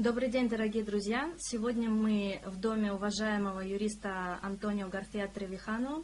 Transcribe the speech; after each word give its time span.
Добрый 0.00 0.30
день, 0.30 0.48
дорогие 0.48 0.84
друзья. 0.84 1.30
Сегодня 1.38 1.88
мы 1.88 2.40
в 2.44 2.60
доме 2.60 2.92
уважаемого 2.92 3.60
юриста 3.60 4.38
Антонио 4.42 4.88
Гарфия 4.88 5.26
Тревихано 5.28 6.02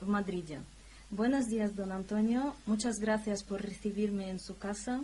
в 0.00 0.08
Мадриде. 0.08 0.62
Buenos 1.10 1.46
días, 1.46 1.74
don 1.74 1.92
Antonio. 1.92 2.54
Muchas 2.66 2.96
gracias 2.98 3.42
por 3.42 3.60
recibirme 3.60 4.30
en 4.30 4.38
su 4.38 4.56
casa. 4.56 5.00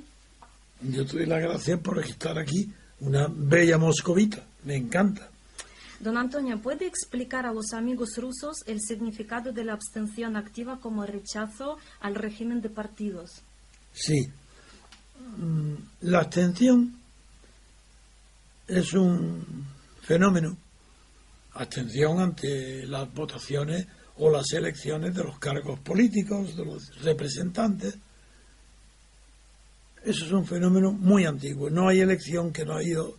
Yo 0.80 1.04
te 1.04 1.18
doy 1.18 1.26
las 1.26 1.42
gracias 1.42 1.80
por 1.80 1.98
estar 1.98 2.38
aquí, 2.38 2.70
una 3.00 3.28
bella 3.28 3.78
moscovita, 3.78 4.42
me 4.64 4.76
encanta. 4.76 5.28
Don 6.00 6.16
Antonio, 6.16 6.60
¿puede 6.60 6.86
explicar 6.86 7.46
a 7.46 7.52
los 7.52 7.72
amigos 7.72 8.16
rusos 8.18 8.62
el 8.66 8.80
significado 8.80 9.52
de 9.52 9.64
la 9.64 9.72
abstención 9.72 10.36
activa 10.36 10.78
como 10.80 11.06
rechazo 11.06 11.78
al 12.00 12.14
régimen 12.14 12.60
de 12.60 12.68
partidos? 12.70 13.42
Sí, 13.92 14.30
Mm, 15.36 15.74
la 16.02 16.20
abstención 16.20 16.94
es 18.71 18.93
un 18.93 19.67
fenómeno, 20.01 20.57
abstención 21.53 22.19
ante 22.21 22.85
las 22.85 23.13
votaciones 23.13 23.85
o 24.17 24.29
las 24.29 24.51
elecciones 24.53 25.13
de 25.13 25.23
los 25.23 25.37
cargos 25.39 25.79
políticos, 25.79 26.55
de 26.55 26.65
los 26.65 27.03
representantes. 27.03 27.97
Eso 30.03 30.25
es 30.25 30.31
un 30.31 30.45
fenómeno 30.45 30.93
muy 30.93 31.25
antiguo. 31.25 31.69
No 31.69 31.89
hay 31.89 31.99
elección 31.99 32.53
que 32.53 32.65
no 32.65 32.75
ha 32.75 32.83
ido 32.83 33.17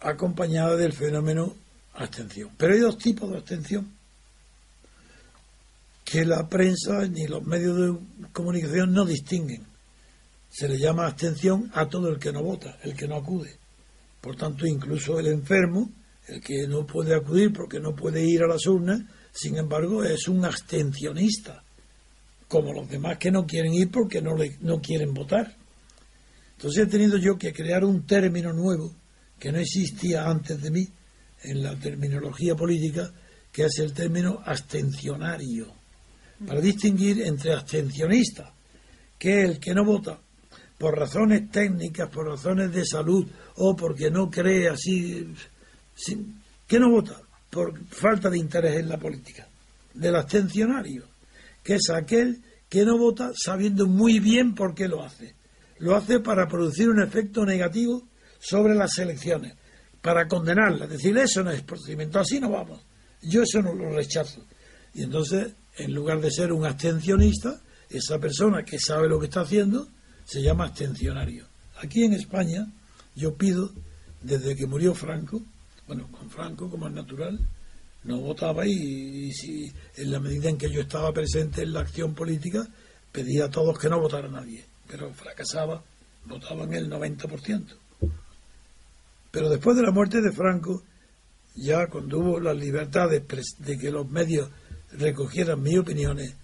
acompañada 0.00 0.76
del 0.76 0.94
fenómeno 0.94 1.54
abstención. 1.94 2.50
Pero 2.56 2.72
hay 2.72 2.80
dos 2.80 2.98
tipos 2.98 3.30
de 3.30 3.36
abstención 3.36 3.92
que 6.04 6.24
la 6.24 6.48
prensa 6.48 7.06
ni 7.06 7.26
los 7.26 7.44
medios 7.44 7.76
de 7.76 8.30
comunicación 8.32 8.92
no 8.92 9.04
distinguen. 9.04 9.66
Se 10.48 10.68
le 10.68 10.78
llama 10.78 11.06
abstención 11.06 11.70
a 11.74 11.86
todo 11.88 12.08
el 12.08 12.18
que 12.18 12.32
no 12.32 12.42
vota, 12.42 12.78
el 12.82 12.96
que 12.96 13.06
no 13.06 13.16
acude. 13.16 13.61
Por 14.22 14.36
tanto, 14.36 14.66
incluso 14.66 15.18
el 15.18 15.26
enfermo, 15.26 15.90
el 16.28 16.40
que 16.40 16.68
no 16.68 16.86
puede 16.86 17.12
acudir 17.12 17.52
porque 17.52 17.80
no 17.80 17.92
puede 17.92 18.24
ir 18.24 18.44
a 18.44 18.46
las 18.46 18.64
urnas, 18.66 19.02
sin 19.32 19.56
embargo, 19.56 20.04
es 20.04 20.28
un 20.28 20.44
abstencionista, 20.44 21.64
como 22.46 22.72
los 22.72 22.88
demás 22.88 23.18
que 23.18 23.32
no 23.32 23.44
quieren 23.44 23.74
ir 23.74 23.90
porque 23.90 24.22
no, 24.22 24.36
no 24.60 24.80
quieren 24.80 25.12
votar. 25.12 25.56
Entonces 26.52 26.84
he 26.84 26.86
tenido 26.86 27.18
yo 27.18 27.36
que 27.36 27.52
crear 27.52 27.84
un 27.84 28.06
término 28.06 28.52
nuevo 28.52 28.94
que 29.40 29.50
no 29.50 29.58
existía 29.58 30.24
antes 30.24 30.62
de 30.62 30.70
mí 30.70 30.88
en 31.42 31.60
la 31.60 31.74
terminología 31.74 32.54
política, 32.54 33.12
que 33.50 33.64
es 33.64 33.76
el 33.80 33.92
término 33.92 34.40
abstencionario, 34.44 35.74
para 36.46 36.60
distinguir 36.60 37.22
entre 37.22 37.54
abstencionista, 37.54 38.54
que 39.18 39.42
es 39.42 39.50
el 39.50 39.58
que 39.58 39.74
no 39.74 39.84
vota 39.84 40.20
por 40.82 40.98
razones 40.98 41.48
técnicas, 41.48 42.08
por 42.08 42.26
razones 42.26 42.72
de 42.72 42.84
salud 42.84 43.24
o 43.54 43.76
porque 43.76 44.10
no 44.10 44.28
cree 44.28 44.68
así, 44.68 45.32
que 46.66 46.80
no 46.80 46.90
vota 46.90 47.20
por 47.48 47.86
falta 47.86 48.28
de 48.28 48.38
interés 48.38 48.80
en 48.80 48.88
la 48.88 48.98
política, 48.98 49.46
del 49.94 50.16
abstencionario, 50.16 51.04
que 51.62 51.76
es 51.76 51.88
aquel 51.88 52.42
que 52.68 52.84
no 52.84 52.98
vota 52.98 53.30
sabiendo 53.32 53.86
muy 53.86 54.18
bien 54.18 54.56
por 54.56 54.74
qué 54.74 54.88
lo 54.88 55.04
hace. 55.04 55.36
Lo 55.78 55.94
hace 55.94 56.18
para 56.18 56.48
producir 56.48 56.88
un 56.88 57.00
efecto 57.00 57.46
negativo 57.46 58.02
sobre 58.40 58.74
las 58.74 58.98
elecciones, 58.98 59.54
para 60.00 60.26
condenarlas, 60.26 60.90
decir 60.90 61.16
eso 61.16 61.44
no 61.44 61.52
es 61.52 61.62
procedimiento, 61.62 62.18
así 62.18 62.40
no 62.40 62.50
vamos. 62.50 62.84
Yo 63.22 63.44
eso 63.44 63.62
no 63.62 63.72
lo 63.72 63.88
rechazo. 63.90 64.44
Y 64.94 65.04
entonces, 65.04 65.54
en 65.76 65.94
lugar 65.94 66.20
de 66.20 66.32
ser 66.32 66.52
un 66.52 66.66
abstencionista, 66.66 67.60
esa 67.88 68.18
persona 68.18 68.64
que 68.64 68.80
sabe 68.80 69.08
lo 69.08 69.20
que 69.20 69.26
está 69.26 69.42
haciendo, 69.42 69.86
se 70.24 70.42
llama 70.42 70.64
abstencionario. 70.64 71.46
Aquí 71.82 72.04
en 72.04 72.14
España 72.14 72.66
yo 73.14 73.34
pido, 73.36 73.70
desde 74.22 74.56
que 74.56 74.66
murió 74.66 74.94
Franco, 74.94 75.42
bueno, 75.86 76.08
con 76.10 76.30
Franco 76.30 76.70
como 76.70 76.86
es 76.86 76.94
natural, 76.94 77.38
no 78.04 78.20
votaba 78.20 78.66
y, 78.66 79.30
si 79.32 79.72
en 79.96 80.10
la 80.10 80.20
medida 80.20 80.48
en 80.48 80.58
que 80.58 80.70
yo 80.70 80.80
estaba 80.80 81.12
presente 81.12 81.62
en 81.62 81.72
la 81.72 81.80
acción 81.80 82.14
política, 82.14 82.66
pedía 83.10 83.46
a 83.46 83.50
todos 83.50 83.78
que 83.78 83.88
no 83.88 84.00
votara 84.00 84.28
nadie, 84.28 84.64
pero 84.88 85.12
fracasaba, 85.12 85.82
votaban 86.24 86.72
el 86.72 86.90
90%. 86.90 87.76
Pero 89.30 89.48
después 89.48 89.76
de 89.76 89.82
la 89.82 89.92
muerte 89.92 90.20
de 90.20 90.32
Franco, 90.32 90.82
ya 91.54 91.86
cuando 91.88 92.18
hubo 92.18 92.40
la 92.40 92.54
libertad 92.54 93.08
de, 93.08 93.20
de 93.58 93.78
que 93.78 93.90
los 93.90 94.08
medios 94.08 94.50
recogieran 94.92 95.62
mis 95.62 95.78
opiniones, 95.78 96.34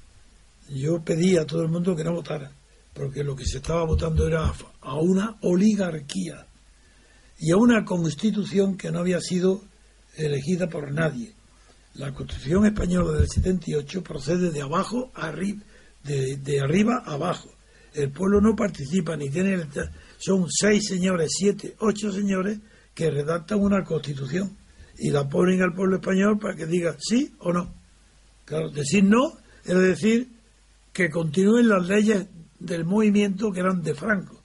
yo 0.68 1.02
pedí 1.02 1.36
a 1.36 1.46
todo 1.46 1.62
el 1.62 1.68
mundo 1.68 1.96
que 1.96 2.04
no 2.04 2.12
votara 2.12 2.52
porque 2.98 3.22
lo 3.22 3.36
que 3.36 3.46
se 3.46 3.58
estaba 3.58 3.84
votando 3.84 4.26
era 4.26 4.52
a 4.80 4.94
una 4.96 5.36
oligarquía 5.42 6.46
y 7.38 7.52
a 7.52 7.56
una 7.56 7.84
constitución 7.84 8.76
que 8.76 8.90
no 8.90 8.98
había 8.98 9.20
sido 9.20 9.62
elegida 10.16 10.68
por 10.68 10.90
nadie. 10.90 11.32
La 11.94 12.12
constitución 12.12 12.66
española 12.66 13.18
del 13.18 13.28
78 13.28 14.02
procede 14.02 14.50
de 14.50 14.62
abajo 14.62 15.12
a 15.14 15.28
arriba, 15.28 15.62
de, 16.02 16.60
arriba 16.60 17.04
a 17.06 17.14
abajo. 17.14 17.48
El 17.94 18.10
pueblo 18.10 18.40
no 18.40 18.56
participa 18.56 19.16
ni 19.16 19.30
tiene. 19.30 19.64
Son 20.18 20.46
seis 20.50 20.88
señores, 20.88 21.30
siete, 21.38 21.76
ocho 21.78 22.10
señores 22.10 22.58
que 22.94 23.10
redactan 23.10 23.60
una 23.60 23.84
constitución 23.84 24.56
y 24.98 25.10
la 25.10 25.28
ponen 25.28 25.62
al 25.62 25.72
pueblo 25.72 25.96
español 25.96 26.38
para 26.40 26.56
que 26.56 26.66
diga 26.66 26.96
sí 26.98 27.32
o 27.38 27.52
no. 27.52 27.72
Claro, 28.44 28.70
decir 28.70 29.04
no 29.04 29.38
es 29.64 29.78
decir 29.78 30.28
que 30.92 31.10
continúen 31.10 31.68
las 31.68 31.86
leyes 31.86 32.26
del 32.58 32.84
movimiento 32.84 33.50
que 33.50 33.60
eran 33.60 33.82
de 33.82 33.94
Franco. 33.94 34.42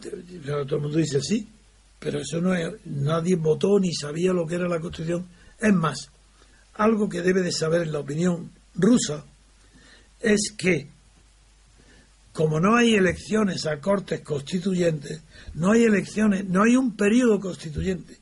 Todo 0.00 0.76
el 0.76 0.82
mundo 0.82 0.98
dice 0.98 1.20
sí, 1.20 1.48
pero 1.98 2.20
eso 2.20 2.40
no 2.40 2.54
es, 2.54 2.74
nadie 2.84 3.36
votó 3.36 3.78
ni 3.78 3.92
sabía 3.94 4.32
lo 4.32 4.46
que 4.46 4.56
era 4.56 4.68
la 4.68 4.80
Constitución. 4.80 5.26
Es 5.58 5.72
más, 5.72 6.10
algo 6.74 7.08
que 7.08 7.22
debe 7.22 7.42
de 7.42 7.52
saber 7.52 7.86
la 7.86 8.00
opinión 8.00 8.50
rusa 8.74 9.24
es 10.20 10.52
que 10.56 10.88
como 12.34 12.58
no 12.58 12.74
hay 12.74 12.96
elecciones 12.96 13.64
a 13.64 13.78
cortes 13.78 14.20
constituyentes, 14.22 15.22
no 15.54 15.70
hay 15.70 15.84
elecciones, 15.84 16.44
no 16.44 16.64
hay 16.64 16.74
un 16.74 16.96
periodo 16.96 17.38
constituyente, 17.38 18.18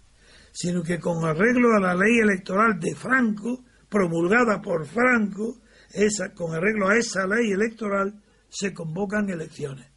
sino 0.53 0.83
que 0.83 1.01
con 1.01 1.25
arreglo 1.25 1.75
a 1.75 1.81
la 1.81 1.95
ley 1.95 2.19
electoral 2.19 2.79
de 2.79 2.95
Franco, 2.95 3.65
promulgada 3.89 4.61
por 4.61 4.87
Franco, 4.87 5.57
esa, 5.95 6.35
con 6.35 6.55
arreglo 6.55 6.89
a 6.89 6.99
esa 6.99 7.27
ley 7.27 7.53
electoral, 7.53 8.13
se 8.53 8.75
convocan 8.75 9.31
elecciones 9.31 9.93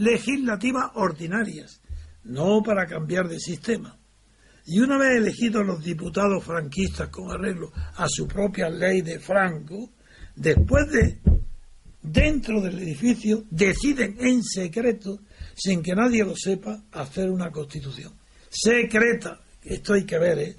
legislativas 0.00 0.90
ordinarias, 0.94 1.80
no 2.24 2.62
para 2.62 2.86
cambiar 2.86 3.28
de 3.28 3.38
sistema. 3.38 3.96
Y 4.66 4.80
una 4.80 4.98
vez 4.98 5.16
elegidos 5.16 5.66
los 5.66 5.82
diputados 5.82 6.44
franquistas 6.44 7.08
con 7.08 7.30
arreglo 7.30 7.72
a 7.96 8.06
su 8.08 8.26
propia 8.26 8.68
ley 8.68 9.02
de 9.02 9.18
Franco, 9.18 9.90
después 10.36 10.90
de, 10.90 11.18
dentro 12.02 12.60
del 12.60 12.78
edificio, 12.78 13.44
deciden 13.50 14.16
en 14.20 14.42
secreto, 14.42 15.20
sin 15.54 15.82
que 15.82 15.94
nadie 15.94 16.24
lo 16.24 16.34
sepa, 16.36 16.84
hacer 16.92 17.30
una 17.30 17.50
constitución. 17.50 18.14
Secreta, 18.48 19.40
esto 19.62 19.94
hay 19.94 20.04
que 20.04 20.18
ver, 20.18 20.38
¿eh? 20.38 20.56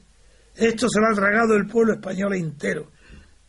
Esto 0.55 0.87
se 0.89 0.99
lo 0.99 1.07
ha 1.07 1.15
tragado 1.15 1.55
el 1.55 1.65
pueblo 1.65 1.93
español 1.93 2.35
entero. 2.35 2.91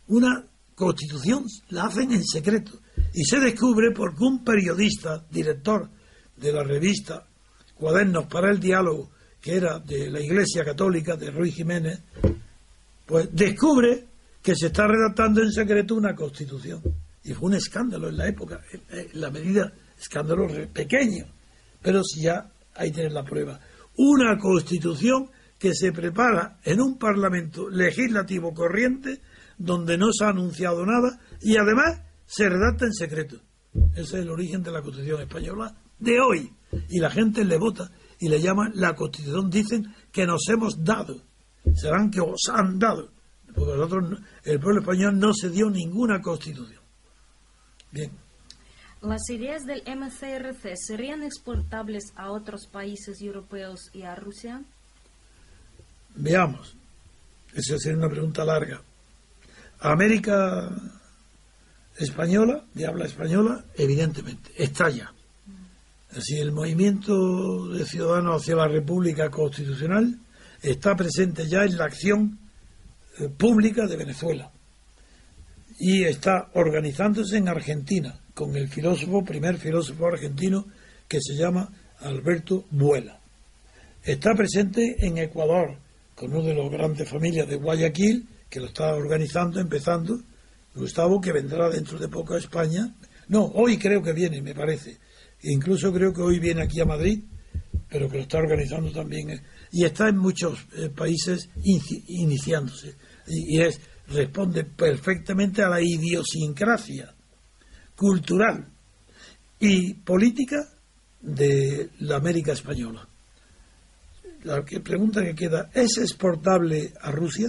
Una 0.07 0.47
constitución 0.73 1.45
la 1.69 1.85
hacen 1.85 2.11
en 2.13 2.23
secreto. 2.23 2.79
Y 3.13 3.23
se 3.25 3.39
descubre 3.39 3.91
porque 3.91 4.23
un 4.23 4.43
periodista, 4.43 5.23
director 5.29 5.89
de 6.35 6.51
la 6.51 6.63
revista 6.63 7.27
Cuadernos 7.75 8.27
para 8.27 8.51
el 8.51 8.59
Diálogo, 8.59 9.11
que 9.41 9.55
era 9.55 9.79
de 9.79 10.09
la 10.09 10.21
Iglesia 10.21 10.63
Católica, 10.63 11.15
de 11.15 11.31
Ruiz 11.31 11.55
Jiménez, 11.55 12.01
pues 13.05 13.29
descubre 13.31 14.07
que 14.41 14.55
se 14.55 14.67
está 14.67 14.87
redactando 14.87 15.41
en 15.41 15.51
secreto 15.51 15.95
una 15.95 16.15
constitución. 16.15 16.81
Y 17.23 17.33
fue 17.33 17.49
un 17.49 17.55
escándalo 17.55 18.09
en 18.09 18.17
la 18.17 18.27
época, 18.27 18.61
en 18.89 19.19
la 19.19 19.29
medida, 19.29 19.73
escándalo 19.99 20.47
pequeño, 20.71 21.25
pero 21.81 22.03
si 22.03 22.21
ya 22.21 22.49
ahí 22.75 22.91
tienen 22.91 23.13
la 23.13 23.23
prueba. 23.23 23.59
Una 23.97 24.37
constitución 24.37 25.29
que 25.59 25.73
se 25.73 25.91
prepara 25.91 26.59
en 26.63 26.81
un 26.81 26.97
parlamento 26.97 27.69
legislativo 27.69 28.53
corriente 28.53 29.21
donde 29.57 29.97
no 29.97 30.11
se 30.11 30.25
ha 30.25 30.29
anunciado 30.29 30.85
nada 30.85 31.19
y 31.41 31.57
además 31.57 32.01
se 32.25 32.49
redacta 32.49 32.85
en 32.85 32.93
secreto. 32.93 33.37
Ese 33.93 34.01
es 34.01 34.13
el 34.13 34.29
origen 34.29 34.63
de 34.63 34.71
la 34.71 34.81
Constitución 34.81 35.21
española 35.21 35.75
de 35.99 36.19
hoy. 36.19 36.51
Y 36.89 36.99
la 36.99 37.09
gente 37.09 37.43
le 37.43 37.57
vota 37.57 37.91
y 38.19 38.29
le 38.29 38.41
llaman 38.41 38.71
la 38.75 38.95
Constitución, 38.95 39.49
dicen 39.49 39.93
que 40.11 40.25
nos 40.25 40.47
hemos 40.49 40.83
dado. 40.83 41.21
Serán 41.75 42.11
que 42.11 42.21
os 42.21 42.49
han 42.51 42.79
dado. 42.79 43.09
Porque 43.53 43.77
nosotros, 43.77 44.19
el 44.43 44.59
pueblo 44.59 44.81
español 44.81 45.19
no 45.19 45.33
se 45.33 45.49
dio 45.49 45.69
ninguna 45.69 46.21
Constitución. 46.21 46.81
Bien. 47.91 48.11
¿Las 49.01 49.29
ideas 49.29 49.65
del 49.65 49.83
MCRC 49.85 50.75
serían 50.75 51.23
exportables 51.23 52.13
a 52.15 52.31
otros 52.31 52.67
países 52.67 53.21
europeos 53.21 53.89
y 53.93 54.03
a 54.03 54.15
Rusia? 54.15 54.63
Veamos. 56.15 56.75
Esa 57.53 57.77
sería 57.77 57.97
una 57.97 58.09
pregunta 58.09 58.45
larga. 58.45 58.81
América 59.79 60.69
española, 61.97 62.65
de 62.73 62.87
habla 62.87 63.05
española, 63.05 63.65
evidentemente, 63.75 64.51
está 64.57 64.89
ya. 64.89 65.13
Así, 66.15 66.37
el 66.37 66.51
movimiento 66.51 67.67
de 67.69 67.85
ciudadanos 67.85 68.41
hacia 68.41 68.55
la 68.55 68.67
República 68.67 69.29
Constitucional 69.29 70.19
está 70.61 70.95
presente 70.95 71.47
ya 71.47 71.63
en 71.63 71.77
la 71.77 71.85
acción 71.85 72.39
eh, 73.19 73.29
pública 73.29 73.87
de 73.87 73.97
Venezuela 73.97 74.51
y 75.79 76.03
está 76.03 76.49
organizándose 76.53 77.37
en 77.37 77.49
Argentina 77.49 78.19
con 78.33 78.55
el 78.55 78.69
filósofo, 78.69 79.23
primer 79.23 79.57
filósofo 79.57 80.07
argentino 80.07 80.65
que 81.07 81.19
se 81.19 81.35
llama 81.35 81.69
Alberto 81.99 82.65
Buela. 82.71 83.19
Está 84.03 84.33
presente 84.35 84.95
en 84.99 85.17
Ecuador 85.17 85.77
con 86.15 86.33
una 86.33 86.47
de 86.47 86.55
las 86.55 86.71
grandes 86.71 87.09
familias 87.09 87.47
de 87.47 87.55
Guayaquil 87.55 88.27
que 88.49 88.59
lo 88.59 88.67
está 88.67 88.93
organizando, 88.93 89.59
empezando, 89.59 90.19
Gustavo, 90.75 91.21
que 91.21 91.31
vendrá 91.31 91.69
dentro 91.69 91.99
de 91.99 92.07
poco 92.07 92.33
a 92.33 92.39
España. 92.39 92.95
No, 93.27 93.45
hoy 93.45 93.77
creo 93.77 94.01
que 94.01 94.13
viene, 94.13 94.41
me 94.41 94.55
parece. 94.55 94.97
Incluso 95.43 95.93
creo 95.93 96.13
que 96.13 96.21
hoy 96.21 96.39
viene 96.39 96.63
aquí 96.63 96.79
a 96.79 96.85
Madrid, 96.85 97.23
pero 97.89 98.09
que 98.09 98.17
lo 98.17 98.23
está 98.23 98.39
organizando 98.39 98.91
también. 98.91 99.41
Y 99.71 99.85
está 99.85 100.09
en 100.09 100.17
muchos 100.17 100.65
eh, 100.75 100.89
países 100.89 101.49
iniciándose. 102.07 102.95
Y, 103.27 103.61
es, 103.61 103.79
responde 104.07 104.63
perfectamente 104.63 105.61
a 105.61 105.69
la 105.69 105.81
idiosincrasia 105.81 107.13
cultural 107.95 108.67
y 109.59 109.93
política 109.93 110.57
de 111.21 111.89
la 111.99 112.17
América 112.17 112.53
española. 112.53 113.07
La 114.43 114.63
pregunta 114.63 115.23
que 115.23 115.35
queda, 115.35 115.69
¿es 115.73 115.97
exportable 115.97 116.93
a 116.99 117.11
Rusia? 117.11 117.47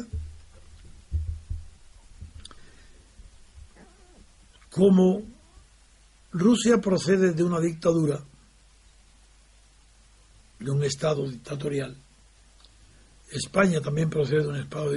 Como 4.75 5.23
Rusia 6.33 6.79
procede 6.79 7.33
de 7.33 7.45
una 7.45 7.61
dictadura, 7.61 8.21
de 10.59 10.69
un 10.69 10.83
Estado 10.83 11.29
dictatorial, 11.29 11.97
España 13.31 13.81
también 13.81 14.11
procede 14.11 14.43
de 14.43 14.49
un 14.49 14.57
Estado 14.57 14.91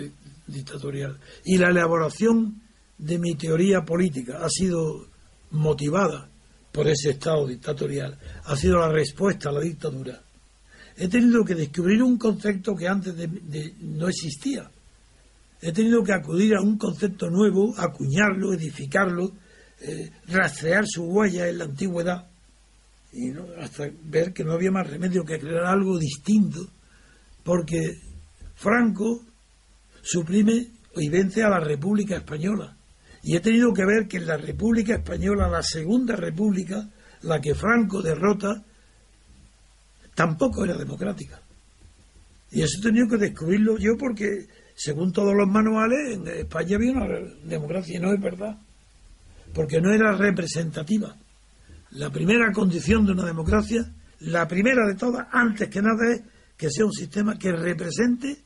dictatorial, 0.47 1.19
y 1.45 1.59
la 1.59 1.69
elaboración 1.69 2.59
de 2.97 3.19
mi 3.19 3.35
teoría 3.35 3.85
política 3.85 4.39
ha 4.43 4.49
sido 4.49 5.09
motivada 5.51 6.27
por 6.71 6.87
ese 6.87 7.11
Estado 7.11 7.45
dictatorial, 7.45 8.17
ha 8.45 8.55
sido 8.55 8.79
la 8.79 8.89
respuesta 8.89 9.49
a 9.49 9.51
la 9.51 9.61
dictadura. 9.61 10.23
He 10.95 11.07
tenido 11.07 11.45
que 11.45 11.53
descubrir 11.53 12.01
un 12.01 12.17
concepto 12.17 12.75
que 12.75 12.87
antes 12.87 13.13
no 13.81 14.07
existía. 14.07 14.71
He 15.61 15.71
tenido 15.71 16.03
que 16.03 16.13
acudir 16.13 16.55
a 16.55 16.61
un 16.61 16.79
concepto 16.79 17.29
nuevo, 17.29 17.75
acuñarlo, 17.77 18.53
edificarlo, 18.53 19.33
eh, 19.79 20.09
rastrear 20.27 20.85
su 20.87 21.03
huella 21.03 21.47
en 21.47 21.59
la 21.59 21.65
antigüedad 21.65 22.27
y 23.13 23.31
hasta 23.59 23.89
ver 24.03 24.33
que 24.33 24.43
no 24.43 24.53
había 24.53 24.71
más 24.71 24.87
remedio 24.87 25.23
que 25.23 25.39
crear 25.39 25.65
algo 25.65 25.97
distinto, 25.97 26.67
porque 27.43 27.99
Franco 28.55 29.23
suprime 30.01 30.67
y 30.95 31.09
vence 31.09 31.43
a 31.43 31.49
la 31.49 31.59
República 31.59 32.17
Española. 32.17 32.75
Y 33.23 33.35
he 33.35 33.39
tenido 33.39 33.73
que 33.73 33.85
ver 33.85 34.07
que 34.07 34.17
en 34.17 34.27
la 34.27 34.37
República 34.37 34.95
Española, 34.95 35.47
la 35.47 35.63
Segunda 35.63 36.15
República, 36.15 36.89
la 37.21 37.39
que 37.39 37.53
Franco 37.55 38.01
derrota, 38.01 38.63
tampoco 40.15 40.65
era 40.65 40.75
democrática. 40.75 41.41
Y 42.51 42.61
eso 42.61 42.79
he 42.79 42.83
tenido 42.83 43.07
que 43.07 43.17
descubrirlo 43.17 43.77
yo 43.77 43.97
porque, 43.97 44.47
según 44.75 45.11
todos 45.11 45.33
los 45.35 45.47
manuales, 45.47 46.15
en 46.15 46.27
España 46.27 46.77
había 46.77 46.93
una 46.93 47.07
democracia 47.43 47.97
y 47.97 47.99
no 47.99 48.13
es 48.13 48.19
verdad 48.19 48.57
porque 49.53 49.81
no 49.81 49.93
era 49.93 50.15
representativa. 50.15 51.15
La 51.91 52.09
primera 52.09 52.51
condición 52.51 53.05
de 53.05 53.13
una 53.13 53.25
democracia, 53.25 53.91
la 54.19 54.47
primera 54.47 54.85
de 54.87 54.95
todas, 54.95 55.27
antes 55.31 55.69
que 55.69 55.81
nada, 55.81 56.13
es 56.13 56.21
que 56.57 56.69
sea 56.69 56.85
un 56.85 56.93
sistema 56.93 57.37
que 57.37 57.51
represente, 57.51 58.43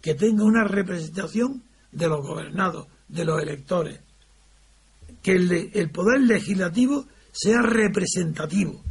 que 0.00 0.14
tenga 0.14 0.44
una 0.44 0.64
representación 0.64 1.62
de 1.90 2.08
los 2.08 2.20
gobernados, 2.20 2.88
de 3.08 3.24
los 3.24 3.42
electores, 3.42 4.00
que 5.22 5.32
el, 5.32 5.70
el 5.72 5.90
poder 5.90 6.20
legislativo 6.20 7.06
sea 7.32 7.62
representativo, 7.62 8.82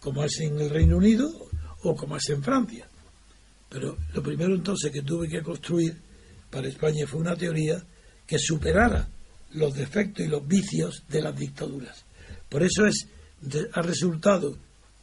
como 0.00 0.24
es 0.24 0.40
en 0.40 0.58
el 0.58 0.70
Reino 0.70 0.96
Unido 0.96 1.30
o 1.82 1.94
como 1.94 2.16
es 2.16 2.28
en 2.30 2.42
Francia. 2.42 2.88
Pero 3.68 3.96
lo 4.14 4.22
primero 4.22 4.54
entonces 4.54 4.90
que 4.90 5.02
tuve 5.02 5.28
que 5.28 5.42
construir 5.42 5.96
para 6.50 6.68
España 6.68 7.06
fue 7.06 7.20
una 7.20 7.36
teoría 7.36 7.82
que 8.26 8.38
superara 8.38 9.08
los 9.52 9.74
defectos 9.74 10.24
y 10.24 10.28
los 10.28 10.46
vicios 10.46 11.04
de 11.08 11.22
las 11.22 11.36
dictaduras. 11.36 12.04
Por 12.48 12.62
eso 12.62 12.86
es, 12.86 13.08
ha 13.72 13.82
resultado 13.82 14.56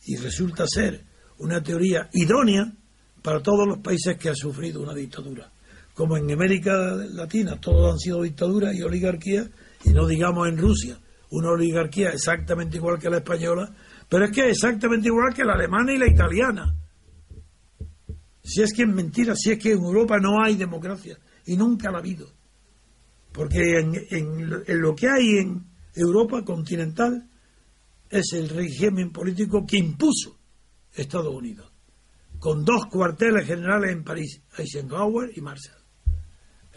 y 0.05 0.17
resulta 0.17 0.65
ser 0.67 1.03
una 1.39 1.61
teoría 1.61 2.09
idónea 2.13 2.71
para 3.21 3.41
todos 3.41 3.67
los 3.67 3.79
países 3.79 4.17
que 4.17 4.29
han 4.29 4.35
sufrido 4.35 4.81
una 4.81 4.93
dictadura. 4.93 5.51
Como 5.93 6.17
en 6.17 6.31
América 6.31 6.95
Latina 7.13 7.59
todos 7.59 7.93
han 7.93 7.99
sido 7.99 8.21
dictaduras 8.21 8.75
y 8.75 8.83
oligarquías, 8.83 9.49
y 9.83 9.89
no 9.89 10.05
digamos 10.05 10.47
en 10.47 10.57
Rusia, 10.57 10.99
una 11.31 11.49
oligarquía 11.51 12.09
exactamente 12.09 12.77
igual 12.77 12.99
que 12.99 13.09
la 13.09 13.17
española, 13.17 13.73
pero 14.07 14.25
es 14.25 14.31
que 14.31 14.49
exactamente 14.49 15.07
igual 15.07 15.33
que 15.33 15.43
la 15.43 15.53
alemana 15.53 15.93
y 15.93 15.97
la 15.97 16.07
italiana. 16.07 16.75
Si 18.43 18.61
es 18.61 18.73
que 18.73 18.83
es 18.83 18.87
mentira, 18.87 19.35
si 19.35 19.51
es 19.51 19.59
que 19.59 19.71
en 19.71 19.79
Europa 19.79 20.17
no 20.19 20.43
hay 20.43 20.55
democracia, 20.55 21.17
y 21.45 21.57
nunca 21.57 21.89
la 21.91 21.97
ha 21.97 22.01
habido. 22.01 22.27
Porque 23.35 23.79
en, 23.79 24.49
lo 24.81 24.95
que 24.95 25.09
hay 25.09 25.39
en 25.39 25.65
Europa 25.93 26.41
continental 26.45 27.29
es 28.09 28.31
el 28.31 28.47
régimen 28.47 29.11
político 29.11 29.65
que 29.67 29.77
impuso 29.77 30.39
Estados 30.93 31.35
Unidos, 31.35 31.69
con 32.39 32.63
dos 32.63 32.85
cuarteles 32.85 33.45
generales 33.45 33.91
en 33.91 34.05
París, 34.05 34.41
Eisenhower 34.57 35.31
y 35.35 35.41
Marshall. 35.41 35.83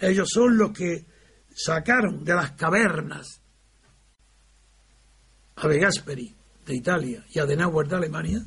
Ellos 0.00 0.28
son 0.28 0.58
los 0.58 0.72
que 0.72 1.06
sacaron 1.54 2.24
de 2.24 2.34
las 2.34 2.52
cavernas 2.52 3.40
a 5.54 5.68
De 5.68 5.78
Gasperi 5.78 6.34
de 6.66 6.74
Italia 6.74 7.24
y 7.32 7.38
a 7.38 7.44
Adenauer 7.44 7.86
de 7.86 7.96
Alemania, 7.96 8.40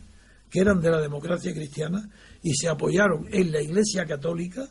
que 0.49 0.59
eran 0.59 0.81
de 0.81 0.91
la 0.91 0.99
democracia 0.99 1.53
cristiana, 1.53 2.09
y 2.43 2.53
se 2.55 2.67
apoyaron 2.67 3.25
en 3.31 3.53
la 3.53 3.61
Iglesia 3.61 4.05
Católica 4.05 4.67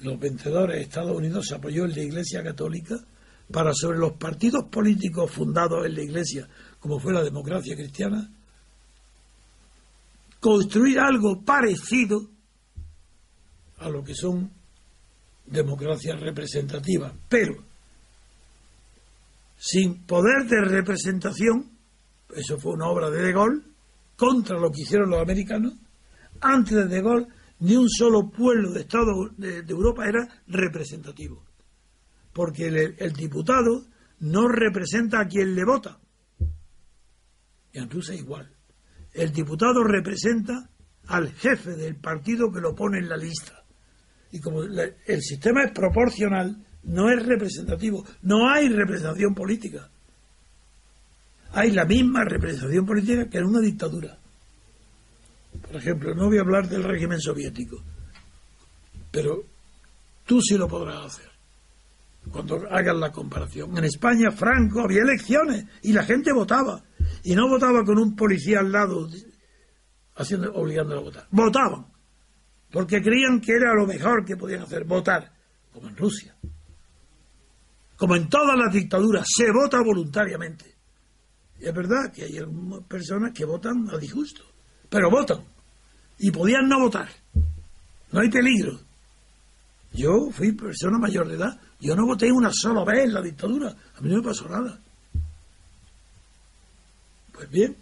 los 0.00 0.18
vencedores 0.18 0.76
de 0.76 0.82
Estados 0.82 1.16
Unidos 1.16 1.46
se 1.48 1.54
apoyó 1.54 1.84
en 1.84 1.92
la 1.92 2.02
Iglesia 2.02 2.42
Católica 2.42 2.96
para 3.50 3.72
sobre 3.72 3.98
los 3.98 4.12
partidos 4.12 4.64
políticos 4.70 5.30
fundados 5.30 5.86
en 5.86 5.94
la 5.94 6.02
Iglesia, 6.02 6.48
como 6.80 6.98
fue 6.98 7.12
la 7.12 7.22
democracia 7.22 7.76
cristiana, 7.76 8.30
construir 10.40 10.98
algo 10.98 11.42
parecido 11.42 12.28
a 13.78 13.88
lo 13.88 14.02
que 14.02 14.14
son 14.14 14.50
democracias 15.46 16.20
representativas, 16.20 17.12
pero 17.28 17.64
sin 19.56 20.04
poder 20.04 20.46
de 20.46 20.60
representación, 20.62 21.70
eso 22.34 22.58
fue 22.58 22.72
una 22.72 22.88
obra 22.88 23.10
de 23.10 23.22
De 23.22 23.32
Gaulle, 23.32 23.62
contra 24.16 24.58
lo 24.58 24.70
que 24.70 24.82
hicieron 24.82 25.10
los 25.10 25.20
americanos, 25.20 25.74
antes 26.40 26.74
de 26.74 26.86
De 26.86 27.02
Gaulle 27.02 27.26
ni 27.60 27.76
un 27.76 27.88
solo 27.88 28.30
pueblo 28.30 28.72
de 28.72 28.80
Estado 28.80 29.30
de, 29.36 29.64
Europa 29.68 30.06
era 30.06 30.28
representativo. 30.46 31.44
Porque 32.32 32.66
el, 32.66 33.12
diputado 33.12 33.86
no 34.20 34.48
representa 34.48 35.20
a 35.20 35.26
quien 35.26 35.54
le 35.54 35.64
vota. 35.64 35.98
Y 37.72 37.78
en 37.78 37.90
Rusia 37.90 38.14
igual. 38.14 38.50
El 39.12 39.32
diputado 39.32 39.82
representa 39.82 40.68
al 41.06 41.32
jefe 41.32 41.76
del 41.76 41.96
partido 41.96 42.52
que 42.52 42.60
lo 42.60 42.74
pone 42.74 42.98
en 42.98 43.08
la 43.08 43.16
lista. 43.16 43.64
Y 44.32 44.40
como 44.40 44.62
el 44.62 45.22
sistema 45.22 45.64
es 45.64 45.72
proporcional, 45.72 46.66
no 46.82 47.10
es 47.10 47.24
representativo. 47.24 48.04
No 48.22 48.50
hay 48.50 48.68
representación 48.68 49.34
política. 49.34 49.88
Hay 51.52 51.70
la 51.70 51.86
misma 51.86 52.24
representación 52.24 52.84
política 52.84 53.30
que 53.30 53.38
en 53.38 53.46
una 53.46 53.60
dictadura. 53.60 54.18
Por 55.62 55.76
ejemplo, 55.76 56.14
no 56.14 56.26
voy 56.26 56.38
a 56.38 56.42
hablar 56.42 56.68
del 56.68 56.84
régimen 56.84 57.20
soviético, 57.20 57.82
pero 59.10 59.42
tú 60.24 60.40
sí 60.40 60.56
lo 60.56 60.68
podrás 60.68 61.06
hacer 61.06 61.36
cuando 62.30 62.56
hagas 62.70 62.96
la 62.96 63.12
comparación. 63.12 63.76
En 63.76 63.84
España, 63.84 64.30
Franco, 64.30 64.80
había 64.80 65.02
elecciones 65.02 65.64
y 65.82 65.92
la 65.92 66.02
gente 66.04 66.32
votaba. 66.32 66.82
Y 67.22 67.34
no 67.34 67.48
votaba 67.48 67.84
con 67.84 67.98
un 67.98 68.16
policía 68.16 68.60
al 68.60 68.72
lado 68.72 69.08
haciendo, 70.16 70.52
obligándolo 70.54 71.00
a 71.00 71.04
votar. 71.04 71.26
Votaban. 71.30 71.86
Porque 72.70 73.00
creían 73.00 73.40
que 73.40 73.52
era 73.52 73.74
lo 73.74 73.86
mejor 73.86 74.24
que 74.24 74.36
podían 74.36 74.62
hacer, 74.62 74.84
votar, 74.84 75.32
como 75.72 75.88
en 75.88 75.96
Rusia. 75.96 76.34
Como 77.96 78.16
en 78.16 78.28
todas 78.28 78.58
las 78.58 78.72
dictaduras, 78.72 79.26
se 79.34 79.50
vota 79.52 79.78
voluntariamente. 79.82 80.74
Y 81.60 81.66
es 81.66 81.74
verdad 81.74 82.12
que 82.12 82.24
hay 82.24 82.38
algunas 82.38 82.82
personas 82.84 83.32
que 83.32 83.44
votan 83.44 83.88
a 83.90 83.96
disgusto 83.96 84.44
pero 84.88 85.10
votan. 85.10 85.44
Y 86.18 86.30
podían 86.30 86.68
no 86.68 86.80
votar. 86.80 87.08
No 88.12 88.20
hay 88.20 88.30
peligro. 88.30 88.80
Yo 89.92 90.30
fui 90.30 90.52
persona 90.52 90.98
mayor 90.98 91.28
de 91.28 91.36
edad. 91.36 91.60
Yo 91.80 91.94
no 91.94 92.06
voté 92.06 92.30
una 92.30 92.50
sola 92.52 92.84
vez 92.84 93.04
en 93.04 93.14
la 93.14 93.22
dictadura. 93.22 93.68
A 93.68 94.00
mí 94.00 94.08
no 94.08 94.16
me 94.16 94.22
pasó 94.22 94.48
nada. 94.48 94.80
Pues 97.32 97.50
bien, 97.50 97.76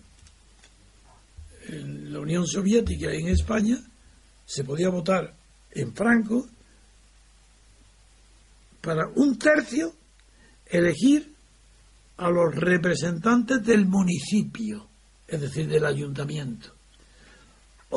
la 1.68 2.20
Unión 2.20 2.46
Soviética 2.46 3.14
y 3.14 3.20
en 3.20 3.28
España 3.28 3.78
se 4.44 4.64
podía 4.64 4.88
votar 4.88 5.34
en 5.70 5.94
franco 5.94 6.48
para 8.80 9.08
un 9.14 9.38
tercio 9.38 9.94
elegir 10.66 11.32
a 12.16 12.30
los 12.30 12.54
representantes 12.54 13.64
del 13.64 13.86
municipio, 13.86 14.88
es 15.26 15.40
decir, 15.40 15.68
del 15.68 15.86
ayuntamiento. 15.86 16.73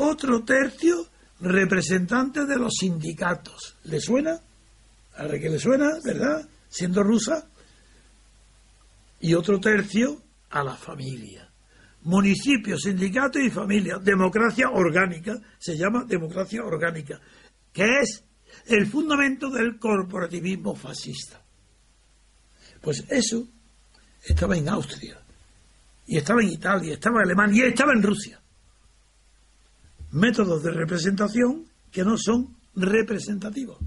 Otro 0.00 0.44
tercio 0.44 1.08
representantes 1.40 2.46
de 2.46 2.56
los 2.56 2.72
sindicatos. 2.78 3.76
¿Le 3.84 4.00
suena? 4.00 4.38
A 5.16 5.24
la 5.24 5.38
que 5.40 5.50
le 5.50 5.58
suena, 5.58 5.98
¿verdad? 6.04 6.48
Siendo 6.68 7.02
rusa. 7.02 7.48
Y 9.20 9.34
otro 9.34 9.58
tercio 9.58 10.22
a 10.50 10.62
la 10.62 10.76
familia. 10.76 11.50
Municipio, 12.02 12.78
sindicato 12.78 13.40
y 13.40 13.50
familia. 13.50 13.98
Democracia 13.98 14.70
orgánica. 14.70 15.36
Se 15.58 15.76
llama 15.76 16.04
democracia 16.04 16.62
orgánica. 16.62 17.20
Que 17.72 18.00
es 18.00 18.22
el 18.66 18.86
fundamento 18.86 19.50
del 19.50 19.80
corporativismo 19.80 20.76
fascista. 20.76 21.42
Pues 22.80 23.04
eso 23.08 23.48
estaba 24.24 24.56
en 24.56 24.68
Austria, 24.68 25.18
y 26.06 26.18
estaba 26.18 26.40
en 26.40 26.50
Italia, 26.50 26.94
estaba 26.94 27.16
en 27.16 27.26
Alemania, 27.26 27.66
y 27.66 27.70
estaba 27.70 27.92
en 27.92 28.02
Rusia. 28.02 28.40
Métodos 30.12 30.62
de 30.62 30.70
representación 30.70 31.64
que 31.90 32.04
no 32.04 32.16
son 32.16 32.56
representativos, 32.74 33.78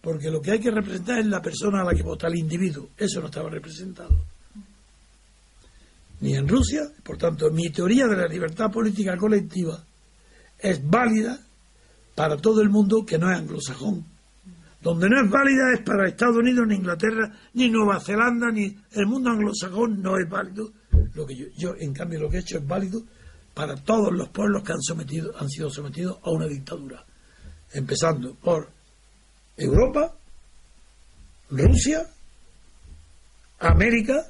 porque 0.00 0.30
lo 0.30 0.40
que 0.40 0.52
hay 0.52 0.60
que 0.60 0.70
representar 0.70 1.18
es 1.18 1.26
la 1.26 1.42
persona 1.42 1.82
a 1.82 1.84
la 1.84 1.94
que 1.94 2.02
vota, 2.02 2.28
el 2.28 2.38
individuo. 2.38 2.88
Eso 2.96 3.20
no 3.20 3.26
estaba 3.26 3.50
representado. 3.50 4.10
Ni 6.20 6.34
en 6.34 6.46
Rusia, 6.46 6.82
por 7.02 7.16
tanto, 7.16 7.50
mi 7.50 7.70
teoría 7.70 8.06
de 8.06 8.16
la 8.16 8.26
libertad 8.26 8.70
política 8.70 9.16
colectiva 9.16 9.82
es 10.58 10.86
válida 10.86 11.38
para 12.14 12.36
todo 12.36 12.60
el 12.60 12.68
mundo 12.68 13.04
que 13.06 13.18
no 13.18 13.30
es 13.30 13.38
anglosajón. 13.38 14.04
Donde 14.82 15.08
no 15.08 15.22
es 15.22 15.30
válida 15.30 15.72
es 15.74 15.82
para 15.82 16.08
Estados 16.08 16.36
Unidos, 16.36 16.66
ni 16.66 16.76
Inglaterra, 16.76 17.32
ni 17.54 17.68
Nueva 17.68 18.00
Zelanda, 18.00 18.50
ni 18.50 18.76
el 18.92 19.06
mundo 19.06 19.30
anglosajón 19.30 20.00
no 20.02 20.18
es 20.18 20.28
válido. 20.28 20.70
Lo 21.14 21.26
que 21.26 21.36
yo, 21.36 21.46
yo, 21.56 21.74
en 21.78 21.92
cambio, 21.92 22.20
lo 22.20 22.30
que 22.30 22.38
he 22.38 22.40
hecho 22.40 22.58
es 22.58 22.66
válido 22.66 23.02
para 23.54 23.76
todos 23.76 24.12
los 24.12 24.28
pueblos 24.28 24.62
que 24.62 24.72
han, 24.72 24.82
sometido, 24.82 25.32
han 25.38 25.48
sido 25.48 25.70
sometidos 25.70 26.18
a 26.22 26.30
una 26.30 26.46
dictadura. 26.46 27.04
Empezando 27.72 28.34
por 28.34 28.70
Europa, 29.56 30.14
Rusia, 31.50 32.06
América, 33.58 34.26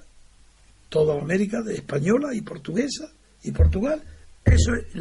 toda 0.89 1.21
América 1.21 1.63
de 1.63 1.75
española 1.75 2.35
y 2.35 2.41
portuguesa 2.41 3.11
y 3.43 3.53
Portugal, 3.53 4.03
eso 4.45 4.75
es 4.75 4.93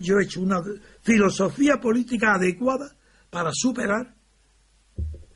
yo 0.00 0.18
he 0.18 0.24
hecho 0.24 0.40
una 0.40 0.62
filosofía 1.02 1.80
política 1.80 2.34
adecuada 2.34 2.94
para 3.30 3.50
superar 3.52 4.14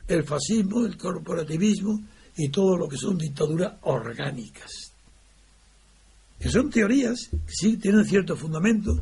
el 0.07 0.23
fascismo, 0.23 0.85
el 0.85 0.97
corporativismo 0.97 1.99
y 2.35 2.49
todo 2.49 2.77
lo 2.77 2.87
que 2.87 2.97
son 2.97 3.17
dictaduras 3.17 3.77
orgánicas. 3.81 4.92
Que 6.43 6.49
son 6.49 6.69
teorías 6.69 7.29
que 7.31 7.53
sí 7.53 7.77
tienen 7.77 8.03
cierto 8.03 8.35
fundamento. 8.35 9.01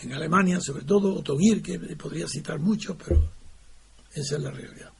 En 0.00 0.14
Alemania, 0.14 0.58
sobre 0.58 0.86
todo, 0.86 1.14
Otto 1.14 1.36
que 1.62 1.78
podría 1.96 2.26
citar 2.26 2.58
mucho, 2.58 2.96
pero 2.96 3.28
esa 4.14 4.36
es 4.36 4.42
la 4.42 4.50
realidad. 4.50 4.90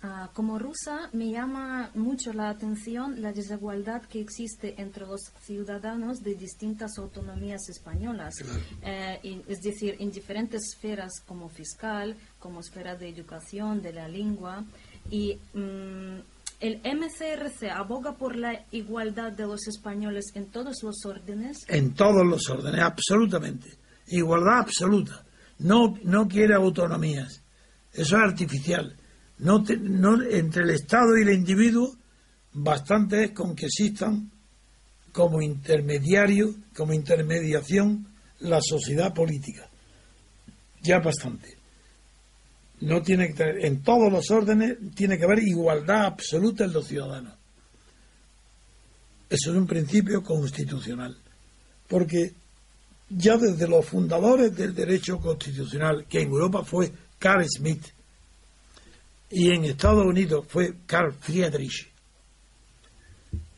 Ah, 0.00 0.30
como 0.32 0.60
rusa 0.60 1.10
me 1.12 1.28
llama 1.28 1.90
mucho 1.94 2.32
la 2.32 2.50
atención 2.50 3.20
la 3.20 3.32
desigualdad 3.32 4.02
que 4.02 4.20
existe 4.20 4.80
entre 4.80 5.06
los 5.06 5.32
ciudadanos 5.42 6.22
de 6.22 6.36
distintas 6.36 6.98
autonomías 6.98 7.68
españolas, 7.68 8.34
eh, 8.82 9.42
es 9.48 9.60
decir, 9.62 9.96
en 9.98 10.12
diferentes 10.12 10.62
esferas 10.72 11.20
como 11.26 11.48
fiscal, 11.48 12.16
como 12.38 12.60
esfera 12.60 12.94
de 12.94 13.08
educación, 13.08 13.82
de 13.82 13.92
la 13.92 14.06
lengua. 14.06 14.64
Y 15.10 15.36
mm, 15.52 16.20
el 16.60 16.80
MCRC 16.84 17.70
aboga 17.70 18.16
por 18.16 18.36
la 18.36 18.64
igualdad 18.70 19.32
de 19.32 19.46
los 19.46 19.66
españoles 19.66 20.26
en 20.34 20.50
todos 20.50 20.82
los 20.82 21.04
órdenes. 21.04 21.58
En 21.68 21.94
todos 21.94 22.26
los 22.26 22.48
órdenes, 22.48 22.80
absolutamente. 22.80 23.68
Igualdad 24.08 24.60
absoluta. 24.60 25.24
No, 25.58 25.94
no 26.04 26.28
quiere 26.28 26.54
autonomías. 26.54 27.42
Eso 27.92 28.16
es 28.16 28.22
artificial 28.22 28.96
no, 29.40 29.64
entre 30.30 30.64
el 30.64 30.70
Estado 30.70 31.16
y 31.18 31.22
el 31.22 31.34
individuo, 31.34 31.96
bastante 32.52 33.24
es 33.24 33.30
con 33.32 33.56
que 33.56 33.66
existan 33.66 34.30
como 35.12 35.40
intermediario, 35.40 36.54
como 36.76 36.92
intermediación, 36.92 38.06
la 38.40 38.60
sociedad 38.60 39.12
política. 39.12 39.68
Ya 40.82 41.00
bastante. 41.00 41.56
No 42.80 43.02
tiene 43.02 43.34
que 43.34 43.44
en 43.66 43.82
todos 43.82 44.10
los 44.10 44.30
órdenes 44.30 44.78
tiene 44.94 45.18
que 45.18 45.24
haber 45.24 45.40
igualdad 45.40 46.06
absoluta 46.06 46.64
en 46.64 46.72
los 46.72 46.86
ciudadanos. 46.86 47.34
Eso 49.28 49.50
es 49.50 49.56
un 49.56 49.66
principio 49.66 50.22
constitucional. 50.22 51.16
Porque 51.86 52.32
ya 53.10 53.36
desde 53.36 53.68
los 53.68 53.84
fundadores 53.86 54.56
del 54.56 54.74
derecho 54.74 55.18
constitucional, 55.18 56.06
que 56.08 56.22
en 56.22 56.28
Europa 56.28 56.64
fue 56.64 56.92
Carl 57.18 57.44
Smith, 57.48 57.84
y 59.30 59.50
en 59.50 59.64
Estados 59.64 60.04
Unidos 60.04 60.44
fue 60.48 60.74
Carl 60.86 61.12
Friedrich. 61.12 61.88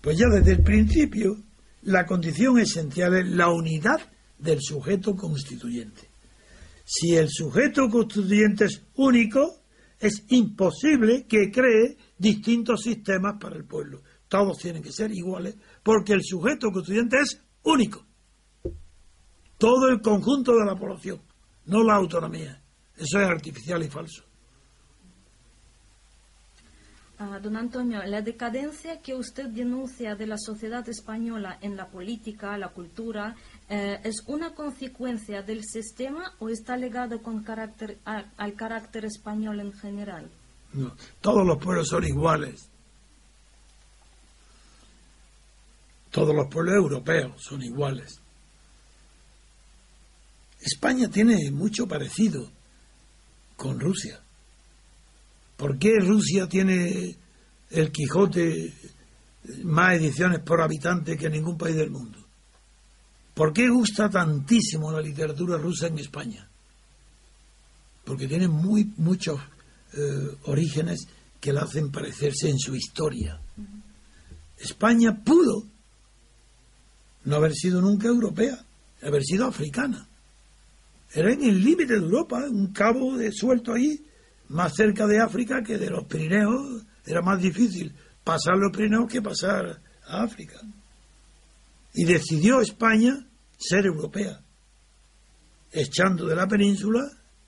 Pues 0.00 0.19
ya 0.19 0.26
desde 0.29 0.52
el 0.52 0.62
principio 0.62 1.38
la 1.83 2.07
condición 2.07 2.59
esencial 2.59 3.17
es 3.17 3.26
la 3.29 3.49
unidad 3.50 4.00
del 4.38 4.59
sujeto 4.61 5.14
constituyente. 5.17 6.12
Si 6.85 7.15
el 7.15 7.29
sujeto 7.29 7.89
constituyente 7.89 8.65
es 8.65 8.85
único, 8.95 9.62
es 9.99 10.25
imposible 10.29 11.27
que 11.27 11.51
cree 11.51 11.97
distintos 12.19 12.83
sistemas 12.83 13.37
para 13.41 13.57
el 13.57 13.65
pueblo. 13.65 14.03
Todos 14.29 14.59
tienen 14.59 14.83
que 14.83 14.93
ser 14.93 15.12
iguales 15.12 15.57
porque 15.83 16.12
el 16.12 16.23
sujeto 16.23 16.71
constituyente 16.71 17.19
es 17.21 17.41
único. 17.62 18.07
Todo 19.59 19.89
el 19.89 20.01
conjunto 20.01 20.53
de 20.57 20.65
la 20.65 20.75
población, 20.75 21.23
no 21.67 21.85
la 21.85 21.95
autonomía. 21.95 22.62
Eso 22.97 23.21
es 23.21 23.29
artificial 23.29 23.83
y 23.83 23.89
falso. 23.89 24.25
Ah, 27.25 27.38
don 27.38 27.57
Antonio, 27.57 28.02
la 28.05 28.21
decadencia 28.21 29.00
que 29.00 29.14
usted 29.14 29.47
denuncia 29.47 30.17
de 30.17 30.26
la 30.26 30.37
sociedad 30.37 30.88
española 30.88 31.57
en 31.61 31.76
la 31.76 31.87
política, 31.87 32.59
la 32.59 32.71
cultura, 32.71 33.37
eh, 33.69 34.00
¿es 34.02 34.25
una 34.26 34.57
consecuencia 34.57 35.41
del 35.41 35.62
sistema 35.62 36.35
o 36.41 36.49
está 36.49 36.76
ligado 36.76 37.23
con 37.23 37.45
carácter, 37.45 37.99
al 38.05 38.55
carácter 38.55 39.05
español 39.05 39.61
en 39.61 39.73
general? 39.73 40.29
No, 40.73 40.97
todos 41.21 41.47
los 41.47 41.62
pueblos 41.62 41.87
son 41.91 42.05
iguales. 42.05 42.69
Todos 46.11 46.35
los 46.35 46.49
pueblos 46.49 46.75
europeos 46.75 47.41
son 47.41 47.62
iguales. 47.62 48.21
España 50.61 51.09
tiene 51.09 51.52
mucho 51.52 51.87
parecido 51.87 52.50
con 53.57 53.79
Rusia. 53.79 54.22
¿Por 55.62 55.78
qué 55.78 56.00
Rusia 56.00 56.49
tiene 56.49 57.16
el 57.71 57.92
Quijote 57.92 58.75
más 59.62 59.95
ediciones 59.95 60.40
por 60.40 60.61
habitante 60.61 61.16
que 61.16 61.31
ningún 61.31 61.57
país 61.57 61.76
del 61.76 61.88
mundo? 61.88 62.19
¿Por 63.33 63.52
qué 63.52 63.69
gusta 63.69 64.11
tantísimo 64.11 64.90
la 64.90 65.00
literatura 65.00 65.57
rusa 65.59 65.87
en 65.87 66.00
España? 66.00 66.49
Porque 68.04 68.26
tiene 68.26 68.49
muy, 68.49 68.92
muchos 68.97 69.40
eh, 69.92 70.37
orígenes 70.47 71.07
que 71.40 71.52
la 71.52 71.61
hacen 71.61 71.92
parecerse 71.92 72.50
en 72.50 72.59
su 72.59 72.75
historia. 72.75 73.40
España 74.59 75.23
pudo 75.23 75.62
no 77.23 77.37
haber 77.37 77.54
sido 77.54 77.81
nunca 77.81 78.09
europea, 78.09 78.59
haber 79.00 79.23
sido 79.23 79.47
africana. 79.47 80.09
Era 81.14 81.33
en 81.33 81.45
el 81.45 81.62
límite 81.62 81.92
de 81.92 82.00
Europa, 82.00 82.47
un 82.50 82.73
cabo 82.73 83.12
suelto 83.33 83.75
ahí, 83.75 84.07
más 84.49 84.75
cerca 84.75 85.07
de 85.07 85.21
África 85.21 85.63
que 85.63 85.79
de 85.79 85.91
los 85.91 86.05
Pirineos. 86.05 86.85
Era 87.05 87.23
más 87.23 87.41
difícil 87.41 87.95
pasar 88.23 88.57
los 88.57 88.77
Pirineos 88.77 89.11
que 89.11 89.23
pasar 89.23 89.81
a 90.07 90.23
África. 90.23 90.61
Y 91.95 92.05
decidió 92.05 92.61
España 92.61 93.27
ser 93.59 93.87
europea, 93.87 94.41
echando 95.71 96.27
de 96.27 96.35
la 96.35 96.47
península, 96.47 97.01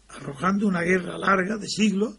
arrojando 0.09 0.67
una 0.67 0.83
guerra 0.83 1.19
larga 1.19 1.57
de 1.57 1.69
siglos 1.69 2.19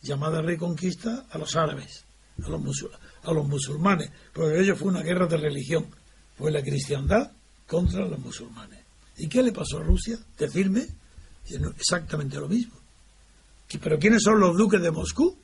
llamada 0.00 0.42
Reconquista 0.42 1.26
a 1.30 1.38
los 1.38 1.56
árabes, 1.56 2.04
a 2.44 2.48
los, 2.48 2.86
a 3.22 3.32
los 3.32 3.48
musulmanes, 3.48 4.10
porque 4.32 4.60
ello 4.60 4.76
fue 4.76 4.88
una 4.88 5.02
guerra 5.02 5.26
de 5.26 5.36
religión, 5.36 5.86
fue 6.36 6.50
la 6.50 6.62
cristiandad 6.62 7.32
contra 7.66 8.06
los 8.06 8.18
musulmanes. 8.18 8.80
¿Y 9.16 9.28
qué 9.28 9.42
le 9.42 9.52
pasó 9.52 9.78
a 9.78 9.82
Rusia? 9.82 10.18
Decirme 10.38 10.86
exactamente 11.76 12.38
lo 12.38 12.48
mismo. 12.48 12.74
¿Pero 13.78 13.98
quiénes 13.98 14.22
son 14.22 14.40
los 14.40 14.56
duques 14.56 14.80
de 14.80 14.90
Moscú? 14.90 15.38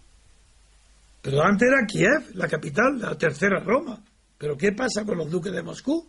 Pero 1.23 1.43
antes 1.43 1.69
era 1.69 1.87
Kiev, 1.87 2.35
la 2.35 2.49
capital, 2.49 2.99
la 2.99 3.17
tercera 3.17 3.61
Roma. 3.61 4.03
¿Pero 4.37 4.57
qué 4.57 4.73
pasa 4.73 5.05
con 5.05 5.19
los 5.19 5.31
duques 5.31 5.53
de 5.53 5.63
Moscú? 5.63 6.09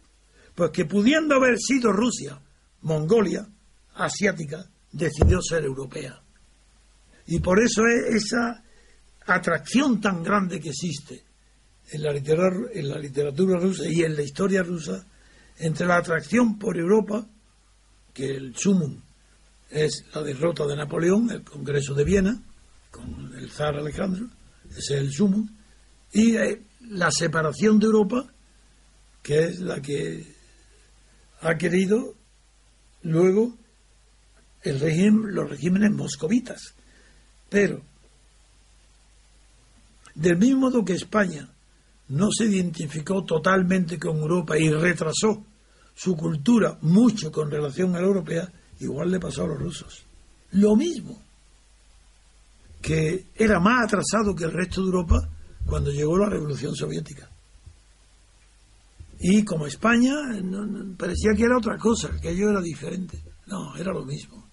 Pues 0.54 0.72
que 0.72 0.86
pudiendo 0.86 1.36
haber 1.36 1.58
sido 1.58 1.92
Rusia 1.92 2.40
Mongolia, 2.82 3.46
asiática, 3.96 4.66
decidió 4.92 5.42
ser 5.42 5.64
europea. 5.64 6.22
Y 7.28 7.40
por 7.40 7.62
eso 7.62 7.84
es 7.86 8.24
esa 8.24 8.64
atracción 9.26 10.00
tan 10.00 10.24
grande 10.24 10.60
que 10.60 10.70
existe 10.70 11.24
en 11.92 12.04
la, 12.04 12.12
literatura, 12.12 12.72
en 12.74 12.90
la 12.90 12.98
literatura 12.98 13.60
rusa 13.60 13.84
y 13.88 14.04
en 14.04 14.16
la 14.16 14.22
historia 14.22 14.64
rusa 14.64 15.06
entre 15.58 15.86
la 15.86 15.98
atracción 15.98 16.58
por 16.58 16.78
Europa, 16.78 17.28
que 18.14 18.32
el 18.32 18.56
sumum 18.56 19.02
es 19.70 20.06
la 20.14 20.24
derrota 20.24 20.66
de 20.66 20.76
Napoleón, 20.76 21.30
el 21.32 21.44
Congreso 21.44 21.94
de 21.94 22.04
Viena, 22.04 22.42
con 22.92 23.34
el 23.38 23.50
zar 23.52 23.76
Alejandro, 23.76 24.28
ese 24.70 24.96
es 24.96 25.02
el 25.02 25.12
sumum, 25.12 25.48
y 26.12 26.36
eh, 26.36 26.64
la 26.90 27.12
separación 27.12 27.80
de 27.80 27.86
Europa, 27.86 28.26
que 29.22 29.44
es 29.46 29.60
la 29.60 29.82
que 29.82 30.26
ha 31.42 31.56
querido 31.56 32.16
luego 33.04 33.56
el 34.64 34.80
régimen, 34.80 35.34
los 35.34 35.50
regímenes 35.50 35.92
moscovitas. 35.92 36.74
Pero, 37.50 37.82
del 40.16 40.38
mismo 40.38 40.62
modo 40.62 40.84
que 40.84 40.94
España 40.94 41.50
no 42.10 42.30
se 42.32 42.46
identificó 42.46 43.24
totalmente 43.24 44.00
con 44.00 44.18
Europa 44.18 44.58
y 44.58 44.70
retrasó 44.70 45.46
su 45.96 46.16
cultura 46.16 46.78
mucho 46.82 47.32
con 47.32 47.52
relación 47.52 47.96
a 47.96 48.02
la 48.02 48.08
europea, 48.08 48.52
igual 48.80 49.12
le 49.12 49.20
pasó 49.20 49.44
a 49.44 49.48
los 49.48 49.60
rusos. 49.60 50.04
Lo 50.52 50.76
mismo, 50.76 51.22
que 52.82 53.26
era 53.36 53.60
más 53.60 53.86
atrasado 53.86 54.36
que 54.36 54.46
el 54.46 54.52
resto 54.52 54.82
de 54.82 54.88
Europa 54.88 55.30
cuando 55.66 55.92
llegó 55.92 56.18
la 56.18 56.30
Revolución 56.30 56.76
Soviética. 56.76 57.30
Y 59.20 59.44
como 59.44 59.68
España 59.68 60.14
parecía 60.98 61.34
que 61.36 61.44
era 61.44 61.58
otra 61.58 61.78
cosa, 61.78 62.10
que 62.22 62.32
ello 62.32 62.50
era 62.52 62.62
diferente. 62.62 63.22
No, 63.48 63.76
era 63.76 63.92
lo 63.92 64.06
mismo. 64.06 64.48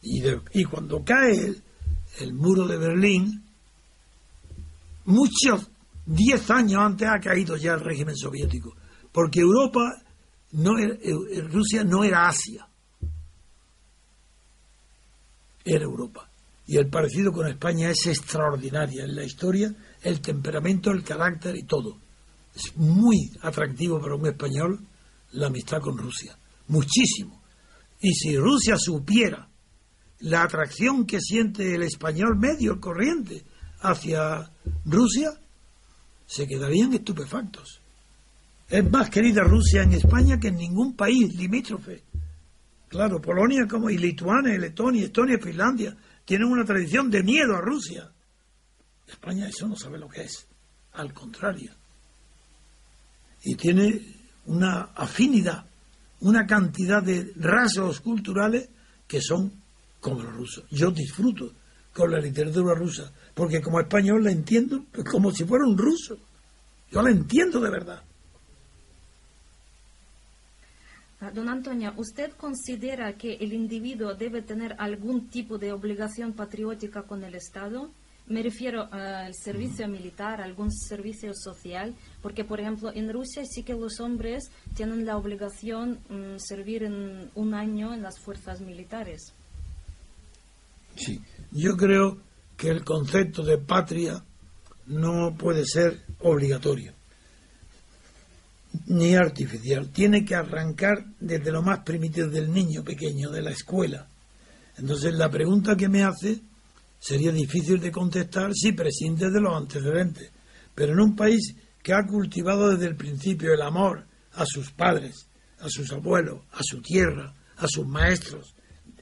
Y, 0.00 0.22
y 0.54 0.64
cuando 0.64 1.04
cae 1.04 1.54
el, 2.20 2.34
muro 2.34 2.66
de 2.66 2.78
Berlín, 2.78 3.44
muchos, 5.04 5.68
diez 6.06 6.50
años 6.50 6.80
antes 6.80 7.08
ha 7.08 7.20
caído 7.20 7.56
ya 7.56 7.74
el 7.74 7.80
régimen 7.80 8.16
soviético, 8.16 8.74
porque 9.12 9.40
Europa, 9.40 10.02
no 10.52 10.78
era, 10.78 10.96
Rusia 11.48 11.84
no 11.84 12.04
era 12.04 12.28
Asia, 12.28 12.66
era 15.66 15.84
Europa. 15.84 16.30
Y 16.66 16.78
el 16.78 16.88
parecido 16.88 17.32
con 17.32 17.46
España 17.46 17.90
es 17.90 18.06
extraordinario 18.06 19.04
en 19.04 19.14
la 19.14 19.24
historia, 19.24 19.74
el 20.02 20.20
temperamento, 20.20 20.90
el 20.90 21.04
carácter 21.04 21.56
y 21.56 21.64
todo. 21.64 21.98
Es 22.54 22.76
muy 22.76 23.30
atractivo 23.42 24.00
para 24.00 24.14
un 24.14 24.26
español 24.26 24.80
la 25.32 25.48
amistad 25.48 25.80
con 25.80 25.98
Rusia, 25.98 26.36
muchísimo. 26.68 27.42
Y 28.00 28.12
si 28.14 28.36
Rusia 28.36 28.76
supiera 28.78 29.48
la 30.20 30.42
atracción 30.42 31.06
que 31.06 31.20
siente 31.20 31.74
el 31.74 31.82
español 31.82 32.36
medio, 32.38 32.80
corriente, 32.80 33.44
hacia 33.80 34.50
Rusia, 34.84 35.30
se 36.26 36.46
quedarían 36.46 36.94
estupefactos. 36.94 37.80
Es 38.68 38.90
más 38.90 39.10
querida 39.10 39.42
Rusia 39.42 39.82
en 39.82 39.92
España 39.92 40.40
que 40.40 40.48
en 40.48 40.56
ningún 40.56 40.96
país 40.96 41.34
limítrofe. 41.36 42.02
Claro, 42.88 43.20
Polonia 43.20 43.66
como 43.66 43.90
y 43.90 43.98
Lituania, 43.98 44.58
Letonia, 44.58 45.06
Estonia, 45.06 45.38
Finlandia 45.38 45.96
tienen 46.24 46.48
una 46.48 46.64
tradición 46.64 47.10
de 47.10 47.22
miedo 47.22 47.56
a 47.56 47.60
Rusia. 47.60 48.10
España 49.06 49.48
eso 49.48 49.68
no 49.68 49.76
sabe 49.76 49.98
lo 49.98 50.08
que 50.08 50.22
es, 50.22 50.46
al 50.92 51.12
contrario. 51.12 51.72
Y 53.42 53.54
tiene 53.54 54.00
una 54.46 54.92
afinidad, 54.94 55.66
una 56.20 56.46
cantidad 56.46 57.02
de 57.02 57.32
rasgos 57.36 58.00
culturales 58.00 58.68
que 59.06 59.20
son 59.20 59.52
como 60.00 60.22
los 60.22 60.34
rusos. 60.34 60.64
Yo 60.70 60.90
disfruto 60.90 61.52
con 61.92 62.10
la 62.10 62.18
literatura 62.18 62.74
rusa, 62.74 63.12
porque 63.34 63.60
como 63.60 63.80
español 63.80 64.22
la 64.22 64.30
entiendo 64.30 64.84
como 65.10 65.30
si 65.30 65.44
fuera 65.44 65.64
un 65.66 65.78
ruso. 65.78 66.18
Yo 66.90 67.02
la 67.02 67.10
entiendo 67.10 67.60
de 67.60 67.70
verdad. 67.70 68.02
Don 71.34 71.48
Antonio, 71.48 71.92
¿usted 71.96 72.32
considera 72.32 73.12
que 73.14 73.34
el 73.34 73.52
individuo 73.52 74.14
debe 74.14 74.42
tener 74.42 74.74
algún 74.78 75.28
tipo 75.28 75.58
de 75.58 75.72
obligación 75.72 76.32
patriótica 76.32 77.02
con 77.02 77.24
el 77.24 77.34
Estado? 77.34 77.90
Me 78.26 78.42
refiero 78.42 78.92
al 78.92 79.34
servicio 79.34 79.86
militar, 79.86 80.40
algún 80.40 80.72
servicio 80.72 81.32
social, 81.32 81.94
porque 82.22 82.44
por 82.44 82.58
ejemplo 82.60 82.90
en 82.92 83.12
Rusia 83.12 83.44
sí 83.44 83.62
que 83.62 83.74
los 83.74 84.00
hombres 84.00 84.50
tienen 84.74 85.06
la 85.06 85.16
obligación 85.16 86.00
de 86.08 86.34
mm, 86.34 86.38
servir 86.38 86.82
en 86.82 87.30
un 87.34 87.54
año 87.54 87.94
en 87.94 88.02
las 88.02 88.18
fuerzas 88.18 88.60
militares. 88.60 89.32
Sí, 90.96 91.20
yo 91.52 91.76
creo 91.76 92.18
que 92.56 92.70
el 92.70 92.84
concepto 92.84 93.44
de 93.44 93.58
patria 93.58 94.24
no 94.86 95.36
puede 95.36 95.64
ser 95.64 96.02
obligatorio 96.20 96.95
ni 98.86 99.14
artificial. 99.14 99.90
Tiene 99.90 100.24
que 100.24 100.34
arrancar 100.34 101.04
desde 101.20 101.50
lo 101.50 101.62
más 101.62 101.80
primitivo 101.80 102.28
del 102.28 102.52
niño 102.52 102.82
pequeño, 102.84 103.30
de 103.30 103.42
la 103.42 103.50
escuela. 103.50 104.08
Entonces 104.78 105.14
la 105.14 105.30
pregunta 105.30 105.76
que 105.76 105.88
me 105.88 106.04
hace 106.04 106.40
sería 106.98 107.32
difícil 107.32 107.80
de 107.80 107.90
contestar 107.90 108.52
si 108.54 108.72
prescinde 108.72 109.30
de 109.30 109.40
los 109.40 109.54
antecedentes. 109.54 110.30
Pero 110.74 110.92
en 110.92 111.00
un 111.00 111.16
país 111.16 111.54
que 111.82 111.92
ha 111.94 112.06
cultivado 112.06 112.70
desde 112.70 112.86
el 112.86 112.96
principio 112.96 113.52
el 113.52 113.62
amor 113.62 114.06
a 114.32 114.44
sus 114.44 114.70
padres, 114.72 115.28
a 115.60 115.68
sus 115.68 115.90
abuelos, 115.92 116.40
a 116.52 116.60
su 116.62 116.80
tierra, 116.82 117.34
a 117.56 117.66
sus 117.68 117.86
maestros, 117.86 118.54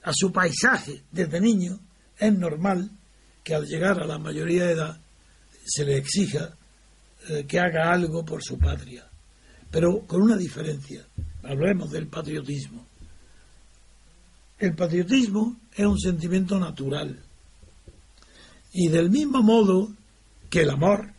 a 0.03 0.13
su 0.15 0.33
paisaje 0.33 1.03
desde 1.11 1.41
niño, 1.41 1.81
es 2.19 2.33
normal 2.33 2.91
que 3.43 3.55
al 3.55 3.67
llegar 3.67 4.01
a 4.01 4.07
la 4.07 4.19
mayoría 4.19 4.67
de 4.67 4.73
edad 4.73 5.01
se 5.65 5.85
le 5.85 5.97
exija 5.97 6.57
eh, 7.29 7.45
que 7.47 7.59
haga 7.59 7.91
algo 7.91 8.25
por 8.25 8.43
su 8.43 8.59
patria. 8.59 9.09
Pero 9.75 10.07
con 10.07 10.23
una 10.23 10.37
diferencia. 10.37 11.05
Hablemos 11.43 11.91
del 11.91 12.07
patriotismo. 12.07 12.87
El 14.57 14.77
patriotismo 14.77 15.57
es 15.75 15.85
un 15.85 15.99
sentimiento 15.99 16.61
natural. 16.61 17.19
Y 18.73 18.87
del 18.87 19.11
mismo 19.11 19.43
modo 19.43 19.93
que 20.49 20.61
el 20.61 20.71
amor 20.71 21.11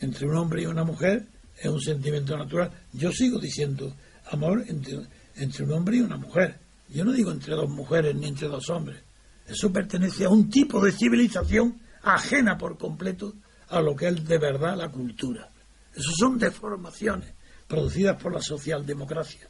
entre 0.00 0.28
un 0.28 0.36
hombre 0.36 0.62
y 0.62 0.66
una 0.66 0.84
mujer 0.84 1.26
es 1.58 1.66
un 1.66 1.80
sentimiento 1.80 2.38
natural, 2.38 2.70
yo 2.92 3.10
sigo 3.10 3.40
diciendo 3.40 3.92
amor 4.30 4.64
entre, 4.68 5.64
un 5.64 5.72
hombre 5.72 5.96
y 5.96 6.00
una 6.00 6.16
mujer. 6.16 6.60
Yo 6.90 7.04
no 7.04 7.10
digo 7.10 7.32
entre 7.32 7.56
dos 7.56 7.68
mujeres 7.68 8.14
ni 8.14 8.28
entre 8.28 8.46
dos 8.46 8.70
hombres. 8.70 9.02
Eso 9.48 9.72
pertenece 9.72 10.26
a 10.26 10.28
un 10.28 10.48
tipo 10.48 10.80
de 10.80 10.92
civilización 10.92 11.80
ajena 12.04 12.56
por 12.56 12.78
completo 12.78 13.34
a 13.68 13.80
lo 13.80 13.96
que 13.96 14.06
es 14.06 14.24
de 14.24 14.38
verdad 14.38 14.76
la 14.76 14.92
cultura. 14.92 15.50
Eso 15.92 16.12
son 16.16 16.38
deformaciones 16.38 17.39
producidas 17.70 18.20
por 18.20 18.34
la 18.34 18.42
socialdemocracia. 18.42 19.48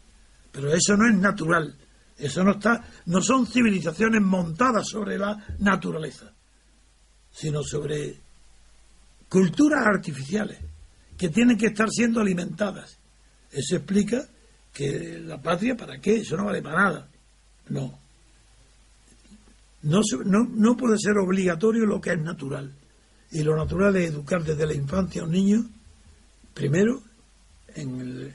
Pero 0.53 0.73
eso 0.75 0.95
no 0.95 1.09
es 1.09 1.17
natural. 1.17 1.75
Eso 2.19 2.45
no 2.45 2.53
está, 2.53 2.85
no 3.07 3.23
son 3.23 3.47
civilizaciones 3.47 4.21
montadas 4.21 4.87
sobre 4.87 5.17
la 5.17 5.43
naturaleza, 5.59 6.31
sino 7.33 7.63
sobre 7.63 8.15
culturas 9.27 9.87
artificiales 9.87 10.59
que 11.17 11.31
tienen 11.31 11.57
que 11.57 11.69
estar 11.69 11.89
siendo 11.89 12.21
alimentadas. 12.21 12.99
Eso 13.51 13.77
explica 13.77 14.29
que 14.71 15.19
la 15.19 15.41
patria, 15.41 15.75
¿para 15.77 15.99
qué? 15.99 16.17
Eso 16.17 16.37
no 16.37 16.45
vale 16.45 16.61
para 16.61 16.83
nada. 16.83 17.09
No. 17.71 17.99
No, 19.83 20.01
no, 20.27 20.77
puede 20.77 20.99
ser 20.99 21.17
obligatorio 21.17 21.87
lo 21.87 22.03
que 22.03 22.13
es 22.13 22.21
natural. 22.21 22.71
Y 23.31 23.43
lo 23.43 23.57
natural 23.57 23.97
es 23.97 24.11
educar 24.11 24.45
desde 24.45 24.67
la 24.67 24.75
infancia 24.75 25.23
a 25.23 25.25
un 25.25 25.31
niño, 25.31 25.65
primero, 26.53 27.03
en, 27.75 28.35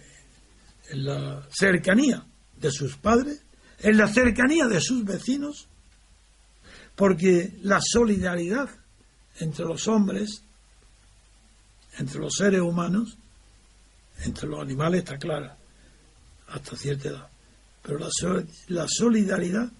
la 0.93 1.47
cercanía 1.51 2.25
de 2.57 2.71
sus 2.71 2.97
padres, 2.97 3.41
en 3.79 3.97
la 3.97 4.07
cercanía 4.07 4.67
de 4.67 4.81
sus 4.81 5.03
vecinos, 5.03 5.67
porque 6.95 7.57
la 7.63 7.79
solidaridad 7.81 8.69
entre 9.39 9.65
los 9.65 9.87
hombres, 9.87 10.43
entre 11.97 12.19
los 12.19 12.35
seres 12.35 12.61
humanos, 12.61 13.17
entre 14.23 14.47
los 14.47 14.61
animales 14.61 14.99
está 14.99 15.17
clara, 15.17 15.57
hasta 16.47 16.77
cierta 16.77 17.09
edad. 17.09 17.27
Pero 17.81 17.99
la, 17.99 18.09
la 18.67 18.85
solidaridad 18.87 19.71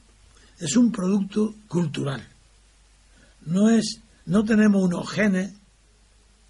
es 0.59 0.75
un 0.75 0.91
producto 0.91 1.55
cultural. 1.67 2.27
No 3.45 3.69
es, 3.69 4.01
no 4.25 4.43
tenemos 4.43 4.83
unos 4.83 5.09
genes 5.09 5.53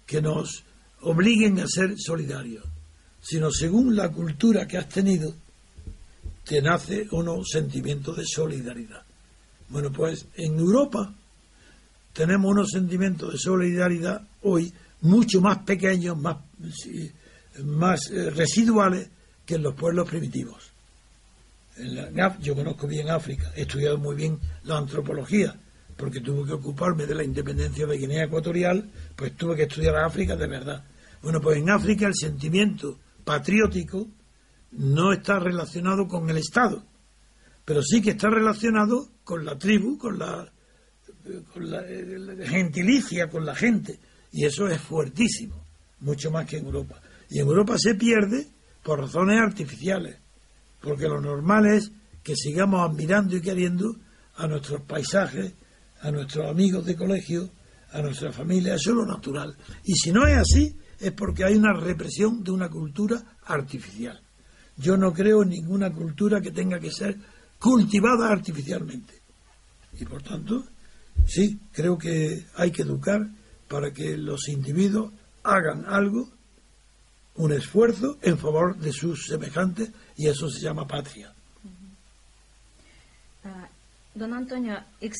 que 0.06 0.22
nos 0.22 0.64
obliguen 1.00 1.60
a 1.60 1.66
ser 1.66 1.94
solidarios, 1.98 2.64
sino 3.28 3.50
según 3.50 3.96
la 3.96 4.08
cultura 4.10 4.68
que 4.68 4.78
has 4.78 4.88
tenido, 4.88 5.34
te 6.44 6.62
nace 6.62 7.08
unos 7.10 7.48
sentimientos 7.50 8.16
de 8.16 8.24
solidaridad. 8.24 9.02
Bueno, 9.68 9.90
pues 9.90 10.26
en 10.36 10.56
Europa 10.56 11.12
tenemos 12.12 12.52
unos 12.52 12.70
sentimientos 12.70 13.32
de 13.32 13.38
solidaridad 13.38 14.22
hoy 14.42 14.72
mucho 15.00 15.40
más 15.40 15.58
pequeños, 15.64 16.16
más, 16.16 16.36
más 17.64 18.10
eh, 18.12 18.30
residuales 18.30 19.08
que 19.44 19.56
en 19.56 19.62
los 19.64 19.74
pueblos 19.74 20.08
primitivos. 20.08 20.70
yo 22.40 22.54
conozco 22.54 22.86
bien 22.86 23.10
África, 23.10 23.52
he 23.56 23.62
estudiado 23.62 23.98
muy 23.98 24.14
bien 24.14 24.38
la 24.62 24.78
antropología, 24.78 25.52
porque 25.96 26.20
tuve 26.20 26.46
que 26.46 26.52
ocuparme 26.52 27.06
de 27.06 27.14
la 27.16 27.24
independencia 27.24 27.86
de 27.88 27.98
Guinea 27.98 28.26
Ecuatorial, 28.26 28.88
pues 29.16 29.34
tuve 29.36 29.56
que 29.56 29.64
estudiar 29.64 29.96
África 29.96 30.36
de 30.36 30.46
verdad. 30.46 30.84
Bueno, 31.22 31.40
pues 31.40 31.58
en 31.58 31.70
África 31.70 32.06
el 32.06 32.14
sentimiento 32.14 33.00
patriótico 33.26 34.06
no 34.70 35.12
está 35.12 35.40
relacionado 35.40 36.06
con 36.06 36.30
el 36.30 36.38
Estado, 36.38 36.84
pero 37.64 37.82
sí 37.82 38.00
que 38.00 38.10
está 38.10 38.30
relacionado 38.30 39.08
con 39.24 39.44
la 39.44 39.58
tribu, 39.58 39.98
con 39.98 40.16
la, 40.16 40.50
con 41.52 41.68
la, 41.68 41.82
gentilicia, 42.46 43.28
con 43.28 43.44
la 43.44 43.56
gente, 43.56 43.98
y 44.30 44.44
eso 44.44 44.68
es 44.68 44.80
fuertísimo, 44.80 45.60
mucho 46.00 46.30
más 46.30 46.46
que 46.46 46.58
en 46.58 46.66
Europa. 46.66 47.02
Y 47.28 47.40
en 47.40 47.48
Europa 47.48 47.76
se 47.78 47.96
pierde 47.96 48.46
por 48.84 49.00
razones 49.00 49.40
artificiales, 49.40 50.16
porque 50.80 51.08
lo 51.08 51.20
normal 51.20 51.66
es 51.66 51.90
que 52.22 52.36
sigamos 52.36 52.88
admirando 52.88 53.36
y 53.36 53.40
queriendo 53.40 53.96
a 54.36 54.46
nuestros 54.46 54.82
paisajes, 54.82 55.52
a 56.00 56.12
nuestros 56.12 56.48
amigos 56.48 56.86
de 56.86 56.94
colegio, 56.94 57.50
a 57.90 58.00
nuestra 58.02 58.30
familia, 58.30 58.76
eso 58.76 58.90
es 58.90 58.96
lo 58.96 59.06
natural. 59.06 59.56
Y 59.82 59.94
si 59.94 60.12
no 60.12 60.28
es 60.28 60.36
así, 60.36 60.76
es 61.00 61.12
porque 61.12 61.44
hay 61.44 61.56
una 61.56 61.72
represión 61.72 62.42
de 62.42 62.50
una 62.50 62.68
cultura 62.68 63.22
artificial. 63.44 64.20
Yo 64.76 64.96
no 64.96 65.12
creo 65.12 65.42
en 65.42 65.50
ninguna 65.50 65.92
cultura 65.92 66.40
que 66.40 66.50
tenga 66.50 66.78
que 66.78 66.90
ser 66.90 67.16
cultivada 67.58 68.28
artificialmente. 68.28 69.14
Y 69.98 70.04
por 70.04 70.22
tanto, 70.22 70.64
sí, 71.26 71.58
creo 71.72 71.96
que 71.96 72.46
hay 72.56 72.70
que 72.70 72.82
educar 72.82 73.26
para 73.68 73.90
que 73.90 74.16
los 74.16 74.48
individuos 74.48 75.12
hagan 75.42 75.84
algo, 75.86 76.28
un 77.36 77.52
esfuerzo 77.52 78.18
en 78.22 78.38
favor 78.38 78.76
de 78.78 78.92
sus 78.92 79.26
semejantes, 79.26 79.90
y 80.16 80.28
eso 80.28 80.48
se 80.48 80.60
llama 80.60 80.86
patria. 80.86 81.32
Ah, 83.44 83.68
don 84.14 84.32
Antonio, 84.32 84.74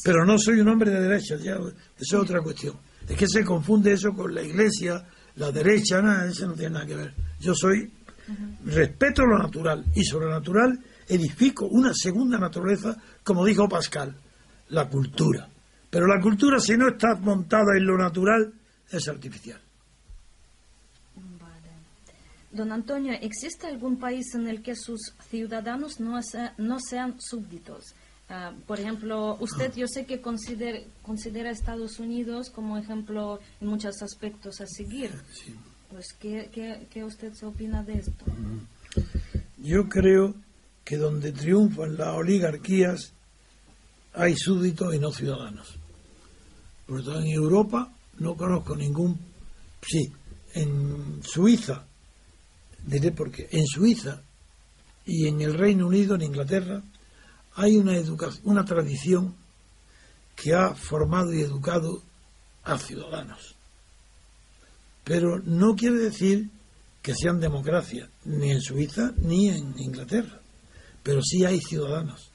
Pero 0.04 0.24
no 0.24 0.38
soy 0.38 0.60
un 0.60 0.68
hombre 0.68 0.90
de 0.90 1.00
derecha, 1.00 1.36
ya, 1.36 1.54
eso 1.54 1.72
es 1.98 2.14
otra 2.14 2.40
cuestión. 2.42 2.76
Es 3.08 3.16
que 3.16 3.28
se 3.28 3.44
confunde 3.44 3.92
eso 3.92 4.12
con 4.12 4.34
la 4.34 4.42
iglesia, 4.42 5.06
la 5.36 5.52
derecha, 5.52 6.00
nada, 6.02 6.26
eso 6.26 6.46
no 6.46 6.54
tiene 6.54 6.74
nada 6.74 6.86
que 6.86 6.96
ver. 6.96 7.14
Yo 7.40 7.54
soy, 7.54 7.90
respeto 8.64 9.24
lo 9.24 9.38
natural 9.38 9.84
y 9.94 10.02
sobre 10.04 10.26
lo 10.26 10.32
natural 10.32 10.78
edifico 11.08 11.66
una 11.70 11.92
segunda 11.94 12.38
naturaleza, 12.38 12.96
como 13.22 13.44
dijo 13.44 13.68
Pascal, 13.68 14.16
la 14.70 14.88
cultura. 14.88 15.48
Pero 15.88 16.06
la 16.06 16.20
cultura, 16.20 16.58
si 16.58 16.76
no 16.76 16.88
está 16.88 17.14
montada 17.16 17.76
en 17.76 17.86
lo 17.86 17.96
natural, 17.96 18.52
es 18.90 19.08
artificial. 19.08 19.60
Don 22.50 22.72
Antonio, 22.72 23.12
¿existe 23.20 23.66
algún 23.66 23.98
país 23.98 24.34
en 24.34 24.48
el 24.48 24.62
que 24.62 24.74
sus 24.74 25.12
ciudadanos 25.28 26.00
no, 26.00 26.18
no 26.56 26.78
sean 26.80 27.20
súbditos? 27.20 27.94
Ah, 28.28 28.52
por 28.66 28.80
ejemplo, 28.80 29.36
usted 29.40 29.72
yo 29.76 29.86
sé 29.86 30.04
que 30.04 30.20
considera, 30.20 30.80
considera 31.02 31.50
Estados 31.50 32.00
Unidos 32.00 32.50
como 32.50 32.76
ejemplo 32.76 33.38
en 33.60 33.68
muchos 33.68 34.02
aspectos 34.02 34.60
a 34.60 34.66
seguir. 34.66 35.12
Pues, 35.90 36.12
¿qué, 36.18 36.50
qué, 36.90 37.04
usted 37.04 37.32
se 37.34 37.46
opina 37.46 37.84
de 37.84 37.98
esto? 37.98 38.24
Yo 39.58 39.88
creo 39.88 40.34
que 40.84 40.96
donde 40.96 41.30
triunfan 41.32 41.96
las 41.96 42.08
oligarquías 42.08 43.12
hay 44.12 44.34
súbditos 44.36 44.94
y 44.94 44.98
no 44.98 45.12
ciudadanos. 45.12 45.78
Por 46.86 47.04
tanto, 47.04 47.20
en 47.20 47.28
Europa 47.28 47.92
no 48.18 48.36
conozco 48.36 48.74
ningún... 48.74 49.18
Sí, 49.82 50.12
en 50.54 51.22
Suiza, 51.22 51.86
diré 52.84 53.12
porque 53.12 53.48
en 53.52 53.66
Suiza 53.66 54.20
y 55.04 55.28
en 55.28 55.40
el 55.42 55.54
Reino 55.54 55.86
Unido, 55.86 56.16
en 56.16 56.22
Inglaterra, 56.22 56.82
hay 57.56 57.76
una, 57.76 57.96
educación, 57.96 58.42
una 58.44 58.64
tradición 58.64 59.34
que 60.36 60.54
ha 60.54 60.74
formado 60.74 61.32
y 61.32 61.40
educado 61.40 62.02
a 62.62 62.78
ciudadanos. 62.78 63.56
Pero 65.02 65.40
no 65.40 65.74
quiere 65.74 65.96
decir 65.96 66.50
que 67.00 67.14
sean 67.14 67.40
democracias, 67.40 68.10
ni 68.24 68.50
en 68.50 68.60
Suiza 68.60 69.12
ni 69.16 69.48
en 69.48 69.74
Inglaterra. 69.78 70.40
Pero 71.02 71.22
sí 71.22 71.44
hay 71.44 71.60
ciudadanos 71.60 72.30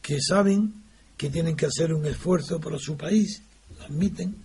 que 0.00 0.18
saben 0.20 0.84
que 1.16 1.30
tienen 1.30 1.56
que 1.56 1.66
hacer 1.66 1.92
un 1.92 2.06
esfuerzo 2.06 2.60
para 2.60 2.78
su 2.78 2.96
país, 2.96 3.42
lo 3.76 3.84
admiten. 3.84 4.36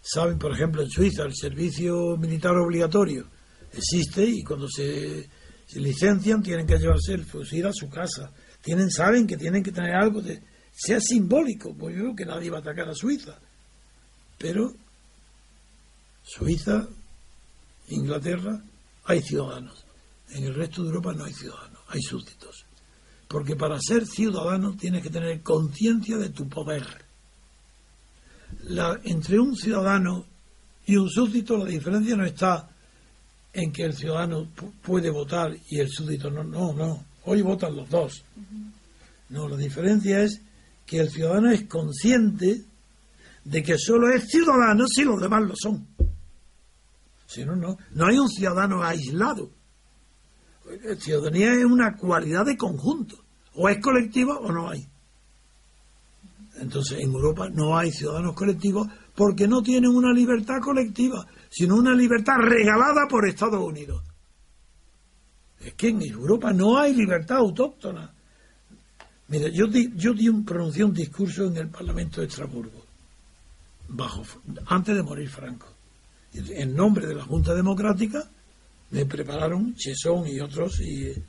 Saben, 0.00 0.38
por 0.38 0.52
ejemplo, 0.52 0.82
en 0.82 0.88
Suiza 0.88 1.24
el 1.24 1.34
servicio 1.34 2.16
militar 2.16 2.56
obligatorio 2.56 3.26
existe 3.72 4.24
y 4.24 4.42
cuando 4.42 4.66
se 4.68 5.28
licencian 5.74 6.42
tienen 6.42 6.66
que 6.66 6.78
llevarse 6.78 7.12
el 7.12 7.26
fusil 7.26 7.66
a 7.66 7.72
su 7.74 7.90
casa 7.90 8.32
tienen, 8.68 8.90
saben 8.90 9.26
que 9.26 9.38
tienen 9.38 9.62
que 9.62 9.72
tener 9.72 9.94
algo 9.94 10.20
de, 10.20 10.42
sea 10.70 11.00
simbólico, 11.00 11.72
pues 11.72 11.96
yo 11.96 12.02
creo 12.02 12.16
que 12.16 12.26
nadie 12.26 12.50
va 12.50 12.58
a 12.58 12.60
atacar 12.60 12.86
a 12.86 12.94
Suiza, 12.94 13.38
pero 14.36 14.74
Suiza, 16.22 16.86
Inglaterra, 17.88 18.62
hay 19.04 19.22
ciudadanos. 19.22 19.86
En 20.32 20.44
el 20.44 20.54
resto 20.54 20.82
de 20.82 20.88
Europa 20.88 21.14
no 21.14 21.24
hay 21.24 21.32
ciudadanos, 21.32 21.80
hay 21.88 22.02
súbditos. 22.02 22.66
Porque 23.26 23.56
para 23.56 23.78
ser 23.80 24.04
ciudadano 24.04 24.76
tienes 24.76 25.02
que 25.02 25.08
tener 25.08 25.40
conciencia 25.40 26.18
de 26.18 26.28
tu 26.28 26.46
poder. 26.46 26.84
Entre 29.02 29.40
un 29.40 29.56
ciudadano 29.56 30.26
y 30.84 30.96
un 30.96 31.08
súbdito 31.08 31.56
la 31.56 31.64
diferencia 31.64 32.16
no 32.16 32.26
está 32.26 32.68
en 33.54 33.72
que 33.72 33.84
el 33.84 33.94
ciudadano 33.94 34.46
puede 34.82 35.08
votar 35.08 35.56
y 35.70 35.78
el 35.78 35.88
súbdito 35.88 36.30
no, 36.30 36.44
no, 36.44 36.74
no. 36.74 37.07
Hoy 37.30 37.42
votan 37.42 37.76
los 37.76 37.90
dos. 37.90 38.24
No, 39.28 39.48
la 39.50 39.56
diferencia 39.58 40.22
es 40.22 40.40
que 40.86 41.00
el 41.00 41.10
ciudadano 41.10 41.50
es 41.50 41.64
consciente 41.64 42.64
de 43.44 43.62
que 43.62 43.76
solo 43.76 44.08
es 44.08 44.30
ciudadano 44.30 44.86
si 44.86 45.04
los 45.04 45.20
demás 45.20 45.42
lo 45.42 45.54
son. 45.54 45.86
Si 47.26 47.44
no, 47.44 47.54
no. 47.54 47.76
No 47.92 48.06
hay 48.06 48.18
un 48.18 48.30
ciudadano 48.30 48.82
aislado. 48.82 49.50
La 50.82 50.96
ciudadanía 50.96 51.52
es 51.52 51.66
una 51.66 51.94
cualidad 51.98 52.46
de 52.46 52.56
conjunto. 52.56 53.16
O 53.56 53.68
es 53.68 53.78
colectiva 53.82 54.38
o 54.38 54.50
no 54.50 54.70
hay. 54.70 54.88
Entonces, 56.60 56.98
en 56.98 57.12
Europa 57.12 57.50
no 57.50 57.76
hay 57.76 57.92
ciudadanos 57.92 58.34
colectivos 58.34 58.88
porque 59.14 59.46
no 59.46 59.62
tienen 59.62 59.90
una 59.90 60.14
libertad 60.14 60.62
colectiva, 60.62 61.26
sino 61.50 61.76
una 61.76 61.92
libertad 61.92 62.36
regalada 62.40 63.06
por 63.06 63.28
Estados 63.28 63.60
Unidos. 63.60 64.02
Es 65.60 65.74
que 65.74 65.88
en 65.88 66.02
Europa 66.02 66.52
no 66.52 66.78
hay 66.78 66.94
libertad 66.94 67.38
autóctona. 67.38 68.12
Mira, 69.28 69.48
yo 69.48 69.66
di, 69.66 69.92
yo 69.96 70.12
pronuncié 70.44 70.84
un 70.84 70.94
discurso 70.94 71.46
en 71.46 71.56
el 71.56 71.68
Parlamento 71.68 72.20
de 72.20 72.28
Estrasburgo, 72.28 72.82
bajo, 73.88 74.24
antes 74.66 74.96
de 74.96 75.02
morir 75.02 75.28
Franco. 75.28 75.66
En 76.32 76.74
nombre 76.74 77.06
de 77.06 77.14
la 77.14 77.24
Junta 77.24 77.54
Democrática 77.54 78.28
me 78.90 79.04
prepararon 79.06 79.74
Chesón 79.74 80.26
y 80.28 80.40
otros 80.40 80.80
y, 80.80 81.08
eh, 81.08 81.24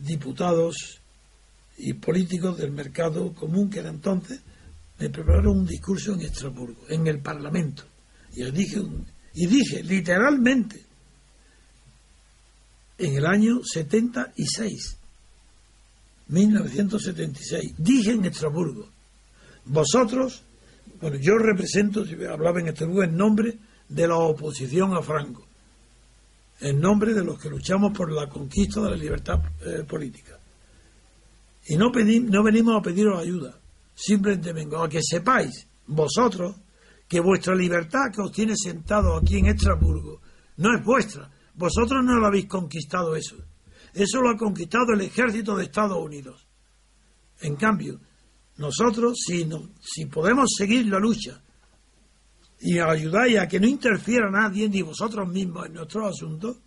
diputados 0.00 1.00
y 1.78 1.92
políticos 1.94 2.58
del 2.58 2.72
mercado 2.72 3.32
común 3.34 3.68
que 3.68 3.80
era 3.80 3.90
entonces, 3.90 4.40
me 4.98 5.10
prepararon 5.10 5.58
un 5.58 5.66
discurso 5.66 6.14
en 6.14 6.22
Estrasburgo, 6.22 6.88
en 6.88 7.06
el 7.06 7.20
Parlamento. 7.20 7.84
Y 8.32 8.50
dije, 8.50 8.82
y 9.34 9.46
dije 9.46 9.82
literalmente, 9.82 10.85
en 12.98 13.16
el 13.16 13.26
año 13.26 13.60
76, 13.62 14.96
1976, 16.28 17.74
dije 17.78 18.12
en 18.12 18.24
Estrasburgo, 18.24 18.88
vosotros, 19.66 20.42
bueno, 21.00 21.16
yo 21.16 21.38
represento, 21.38 22.04
hablaba 22.30 22.60
en 22.60 22.68
Estrasburgo, 22.68 23.02
en 23.02 23.16
nombre 23.16 23.58
de 23.88 24.08
la 24.08 24.16
oposición 24.16 24.94
a 24.94 25.02
Franco, 25.02 25.46
en 26.60 26.80
nombre 26.80 27.12
de 27.12 27.24
los 27.24 27.38
que 27.38 27.50
luchamos 27.50 27.96
por 27.96 28.10
la 28.10 28.28
conquista 28.28 28.80
de 28.80 28.90
la 28.90 28.96
libertad 28.96 29.40
eh, 29.64 29.84
política. 29.84 30.38
Y 31.68 31.76
no, 31.76 31.90
no 31.90 32.42
venimos 32.42 32.76
a 32.76 32.82
pediros 32.82 33.20
ayuda, 33.20 33.58
simplemente 33.94 34.52
vengo 34.52 34.82
a 34.82 34.88
que 34.88 35.00
sepáis, 35.02 35.66
vosotros, 35.86 36.56
que 37.08 37.20
vuestra 37.20 37.54
libertad 37.54 38.10
que 38.12 38.22
os 38.22 38.32
tiene 38.32 38.54
sentado 38.56 39.16
aquí 39.16 39.38
en 39.38 39.46
Estrasburgo 39.46 40.20
no 40.56 40.74
es 40.74 40.84
vuestra, 40.84 41.30
vosotros 41.56 42.04
no 42.04 42.16
lo 42.16 42.26
habéis 42.26 42.46
conquistado 42.46 43.16
eso. 43.16 43.36
Eso 43.94 44.20
lo 44.20 44.30
ha 44.30 44.36
conquistado 44.36 44.92
el 44.92 45.00
ejército 45.00 45.56
de 45.56 45.64
Estados 45.64 45.98
Unidos. 45.98 46.46
En 47.40 47.56
cambio, 47.56 47.98
nosotros, 48.56 49.16
si, 49.26 49.48
si 49.80 50.06
podemos 50.06 50.50
seguir 50.56 50.86
la 50.86 50.98
lucha 50.98 51.42
y 52.60 52.78
ayudáis 52.78 53.38
a 53.38 53.48
que 53.48 53.60
no 53.60 53.66
interfiera 53.66 54.30
nadie, 54.30 54.68
ni 54.68 54.82
vosotros 54.82 55.28
mismos 55.28 55.66
en 55.66 55.74
nuestros 55.74 56.10
asuntos, 56.10 56.58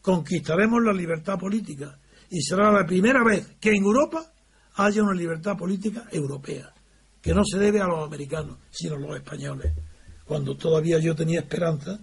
conquistaremos 0.00 0.82
la 0.82 0.92
libertad 0.92 1.38
política. 1.38 1.98
Y 2.30 2.40
será 2.40 2.72
la 2.72 2.86
primera 2.86 3.22
vez 3.24 3.56
que 3.60 3.70
en 3.70 3.82
Europa 3.82 4.32
haya 4.76 5.02
una 5.02 5.14
libertad 5.14 5.56
política 5.56 6.06
europea, 6.10 6.72
que 7.20 7.34
no 7.34 7.44
se 7.44 7.58
debe 7.58 7.80
a 7.80 7.86
los 7.86 8.04
americanos, 8.04 8.58
sino 8.70 8.96
a 8.96 8.98
los 8.98 9.16
españoles. 9.16 9.74
Cuando 10.24 10.56
todavía 10.56 10.98
yo 10.98 11.14
tenía 11.14 11.40
esperanza 11.40 12.00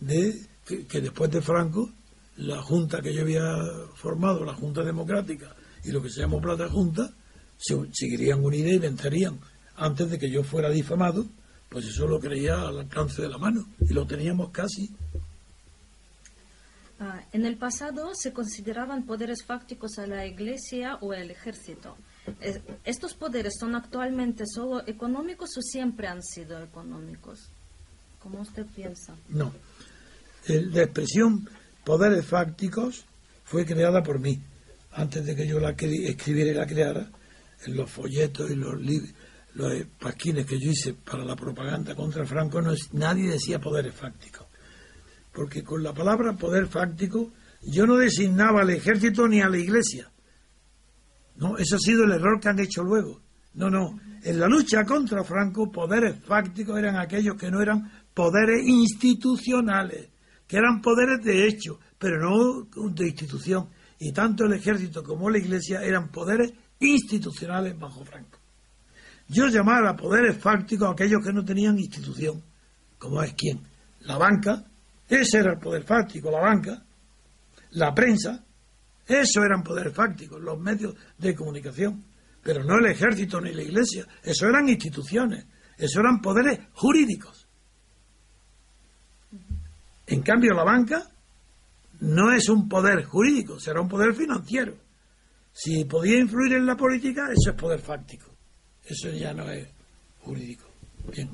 de 0.00 0.34
que, 0.68 1.00
después 1.00 1.30
de 1.30 1.40
Franco, 1.40 1.90
la 2.36 2.60
Junta 2.62 3.00
que 3.00 3.14
yo 3.14 3.22
había 3.22 3.56
formado, 3.94 4.44
la 4.44 4.54
Junta 4.54 4.82
Democrática, 4.82 5.54
y 5.84 5.90
lo 5.90 6.02
que 6.02 6.10
se 6.10 6.20
llamó 6.20 6.40
plata 6.40 6.68
junta, 6.68 7.10
se 7.56 7.74
seguirían 7.92 8.44
unidas 8.44 8.72
y 8.72 8.78
vencerían. 8.78 9.38
Antes 9.76 10.10
de 10.10 10.18
que 10.18 10.30
yo 10.30 10.42
fuera 10.42 10.70
difamado, 10.70 11.24
pues 11.68 11.86
eso 11.86 12.06
lo 12.06 12.20
creía 12.20 12.60
al 12.60 12.80
alcance 12.80 13.22
de 13.22 13.28
la 13.28 13.38
mano 13.38 13.66
y 13.80 13.92
lo 13.92 14.06
teníamos 14.06 14.50
casi. 14.50 14.90
Ah, 17.00 17.22
en 17.32 17.46
el 17.46 17.56
pasado 17.56 18.10
se 18.14 18.32
consideraban 18.32 19.04
poderes 19.04 19.44
fácticos 19.44 19.98
a 19.98 20.06
la 20.06 20.26
Iglesia 20.26 20.96
o 21.00 21.14
el 21.14 21.30
ejército. 21.30 21.96
¿Estos 22.84 23.14
poderes 23.14 23.54
son 23.58 23.74
actualmente 23.74 24.44
solo 24.46 24.86
económicos 24.86 25.50
o 25.56 25.62
siempre 25.62 26.08
han 26.08 26.22
sido 26.22 26.62
económicos? 26.62 27.48
¿Cómo 28.18 28.40
usted 28.40 28.66
piensa? 28.66 29.16
No. 29.28 29.52
La 30.46 30.82
expresión 30.82 31.48
poderes 31.84 32.24
fácticos 32.26 33.04
fue 33.44 33.64
creada 33.64 34.02
por 34.02 34.20
mí. 34.20 34.40
Antes 34.92 35.24
de 35.24 35.36
que 35.36 35.46
yo 35.46 35.60
la 35.60 35.70
escribiera 35.70 36.50
y 36.50 36.54
la 36.54 36.66
creara, 36.66 37.10
en 37.66 37.76
los 37.76 37.90
folletos 37.90 38.50
y 38.50 38.54
los 38.54 38.80
los 39.54 39.72
pasquines 39.98 40.46
que 40.46 40.58
yo 40.60 40.70
hice 40.70 40.94
para 40.94 41.24
la 41.24 41.34
propaganda 41.34 41.94
contra 41.94 42.24
Franco, 42.24 42.62
no 42.62 42.72
nadie 42.92 43.30
decía 43.30 43.58
poderes 43.58 43.94
fácticos. 43.94 44.46
Porque 45.32 45.62
con 45.64 45.82
la 45.82 45.92
palabra 45.92 46.34
poder 46.34 46.68
fáctico 46.68 47.32
yo 47.62 47.86
no 47.86 47.96
designaba 47.96 48.60
al 48.60 48.70
ejército 48.70 49.26
ni 49.26 49.40
a 49.40 49.48
la 49.48 49.58
iglesia. 49.58 50.10
No, 51.36 51.56
ese 51.56 51.76
ha 51.76 51.78
sido 51.78 52.04
el 52.04 52.12
error 52.12 52.40
que 52.40 52.48
han 52.48 52.58
hecho 52.58 52.82
luego. 52.82 53.20
No, 53.54 53.70
no. 53.70 53.98
En 54.22 54.38
la 54.38 54.46
lucha 54.46 54.84
contra 54.84 55.24
Franco, 55.24 55.70
poderes 55.70 56.16
fácticos 56.24 56.78
eran 56.78 56.96
aquellos 56.96 57.36
que 57.36 57.50
no 57.50 57.60
eran 57.60 57.90
poderes 58.14 58.66
institucionales, 58.66 60.08
que 60.48 60.56
eran 60.56 60.80
poderes 60.80 61.22
de 61.22 61.46
hecho, 61.46 61.78
pero 61.98 62.18
no 62.18 62.66
de 62.90 63.06
institución. 63.06 63.68
Y 64.00 64.12
tanto 64.12 64.46
el 64.46 64.54
ejército 64.54 65.04
como 65.04 65.28
la 65.28 65.38
iglesia 65.38 65.82
eran 65.82 66.08
poderes 66.10 66.52
institucionales 66.80 67.78
bajo 67.78 68.04
Franco. 68.04 68.38
Yo 69.28 69.48
llamaba 69.48 69.90
a 69.90 69.96
poderes 69.96 70.38
fácticos 70.38 70.88
a 70.88 70.92
aquellos 70.92 71.22
que 71.22 71.32
no 71.32 71.44
tenían 71.44 71.78
institución, 71.78 72.42
como 72.96 73.22
es 73.22 73.34
quién, 73.34 73.60
la 74.00 74.16
banca, 74.16 74.64
ese 75.06 75.38
era 75.38 75.52
el 75.52 75.58
poder 75.58 75.84
fáctico, 75.84 76.30
la 76.30 76.40
banca, 76.40 76.82
la 77.72 77.94
prensa, 77.94 78.42
eso 79.06 79.42
eran 79.42 79.62
poderes 79.62 79.94
fácticos, 79.94 80.40
los 80.40 80.58
medios 80.58 80.94
de 81.18 81.34
comunicación, 81.34 82.04
pero 82.42 82.64
no 82.64 82.78
el 82.78 82.86
ejército 82.86 83.40
ni 83.40 83.52
la 83.52 83.62
iglesia, 83.62 84.06
eso 84.22 84.46
eran 84.46 84.68
instituciones, 84.68 85.44
eso 85.76 86.00
eran 86.00 86.20
poderes 86.22 86.60
jurídicos. 86.72 87.37
En 90.08 90.22
cambio, 90.22 90.54
la 90.54 90.64
banca 90.64 91.10
no 92.00 92.32
es 92.32 92.48
un 92.48 92.68
poder 92.68 93.04
jurídico, 93.04 93.60
será 93.60 93.80
un 93.80 93.88
poder 93.88 94.14
financiero. 94.14 94.74
Si 95.52 95.84
podía 95.84 96.18
influir 96.18 96.54
en 96.54 96.66
la 96.66 96.76
política, 96.76 97.28
eso 97.30 97.50
es 97.50 97.56
poder 97.56 97.80
fáctico. 97.80 98.26
Eso 98.84 99.10
ya 99.10 99.34
no 99.34 99.50
es 99.50 99.68
jurídico. 100.20 100.64
Bien. 101.12 101.28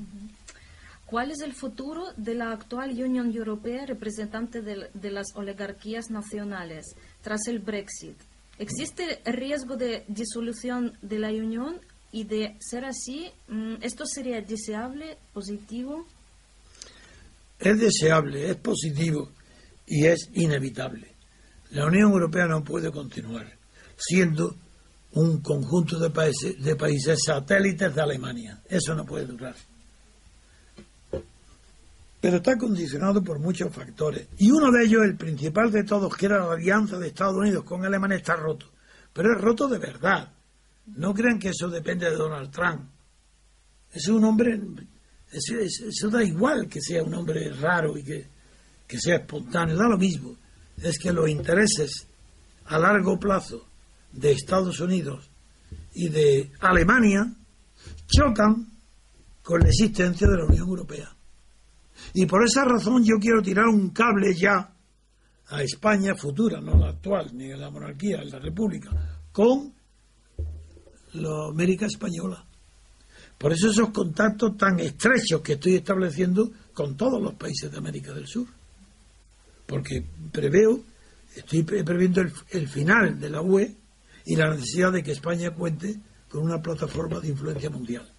¿Cuál 1.05 1.31
es 1.31 1.41
el 1.41 1.53
futuro 1.53 2.11
de 2.17 2.33
la 2.33 2.51
actual 2.51 2.91
Unión 3.01 3.31
Europea 3.31 3.85
representante 3.85 4.61
de, 4.61 5.11
las 5.11 5.27
oligarquías 5.35 6.09
nacionales 6.09 6.95
tras 7.21 7.47
el 7.47 7.59
Brexit? 7.59 8.17
¿Existe 8.57 9.21
riesgo 9.25 9.77
de 9.77 10.03
disolución 10.07 10.97
de 11.01 11.19
la 11.19 11.29
Unión? 11.29 11.79
Y 12.11 12.23
de 12.23 12.55
ser 12.59 12.85
así, 12.85 13.29
mm, 13.49 13.75
¿esto 13.81 14.05
sería 14.05 14.41
deseable, 14.41 15.17
positivo? 15.33 16.05
Es 17.59 17.79
deseable, 17.79 18.49
es 18.49 18.57
positivo 18.57 19.31
y 19.87 20.05
es 20.05 20.29
inevitable. 20.33 21.15
La 21.71 21.85
Unión 21.85 22.11
Europea 22.11 22.47
no 22.47 22.63
puede 22.63 22.91
continuar 22.91 23.51
siendo 23.97 24.55
un 25.13 25.41
conjunto 25.41 25.97
de 25.97 26.09
países, 26.09 26.61
de 26.61 26.75
países 26.75 27.19
satélites 27.25 27.95
de 27.95 28.01
Alemania. 28.01 28.61
Eso 28.69 28.93
no 28.93 29.05
puede 29.05 29.25
durar 29.25 29.55
pero 32.25 32.37
está 32.37 32.57
condicionado 32.57 33.23
por 33.23 33.37
muchos 33.37 33.71
factores. 33.71 34.27
Y 34.39 34.49
uno 34.49 34.71
de 34.71 34.83
ellos, 34.83 35.03
el 35.03 35.15
principal 35.15 35.71
de 35.71 35.83
todos, 35.83 36.17
que 36.17 36.25
era 36.25 36.39
la 36.39 36.53
alianza 36.53 36.97
de 36.97 37.09
Estados 37.09 37.35
Unidos 37.35 37.63
con 37.63 37.85
Alemania, 37.85 38.17
está 38.17 38.35
roto. 38.35 38.65
Pero 39.13 39.35
es 39.35 39.39
roto 39.39 39.67
de 39.67 39.77
verdad. 39.77 40.33
No 40.87 41.13
crean 41.13 41.37
que 41.37 41.49
eso 41.49 41.69
depende 41.69 42.09
de 42.09 42.15
Donald 42.15 42.49
Trump. 42.49 42.89
Es 43.93 44.07
un 44.07 44.23
hombre, 44.23 44.59
eso, 45.31 46.09
da 46.09 46.23
igual 46.23 46.67
que 46.67 46.81
sea 46.81 47.03
un 47.03 47.13
hombre 47.13 47.51
raro 47.53 47.97
y 47.97 48.03
que, 48.03 48.27
que 48.87 48.99
sea 48.99 49.17
espontáneo, 49.17 49.75
da 49.75 49.87
lo 49.87 49.97
mismo. 49.97 50.35
Es 50.81 50.97
que 50.97 51.11
los 51.11 51.29
intereses 51.29 52.07
a 52.65 52.79
largo 52.79 53.19
plazo 53.19 53.65
de 54.11 54.31
Estados 54.31 54.79
Unidos 54.79 55.29
y 55.93 56.09
de 56.09 56.51
Alemania 56.59 57.33
chocan 58.07 58.67
con 59.41 59.59
la 59.61 59.67
existencia 59.67 60.27
de 60.27 60.37
la 60.37 60.45
Unión 60.45 60.67
Europea. 60.67 61.15
Y 62.13 62.25
por 62.25 62.43
esa 62.43 62.65
razón 62.65 63.03
yo 63.03 63.15
quiero 63.19 63.41
tirar 63.41 63.67
un 63.67 63.89
cable 63.89 64.33
ya 64.33 64.73
a 65.47 65.61
España 65.61 66.15
futura, 66.15 66.59
no 66.59 66.77
la 66.77 66.89
actual, 66.89 67.31
ni 67.33 67.49
la 67.49 67.69
monarquía, 67.69 68.23
la 68.23 68.39
república, 68.39 68.89
con 69.31 69.73
la 71.13 71.47
América 71.49 71.85
Española. 71.85 72.44
Por 73.37 73.51
eso 73.53 73.69
esos 73.69 73.89
contactos 73.89 74.57
tan 74.57 74.79
estrechos 74.79 75.41
que 75.41 75.53
estoy 75.53 75.75
estableciendo 75.75 76.51
con 76.73 76.95
todos 76.95 77.21
los 77.21 77.33
países 77.35 77.71
de 77.71 77.77
América 77.77 78.13
del 78.13 78.27
Sur. 78.27 78.47
Porque 79.65 80.05
preveo, 80.31 80.81
estoy 81.35 81.63
previendo 81.63 82.21
el, 82.21 82.31
el 82.51 82.67
final 82.67 83.19
de 83.19 83.29
la 83.29 83.41
UE 83.41 83.75
y 84.25 84.35
la 84.35 84.49
necesidad 84.51 84.91
de 84.91 85.03
que 85.03 85.11
España 85.11 85.51
cuente 85.51 85.99
con 86.29 86.43
una 86.43 86.61
plataforma 86.61 87.19
de 87.19 87.29
influencia 87.29 87.69
mundial. 87.69 88.14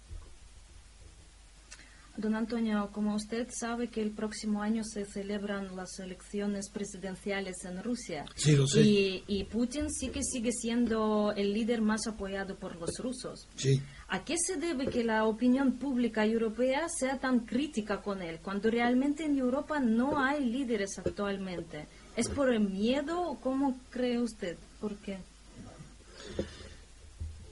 Don 2.17 2.33
Antonio, 2.33 2.89
como 2.91 3.13
usted 3.13 3.47
sabe 3.51 3.89
que 3.89 4.01
el 4.01 4.09
próximo 4.09 4.63
año 4.63 4.83
se 4.83 5.05
celebran 5.05 5.75
las 5.75 5.99
elecciones 5.99 6.71
presidenciales 6.71 7.63
en 7.63 7.83
Rusia. 7.83 8.25
Sí, 8.35 8.55
lo 8.55 8.65
sé. 8.65 8.81
Y, 8.81 9.43
Putin 9.51 9.91
sí 9.91 10.09
que 10.09 10.23
sigue 10.23 10.51
siendo 10.51 11.31
el 11.33 11.53
líder 11.53 11.81
más 11.81 12.07
apoyado 12.07 12.55
por 12.55 12.75
los 12.75 12.97
rusos. 12.97 13.47
Sí. 13.55 13.79
¿A 14.07 14.25
qué 14.25 14.33
se 14.35 14.55
debe 14.55 14.87
que 14.87 15.03
la 15.03 15.25
opinión 15.25 15.73
pública 15.73 16.25
europea 16.25 16.87
sea 16.89 17.19
tan 17.19 17.41
crítica 17.41 18.01
con 18.01 18.23
él, 18.23 18.39
cuando 18.41 18.71
realmente 18.71 19.23
en 19.23 19.37
Europa 19.37 19.79
no 19.79 20.19
hay 20.19 20.43
líderes 20.43 20.97
actualmente? 20.97 21.85
¿Es 22.15 22.27
por 22.29 22.51
el 22.51 22.61
miedo 22.61 23.21
o 23.21 23.39
cómo 23.39 23.79
cree 23.91 24.19
usted? 24.19 24.57
¿Por 24.81 24.95
qué? 24.97 25.19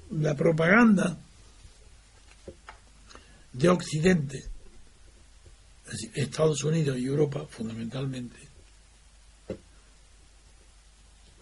La 0.09 0.33
propaganda 0.33 1.19
de 3.53 3.69
Occidente 3.69 4.54
Estados 6.13 6.63
Unidos 6.63 6.97
y 6.97 7.05
Europa 7.05 7.45
fundamentalmente, 7.47 8.37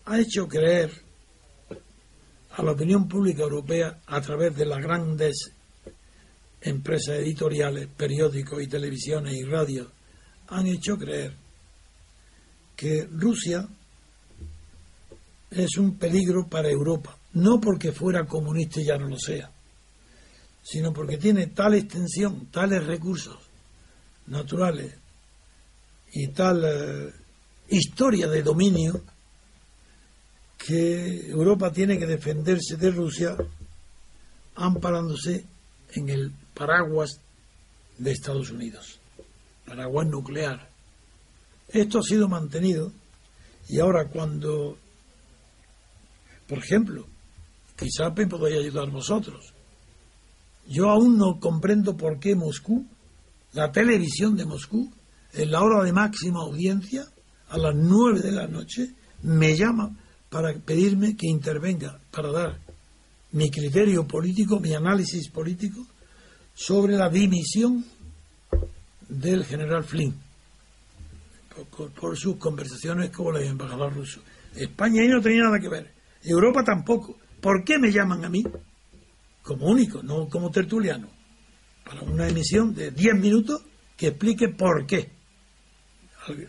ha 0.06 0.19
hecho 0.19 0.47
creer 0.47 0.91
a 2.51 2.62
la 2.62 2.71
opinión 2.71 3.08
pública 3.08 3.43
europea 3.43 4.01
a 4.06 4.21
través 4.21 4.56
de 4.56 4.65
las 4.65 4.79
grandes 4.79 5.51
empresas 6.62 7.15
editoriales, 7.17 7.88
periódicos 7.88 8.62
y 8.62 8.67
televisiones 8.67 9.34
y 9.34 9.43
radios, 9.43 9.88
han 10.47 10.67
hecho 10.67 10.97
creer 10.97 11.34
que 12.75 13.08
Rusia 13.12 13.67
es 15.49 15.77
un 15.77 15.97
peligro 15.97 16.47
para 16.47 16.69
Europa, 16.69 17.17
no 17.34 17.60
porque 17.60 17.91
fuera 17.91 18.25
comunista 18.25 18.82
y 18.82 18.86
ya 18.86 18.97
no 18.97 19.08
lo 19.08 19.17
sea, 19.17 19.51
sino 20.62 20.93
porque 20.93 21.17
tiene 21.17 21.47
tal 21.47 21.75
extensión, 21.75 22.47
tales 22.47 22.86
recursos, 22.86 23.38
naturales 24.27 24.95
y 26.12 26.27
tal 26.27 26.63
eh, 26.63 27.13
historia 27.69 28.27
de 28.27 28.43
dominio 28.43 29.01
que 30.57 31.29
Europa 31.29 31.71
tiene 31.71 31.97
que 31.97 32.05
defenderse 32.05 32.77
de 32.77 32.91
Rusia 32.91 33.36
amparándose 34.55 35.45
en 35.95 36.09
el 36.09 36.31
paraguas 36.53 37.19
de 37.97 38.12
Estados 38.12 38.51
Unidos, 38.51 38.99
paraguas 39.65 40.07
nuclear. 40.07 40.69
Esto 41.67 41.99
ha 41.99 42.03
sido 42.03 42.27
mantenido 42.27 42.91
y 43.67 43.79
ahora 43.79 44.07
cuando, 44.07 44.77
por 46.47 46.59
ejemplo, 46.59 47.07
quizás 47.75 48.15
me 48.15 48.27
podéis 48.27 48.59
ayudar 48.59 48.89
vosotros, 48.89 49.53
yo 50.67 50.89
aún 50.89 51.17
no 51.17 51.39
comprendo 51.39 51.97
por 51.97 52.19
qué 52.19 52.36
Moscú 52.36 52.86
la 53.54 53.72
televisión 53.72 54.36
de 54.36 54.46
Moscú, 54.46 54.92
en 55.34 55.52
la 55.52 55.62
hora 55.62 55.84
de 55.84 55.94
máxima 55.94 56.42
audiencia, 56.42 57.06
a 57.50 57.58
las 57.58 57.76
nueve 57.76 58.22
de 58.22 58.32
la 58.32 58.48
noche, 58.48 58.94
me 59.24 59.56
llama 59.56 59.96
para 60.30 60.54
pedirme 60.54 61.16
que 61.16 61.28
intervenga, 61.28 62.00
para 62.12 62.32
dar 62.32 62.60
mi 63.32 63.50
criterio 63.50 64.08
político, 64.08 64.60
mi 64.60 64.74
análisis 64.74 65.30
político 65.30 65.86
sobre 66.54 66.96
la 66.96 67.10
dimisión 67.10 67.84
del 69.08 69.46
general 69.46 69.84
Flynn 69.84 70.16
por, 72.00 72.18
sus 72.18 72.38
conversaciones 72.38 73.12
con 73.12 73.36
el 73.36 73.44
embajador 73.44 73.94
ruso. 73.94 74.22
España 74.56 75.02
ahí 75.02 75.08
no 75.08 75.22
tenía 75.22 75.44
nada 75.44 75.60
que 75.60 75.70
ver, 75.70 75.92
Europa 76.24 76.63
tampoco, 76.63 77.18
¿Por 77.44 77.66
qué 77.66 77.78
me 77.78 77.92
llaman 77.92 78.24
a 78.24 78.30
mí? 78.30 78.42
Como 79.42 79.68
único, 79.68 80.02
no 80.02 80.30
como 80.30 80.50
tertuliano. 80.50 81.10
Para 81.84 82.02
una 82.02 82.28
emisión 82.28 82.74
de 82.74 82.91
10 82.91 83.15
minutos 83.15 83.62
que 83.98 84.08
explique 84.08 84.50
por 84.50 84.86
qué. 84.86 85.12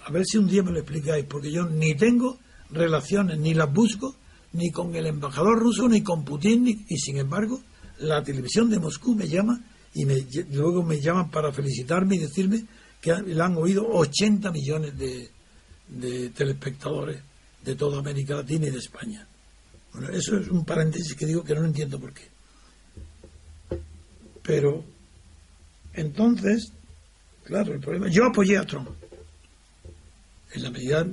A 0.06 0.10
ver 0.12 0.24
si 0.24 0.38
un 0.38 0.46
día 0.46 0.62
me 0.62 0.70
lo 0.70 0.78
explicáis, 0.78 1.24
porque 1.24 1.50
yo 1.50 1.64
ni 1.66 1.94
tengo 1.94 2.38
relaciones, 2.70 3.38
ni 3.38 3.54
las 3.54 3.72
busco, 3.72 4.14
ni 4.52 4.70
con 4.70 4.94
el 4.94 5.06
embajador 5.06 5.58
ruso, 5.58 5.88
ni 5.88 6.02
con 6.02 6.24
Putin, 6.24 6.86
y 6.88 6.96
sin 6.96 7.18
embargo, 7.18 7.60
la 7.98 8.22
televisión 8.22 8.70
de 8.70 8.78
Moscú 8.78 9.14
me 9.14 9.28
llama 9.28 9.60
y 9.94 10.04
luego 10.52 10.82
me 10.82 11.00
llaman 11.00 11.30
para 11.30 11.52
felicitarme 11.52 12.16
y 12.16 12.18
decirme 12.18 12.64
que 13.00 13.14
le 13.14 13.40
han 13.40 13.56
oído 13.56 13.86
80 13.86 14.50
millones 14.50 14.96
de, 14.98 15.30
de 15.88 16.30
telespectadores 16.30 17.20
de 17.64 17.74
toda 17.76 17.98
América 17.98 18.34
Latina 18.34 18.66
y 18.66 18.70
de 18.70 18.78
España. 18.78 19.26
Bueno, 19.92 20.08
eso 20.10 20.36
es 20.36 20.48
un 20.48 20.64
paréntesis 20.64 21.14
que 21.14 21.26
digo 21.26 21.44
que 21.44 21.54
no 21.54 21.64
entiendo 21.64 22.00
por 22.00 22.12
qué. 22.12 22.28
Pero 24.42 24.84
entonces, 25.94 26.72
claro, 27.44 27.72
el 27.72 27.80
problema. 27.80 28.08
Yo 28.08 28.26
apoyé 28.26 28.58
a 28.58 28.66
Trump 28.66 28.90
en 30.52 30.62
la 30.62 30.70
medida 30.70 31.06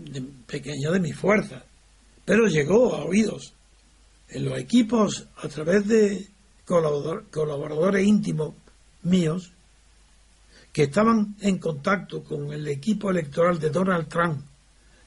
pequeña 0.46 0.91
de 0.91 1.00
mi 1.00 1.12
fuerza, 1.12 1.63
pero 2.26 2.48
llegó 2.48 2.96
a 2.96 3.06
oídos 3.06 3.54
en 4.30 4.46
los 4.46 4.58
equipos 4.60 5.28
a 5.38 5.48
través 5.48 5.88
de 5.88 6.28
colaboradores 6.65 8.06
íntimos 8.06 8.54
míos 9.04 9.52
que 10.72 10.84
estaban 10.84 11.36
en 11.41 11.58
contacto 11.58 12.24
con 12.24 12.54
el 12.54 12.67
equipo 12.67 13.10
electoral 13.10 13.60
de 13.60 13.70
Donald 13.70 14.08
Trump, 14.08 14.41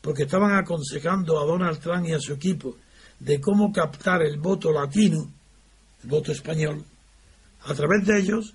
porque 0.02 0.24
estaban 0.24 0.54
aconsejando 0.54 1.40
a 1.40 1.46
Donald 1.46 1.78
Trump 1.80 2.06
y 2.06 2.12
a 2.12 2.20
su 2.20 2.34
equipo 2.34 2.76
de 3.18 3.40
cómo 3.40 3.72
captar 3.72 4.22
el 4.22 4.38
voto 4.38 4.72
latino, 4.72 5.30
el 6.02 6.08
voto 6.10 6.32
español, 6.32 6.84
a 7.62 7.72
través 7.72 8.06
de 8.06 8.20
ellos 8.20 8.54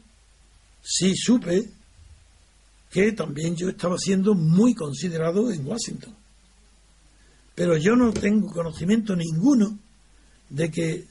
sí 0.82 1.16
supe 1.16 1.70
que 2.90 3.12
también 3.12 3.56
yo 3.56 3.70
estaba 3.70 3.98
siendo 3.98 4.34
muy 4.34 4.74
considerado 4.74 5.52
en 5.52 5.66
Washington. 5.66 6.16
Pero 7.56 7.78
yo 7.78 7.96
no 7.96 8.12
tengo 8.14 8.52
conocimiento 8.52 9.16
ninguno 9.16 9.78
de 10.50 10.72
que 10.72 11.06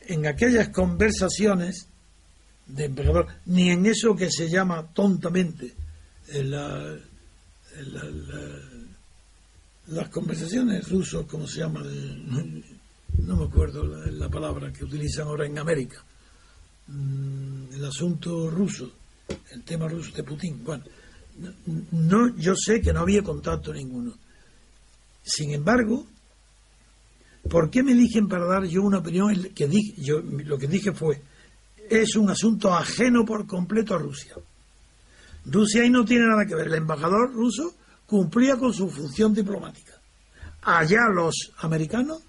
en 0.00 0.26
aquellas 0.26 0.70
conversaciones 0.70 1.86
de 2.66 2.84
emperador, 2.84 3.26
ni 3.46 3.70
en 3.70 3.86
eso 3.86 4.14
que 4.16 4.30
se 4.30 4.48
llama 4.48 4.92
tontamente 4.92 5.74
las 9.86 10.08
conversaciones 10.10 10.88
rusos, 10.88 11.26
como 11.26 11.46
se 11.46 11.60
llama, 11.60 11.82
no 11.82 13.36
me 13.36 13.44
acuerdo 13.44 13.84
la, 13.84 14.28
palabra 14.28 14.72
que 14.72 14.84
utilizan 14.84 15.26
ahora 15.26 15.46
en 15.46 15.58
América, 15.58 16.04
mm, 16.90 17.74
el 17.74 17.84
asunto 17.84 18.50
ruso, 18.50 18.92
el 19.52 19.62
tema 19.62 19.88
ruso 19.88 20.12
de 20.14 20.24
Putin. 20.24 20.62
Bueno, 20.64 20.84
no, 21.92 22.36
yo 22.36 22.54
sé 22.54 22.80
que 22.80 22.92
no 22.92 23.00
había 23.00 23.22
contacto 23.22 23.72
ninguno. 23.72 24.14
Sin 25.22 25.52
embargo, 25.52 26.06
¿por 27.48 27.70
qué 27.70 27.82
me 27.82 27.92
eligen 27.92 28.28
para 28.28 28.46
dar 28.46 28.64
yo 28.64 28.82
una 28.82 28.98
opinión? 28.98 29.50
Que 29.54 29.66
dije, 29.66 29.94
yo, 30.02 30.20
lo 30.20 30.58
que 30.58 30.66
dije 30.66 30.92
fue, 30.92 31.22
es 31.88 32.16
un 32.16 32.30
asunto 32.30 32.74
ajeno 32.74 33.24
por 33.24 33.46
completo 33.46 33.94
a 33.94 33.98
Rusia. 33.98 34.34
Rusia 35.46 35.82
ahí 35.82 35.90
no 35.90 36.04
tiene 36.04 36.26
nada 36.26 36.46
que 36.46 36.54
ver. 36.54 36.68
El 36.68 36.74
embajador 36.74 37.32
ruso 37.32 37.74
cumplía 38.06 38.56
con 38.56 38.72
su 38.72 38.88
función 38.90 39.34
diplomática. 39.34 39.92
Allá 40.62 41.08
los 41.12 41.52
americanos 41.58 42.22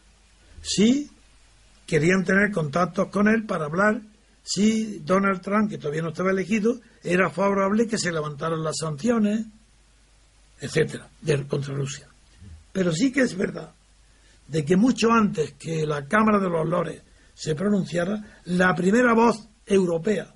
sí 0.61 1.09
querían 1.85 2.23
tener 2.23 2.51
contactos 2.51 3.09
con 3.09 3.27
él 3.27 3.45
para 3.45 3.65
hablar 3.65 4.01
si 4.43 4.99
Donald 4.99 5.41
Trump, 5.41 5.69
que 5.69 5.77
todavía 5.77 6.01
no 6.01 6.09
estaba 6.09 6.31
elegido, 6.31 6.79
era 7.03 7.29
favorable 7.29 7.87
que 7.87 7.97
se 7.97 8.11
levantaran 8.11 8.63
las 8.63 8.77
sanciones, 8.79 9.45
etcétera, 10.59 11.09
contra 11.47 11.73
Rusia. 11.73 12.07
Pero 12.71 12.91
sí 12.91 13.11
que 13.11 13.21
es 13.21 13.35
verdad 13.35 13.73
de 14.47 14.65
que 14.65 14.75
mucho 14.75 15.11
antes 15.11 15.53
que 15.53 15.85
la 15.85 16.05
Cámara 16.07 16.39
de 16.39 16.49
los 16.49 16.67
Lores 16.67 17.01
se 17.33 17.55
pronunciara, 17.55 18.41
la 18.45 18.75
primera 18.75 19.13
voz 19.13 19.47
europea 19.65 20.33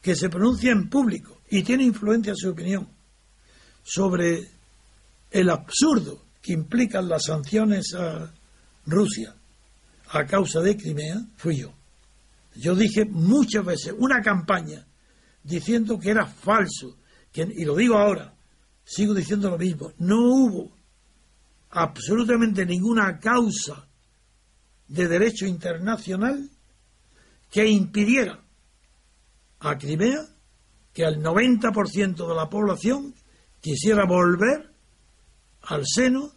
que 0.00 0.14
se 0.14 0.28
pronuncia 0.28 0.72
en 0.72 0.88
público 0.88 1.40
y 1.50 1.62
tiene 1.62 1.84
influencia 1.84 2.30
en 2.30 2.36
su 2.36 2.50
opinión 2.50 2.88
sobre 3.82 4.48
el 5.30 5.50
absurdo 5.50 6.22
que 6.42 6.52
implican 6.52 7.08
las 7.08 7.24
sanciones 7.24 7.94
a 7.94 8.32
Rusia 8.86 9.34
a 10.10 10.24
causa 10.26 10.60
de 10.60 10.76
Crimea, 10.76 11.16
fui 11.36 11.58
yo. 11.58 11.72
Yo 12.56 12.74
dije 12.74 13.04
muchas 13.04 13.64
veces 13.64 13.94
una 13.98 14.20
campaña 14.22 14.86
diciendo 15.42 15.98
que 15.98 16.10
era 16.10 16.26
falso, 16.26 16.96
que, 17.32 17.42
y 17.42 17.64
lo 17.64 17.74
digo 17.76 17.96
ahora, 17.96 18.34
sigo 18.84 19.14
diciendo 19.14 19.50
lo 19.50 19.58
mismo, 19.58 19.92
no 19.98 20.20
hubo 20.20 20.72
absolutamente 21.70 22.64
ninguna 22.64 23.18
causa 23.18 23.88
de 24.88 25.08
derecho 25.08 25.46
internacional 25.46 26.48
que 27.50 27.66
impidiera 27.66 28.40
a 29.60 29.78
Crimea 29.78 30.26
que 30.92 31.02
el 31.02 31.22
90% 31.22 32.28
de 32.28 32.34
la 32.34 32.48
población 32.48 33.14
quisiera 33.60 34.04
volver 34.06 34.70
al 35.62 35.82
seno 35.86 36.30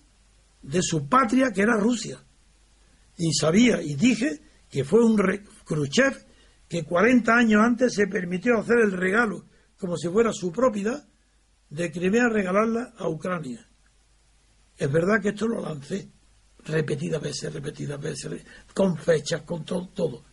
de 0.62 0.82
su 0.82 1.08
patria 1.08 1.52
que 1.54 1.62
era 1.62 1.78
Rusia. 1.78 2.24
Y 3.18 3.34
sabía 3.34 3.82
y 3.82 3.96
dije 3.96 4.42
que 4.70 4.84
fue 4.84 5.04
un 5.04 5.18
Khrushchev 5.68 6.26
que 6.68 6.84
40 6.84 7.34
años 7.34 7.62
antes 7.64 7.94
se 7.94 8.08
permitió 8.08 8.60
hacer 8.60 8.80
el 8.80 8.92
regalo, 8.92 9.46
como 9.80 9.96
si 9.98 10.10
fuera 10.10 10.32
su 10.34 10.52
propiedad, 10.52 11.06
de 11.70 11.92
Crimea 11.92 12.30
regalarla 12.30 12.94
a 12.98 13.08
Ucrania. 13.08 13.66
Es 14.78 14.92
verdad 14.92 15.22
que 15.22 15.30
esto 15.30 15.48
lo 15.48 15.62
lancé 15.62 16.08
repetidas 16.66 17.22
veces, 17.22 17.54
repetidas 17.54 18.00
veces, 18.00 18.42
con 18.74 18.98
fechas, 18.98 19.42
con 19.44 19.64
todo, 19.64 19.88
todo. 19.90 20.24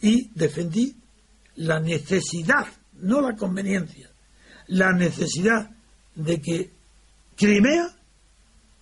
Y 0.00 0.30
defendí 0.34 0.96
la 1.56 1.80
necesidad, 1.80 2.66
no 3.00 3.20
la 3.20 3.36
conveniencia, 3.36 4.10
la 4.68 4.92
necesidad 4.92 5.70
de 6.14 6.40
que 6.40 6.70
Crimea 7.36 7.88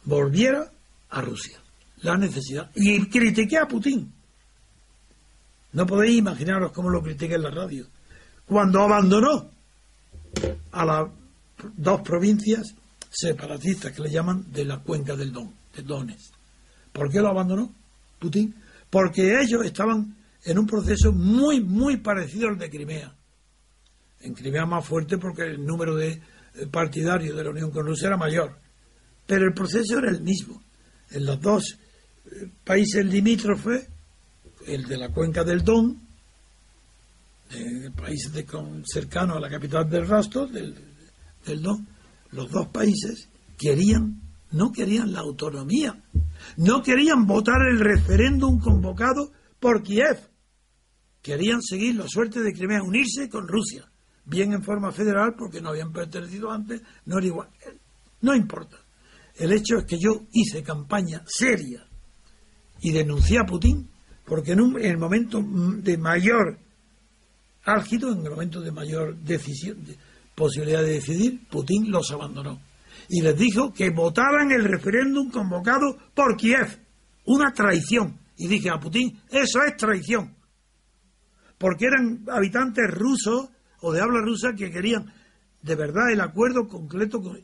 volviera 0.05 0.71
a 1.11 1.21
Rusia. 1.23 1.59
La 2.03 2.16
necesidad. 2.16 2.71
Y 2.75 3.09
critiqué 3.09 3.59
a 3.59 3.66
Putin 3.66 4.12
no 5.72 5.87
podéis 5.87 6.18
imaginaros 6.18 6.72
cómo 6.72 6.90
lo 6.90 7.02
critiqué 7.02 7.35
en 7.35 7.42
la 7.42 7.50
radio. 7.50 7.87
Cuando 8.46 8.83
abandonó 8.83 9.50
a 10.72 10.85
las 10.85 11.11
dos 11.76 12.00
provincias 12.02 12.74
separatistas 13.11 13.92
que 13.92 14.02
le 14.02 14.11
llaman 14.11 14.50
de 14.50 14.64
la 14.64 14.78
cuenca 14.78 15.16
del 15.16 15.33
Don, 15.33 15.52
de 15.74 15.83
Donetsk. 15.83 16.33
¿Por 16.92 17.11
qué 17.11 17.20
lo 17.20 17.28
abandonó 17.28 17.74
Putin? 18.18 18.54
Porque 18.90 19.40
ellos 19.40 19.64
estaban 19.64 20.16
en 20.44 20.59
un 20.59 20.66
proceso 20.66 21.12
muy, 21.12 21.61
muy 21.62 21.98
parecido 21.98 22.48
al 22.48 22.59
de 22.59 22.70
Crimea. 22.70 23.14
En 24.20 24.35
Crimea 24.35 24.66
más 24.66 24.85
fuerte 24.85 25.18
porque 25.18 25.42
el 25.42 25.64
número 25.64 25.94
de 25.94 26.09
eh, 26.11 26.66
partidarios 26.70 27.37
de 27.37 27.44
la 27.44 27.50
Unión 27.50 27.70
con 27.70 27.87
Rusia 27.87 28.09
era 28.09 28.16
mayor. 28.16 28.59
Pero 29.26 29.44
el 29.44 29.52
proceso 29.52 29.98
era 29.98 30.11
el 30.11 30.22
mismo. 30.22 30.62
En 31.11 31.26
los 31.26 31.40
dos 31.40 31.78
eh, 32.26 32.50
países 32.64 33.04
limítrofes 33.04 33.88
el 34.68 34.85
de 34.85 34.98
la 34.98 35.09
cuenca 35.09 35.44
del 35.44 35.64
Don, 35.64 35.98
el 37.50 37.92
país 37.92 38.31
de, 38.33 38.46
cercano 38.85 39.35
a 39.35 39.40
la 39.40 39.48
capital 39.48 39.88
del 39.88 40.07
rastro, 40.07 40.46
del, 40.46 40.74
del 41.44 41.62
Don, 41.62 41.88
los 42.33 42.50
dos 42.50 42.68
países 42.68 43.28
querían, 43.57 44.20
no 44.50 44.70
querían 44.70 45.12
la 45.12 45.20
autonomía, 45.20 46.02
no 46.58 46.83
querían 46.83 47.27
votar 47.27 47.62
el 47.71 47.81
referéndum 47.81 48.60
convocado 48.60 49.33
por 49.58 49.83
Kiev, 49.83 50.19
querían 51.23 51.62
seguir 51.62 51.96
la 51.96 52.06
suerte 52.06 52.42
de 52.42 52.52
Crimea, 52.52 52.83
unirse 52.83 53.29
con 53.31 53.48
Rusia, 53.48 53.90
bien 54.27 54.52
en 54.52 54.62
forma 54.62 54.92
federal 54.92 55.35
porque 55.37 55.62
no 55.62 55.71
habían 55.71 55.92
pertenecido 55.92 56.50
antes, 56.50 56.83
no 57.06 57.19
era 57.19 57.27
igual, 57.27 57.48
no 58.21 58.35
importa. 58.35 58.77
El 59.35 59.52
hecho 59.52 59.79
es 59.79 59.85
que 59.85 59.98
yo 59.98 60.27
hice 60.33 60.62
campaña 60.62 61.23
seria 61.27 61.87
y 62.81 62.90
denuncié 62.90 63.38
a 63.38 63.46
Putin 63.46 63.88
porque 64.29 64.52
en, 64.52 64.76
el 64.79 64.98
momento 64.98 65.42
de 65.42 65.96
mayor 65.96 66.58
álgido, 67.64 68.12
en 68.12 68.24
el 68.24 68.31
momento 68.31 68.60
de 68.60 68.70
mayor 68.70 69.16
decisión, 69.16 69.79
posibilidad 70.35 70.83
de 70.83 70.92
decidir, 70.92 71.48
Putin 71.48 71.90
los 71.90 72.10
abandonó. 72.10 72.60
Y 73.08 73.22
les 73.22 73.37
dijo 73.37 73.72
que 73.72 73.88
votaran 73.90 74.52
el 74.52 74.64
referéndum 74.64 75.31
convocado 75.31 75.96
por 76.14 76.37
Kiev. 76.37 76.79
Una 77.24 77.52
traición. 77.52 78.18
Y 78.37 78.48
dije 78.48 78.68
a 78.68 78.79
Putin, 78.79 79.18
eso 79.31 79.62
es 79.66 79.76
traición. 79.76 80.37
Porque 81.56 81.87
eran 81.87 82.24
habitantes 82.31 82.85
rusos 82.90 83.48
o 83.81 83.92
de 83.92 84.00
habla 84.00 84.20
rusa 84.20 84.52
que 84.52 84.70
querían 84.70 85.10
de 85.62 85.74
verdad 85.74 86.12
el 86.12 86.20
acuerdo 86.20 86.68
concreto 86.68 87.20
con, 87.20 87.40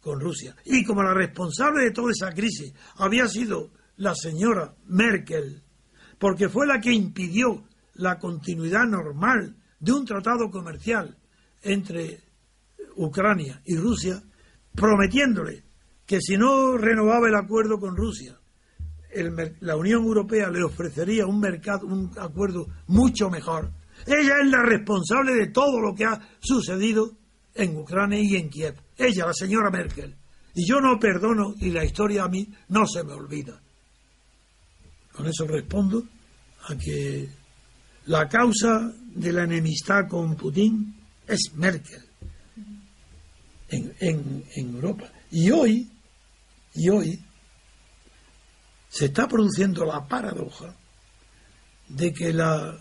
con 0.00 0.20
Rusia. 0.20 0.54
Y 0.64 0.84
como 0.84 1.02
la 1.02 1.14
responsable 1.14 1.84
de 1.84 1.90
toda 1.90 2.12
esa 2.12 2.32
crisis 2.32 2.72
había 2.96 3.26
sido 3.26 3.70
la 3.96 4.14
señora 4.14 4.74
Merkel, 4.86 5.62
porque 6.18 6.48
fue 6.48 6.66
la 6.66 6.80
que 6.80 6.92
impidió 6.92 7.64
la 7.94 8.18
continuidad 8.18 8.84
normal 8.86 9.56
de 9.80 9.92
un 9.92 10.04
tratado 10.04 10.50
comercial 10.50 11.16
entre 11.62 12.20
Ucrania 12.96 13.60
y 13.64 13.76
Rusia, 13.76 14.22
prometiéndole 14.74 15.64
que 16.06 16.20
si 16.20 16.36
no 16.36 16.76
renovaba 16.76 17.28
el 17.28 17.34
acuerdo 17.34 17.78
con 17.78 17.96
Rusia, 17.96 18.38
la 19.60 19.76
Unión 19.76 20.04
Europea 20.04 20.50
le 20.50 20.62
ofrecería 20.62 21.26
un 21.26 21.40
mercado, 21.40 21.86
un 21.86 22.10
acuerdo 22.18 22.66
mucho 22.86 23.30
mejor. 23.30 23.70
Ella 24.06 24.34
es 24.42 24.50
la 24.50 24.62
responsable 24.62 25.34
de 25.34 25.48
todo 25.48 25.80
lo 25.80 25.94
que 25.94 26.04
ha 26.04 26.20
sucedido 26.40 27.12
en 27.54 27.76
Ucrania 27.76 28.20
y 28.20 28.36
en 28.36 28.48
Kiev. 28.48 28.74
Ella, 28.96 29.26
la 29.26 29.34
señora 29.34 29.70
Merkel. 29.70 30.14
Y 30.54 30.68
yo 30.68 30.80
no 30.80 30.98
perdono 30.98 31.54
y 31.60 31.70
la 31.70 31.84
historia 31.84 32.24
a 32.24 32.28
mí 32.28 32.48
no 32.68 32.86
se 32.86 33.04
me 33.04 33.12
olvida. 33.12 33.60
Con 35.18 35.26
eso 35.26 35.48
respondo 35.48 36.04
a 36.68 36.76
que 36.76 37.28
la 38.06 38.28
causa 38.28 38.94
de 39.16 39.32
la 39.32 39.42
enemistad 39.42 40.06
con 40.08 40.36
Putin 40.36 40.94
es 41.26 41.54
Merkel 41.54 42.04
en, 43.68 44.44
Europa. 44.54 45.10
Y 45.32 45.50
hoy, 45.50 45.90
y 46.72 46.88
hoy, 46.88 47.20
se 48.88 49.06
está 49.06 49.26
produciendo 49.26 49.84
la 49.84 50.06
paradoja 50.06 50.76
de 51.88 52.12
que 52.12 52.32
la 52.32 52.80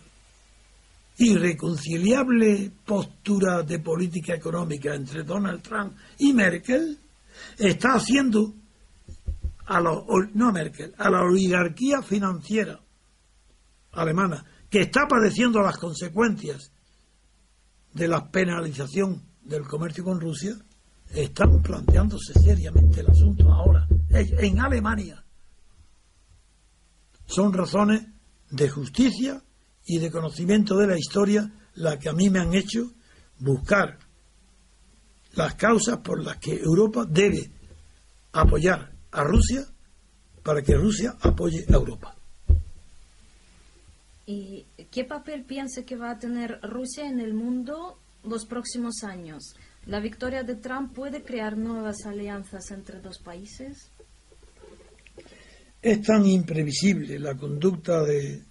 irreconciliable 1.18 2.72
postura 2.86 3.64
de 3.64 3.80
política 3.80 4.36
económica 4.36 4.94
entre 4.94 5.24
Donald 5.24 5.64
Trump 5.64 5.98
y 6.20 6.34
Merkel 6.34 7.00
está 7.58 7.96
haciendo 7.96 8.54
a 9.68 9.82
la, 9.82 9.92
no 10.34 10.50
a 10.50 10.52
Merkel, 10.52 10.94
a 10.98 11.10
la 11.10 11.22
oligarquía 11.22 12.02
financiera 12.02 12.80
alemana, 13.92 14.46
que 14.70 14.82
está 14.82 15.08
padeciendo 15.08 15.62
las 15.62 15.78
consecuencias 15.78 16.72
de 17.94 18.08
la 18.08 18.32
penalización 18.32 19.24
del 19.44 19.64
comercio 19.64 20.04
con 20.04 20.20
Rusia, 20.20 20.56
están 21.10 21.62
planteándose 21.62 22.34
seriamente 22.34 23.02
el 23.02 23.10
asunto 23.10 23.52
ahora, 23.52 23.88
en 24.10 24.60
Alemania. 24.60 25.24
Son 27.26 27.52
razones 27.54 28.08
de 28.50 28.70
justicia 28.70 29.42
y 29.86 30.00
de 30.00 30.12
conocimiento 30.12 30.78
de 30.78 30.88
la 30.88 30.98
historia 30.98 31.52
las 31.76 31.98
que 31.98 32.10
a 32.10 32.14
mí 32.14 32.30
me 32.30 32.40
han 32.40 32.54
hecho 32.54 32.92
buscar 33.40 34.00
las 35.34 35.56
causas 35.56 36.00
por 36.00 36.24
las 36.24 36.38
que 36.38 36.56
Europa 36.56 37.06
debe 37.08 37.52
apoyar 38.32 38.97
a 39.12 39.24
Rusia 39.24 39.66
para 40.44 40.62
que 40.62 40.76
Rusia 40.76 41.16
apoye 41.22 41.66
a 41.70 41.74
Europa. 41.74 42.16
¿Y 44.26 44.66
qué 44.92 45.06
papel 45.06 45.46
piensa 45.46 45.84
que 45.84 45.96
va 45.96 46.12
a 46.12 46.20
tener 46.20 46.60
Rusia 46.62 47.08
en 47.08 47.20
el 47.20 47.34
mundo 47.34 48.00
los 48.24 48.46
próximos 48.46 49.04
años? 49.04 49.56
¿La 49.86 50.02
victoria 50.02 50.44
de 50.44 50.56
Trump 50.56 50.94
puede 50.94 51.24
crear 51.24 51.58
nuevas 51.58 52.06
alianzas 52.06 52.72
entre 52.72 53.00
dos 53.00 53.20
países? 53.20 53.90
Es 55.82 56.02
tan 56.02 56.26
imprevisible 56.26 57.20
la 57.20 57.36
conducta 57.36 58.04
de 58.04 58.44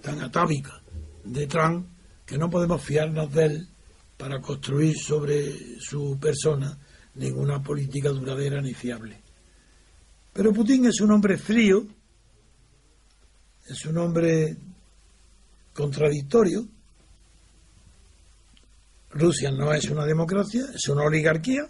tan 0.00 0.20
atávica 0.20 0.80
de 1.24 1.46
Trump 1.48 1.86
que 2.24 2.38
no 2.38 2.48
podemos 2.48 2.80
fiarnos 2.80 3.32
de 3.32 3.46
él 3.46 3.68
para 4.16 4.40
construir 4.40 4.96
sobre 4.96 5.80
su 5.80 6.16
persona 6.20 6.78
ninguna 7.14 7.60
política 7.60 8.10
duradera 8.10 8.60
ni 8.60 8.72
fiable. 8.72 9.20
Pero 10.40 10.54
Putin 10.54 10.86
es 10.86 10.98
un 11.02 11.10
hombre 11.10 11.36
frío, 11.36 11.86
es 13.66 13.84
un 13.84 13.98
hombre 13.98 14.56
contradictorio. 15.74 16.66
Rusia 19.10 19.50
no 19.50 19.70
es 19.74 19.90
una 19.90 20.06
democracia, 20.06 20.64
es 20.74 20.88
una 20.88 21.02
oligarquía. 21.02 21.68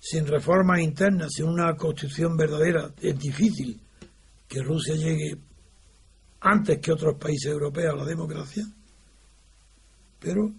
Sin 0.00 0.26
reformas 0.26 0.80
internas, 0.80 1.32
sin 1.34 1.48
una 1.48 1.76
constitución 1.76 2.34
verdadera, 2.34 2.90
es 3.02 3.18
difícil 3.18 3.78
que 4.48 4.62
Rusia 4.62 4.94
llegue 4.94 5.36
antes 6.40 6.78
que 6.78 6.92
otros 6.92 7.18
países 7.18 7.52
europeos 7.52 7.92
a 7.92 7.96
la 7.96 8.06
democracia. 8.06 8.64
Pero 10.18 10.50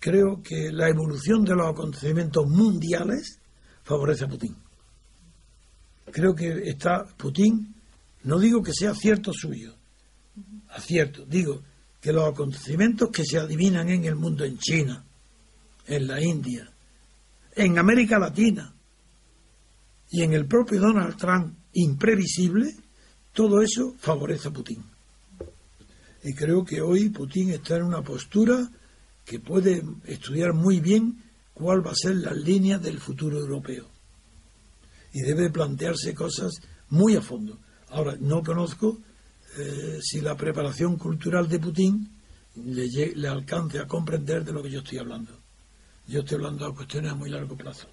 creo 0.00 0.42
que 0.42 0.72
la 0.72 0.88
evolución 0.88 1.44
de 1.44 1.54
los 1.54 1.68
acontecimientos 1.68 2.44
mundiales 2.48 3.37
favorece 3.88 4.24
a 4.24 4.28
Putin. 4.28 4.54
Creo 6.12 6.34
que 6.34 6.68
está 6.68 7.06
Putin, 7.16 7.74
no 8.24 8.38
digo 8.38 8.62
que 8.62 8.74
sea 8.74 8.94
cierto 8.94 9.32
suyo, 9.32 9.74
acierto, 10.68 11.24
digo 11.24 11.62
que 11.98 12.12
los 12.12 12.28
acontecimientos 12.28 13.08
que 13.10 13.24
se 13.24 13.38
adivinan 13.38 13.88
en 13.88 14.04
el 14.04 14.14
mundo, 14.14 14.44
en 14.44 14.58
China, 14.58 15.02
en 15.86 16.06
la 16.06 16.22
India, 16.22 16.70
en 17.56 17.78
América 17.78 18.18
Latina 18.18 18.74
y 20.10 20.22
en 20.22 20.34
el 20.34 20.46
propio 20.46 20.80
Donald 20.80 21.16
Trump, 21.16 21.56
imprevisible, 21.72 22.76
todo 23.32 23.62
eso 23.62 23.94
favorece 23.98 24.48
a 24.48 24.52
Putin. 24.52 24.84
Y 26.24 26.34
creo 26.34 26.62
que 26.62 26.82
hoy 26.82 27.08
Putin 27.08 27.50
está 27.50 27.76
en 27.76 27.84
una 27.84 28.02
postura 28.02 28.68
que 29.24 29.40
puede 29.40 29.82
estudiar 30.04 30.52
muy 30.52 30.80
bien 30.80 31.27
cuál 31.58 31.84
va 31.84 31.90
a 31.90 31.94
ser 31.94 32.16
la 32.16 32.32
línea 32.32 32.78
del 32.78 33.00
futuro 33.00 33.38
europeo. 33.38 33.86
Y 35.12 35.22
debe 35.22 35.50
plantearse 35.50 36.14
cosas 36.14 36.52
muy 36.90 37.16
a 37.16 37.20
fondo. 37.20 37.58
Ahora, 37.88 38.16
no 38.20 38.42
conozco 38.42 38.98
eh, 39.58 39.98
si 40.00 40.20
la 40.20 40.36
preparación 40.36 40.96
cultural 40.96 41.48
de 41.48 41.58
Putin 41.58 42.08
le, 42.54 42.86
le 43.14 43.28
alcance 43.28 43.78
a 43.78 43.86
comprender 43.86 44.44
de 44.44 44.52
lo 44.52 44.62
que 44.62 44.70
yo 44.70 44.80
estoy 44.80 44.98
hablando. 44.98 45.32
Yo 46.06 46.20
estoy 46.20 46.36
hablando 46.36 46.66
de 46.66 46.74
cuestiones 46.74 47.12
a 47.12 47.14
muy 47.14 47.30
largo 47.30 47.56
plazo. 47.56 47.88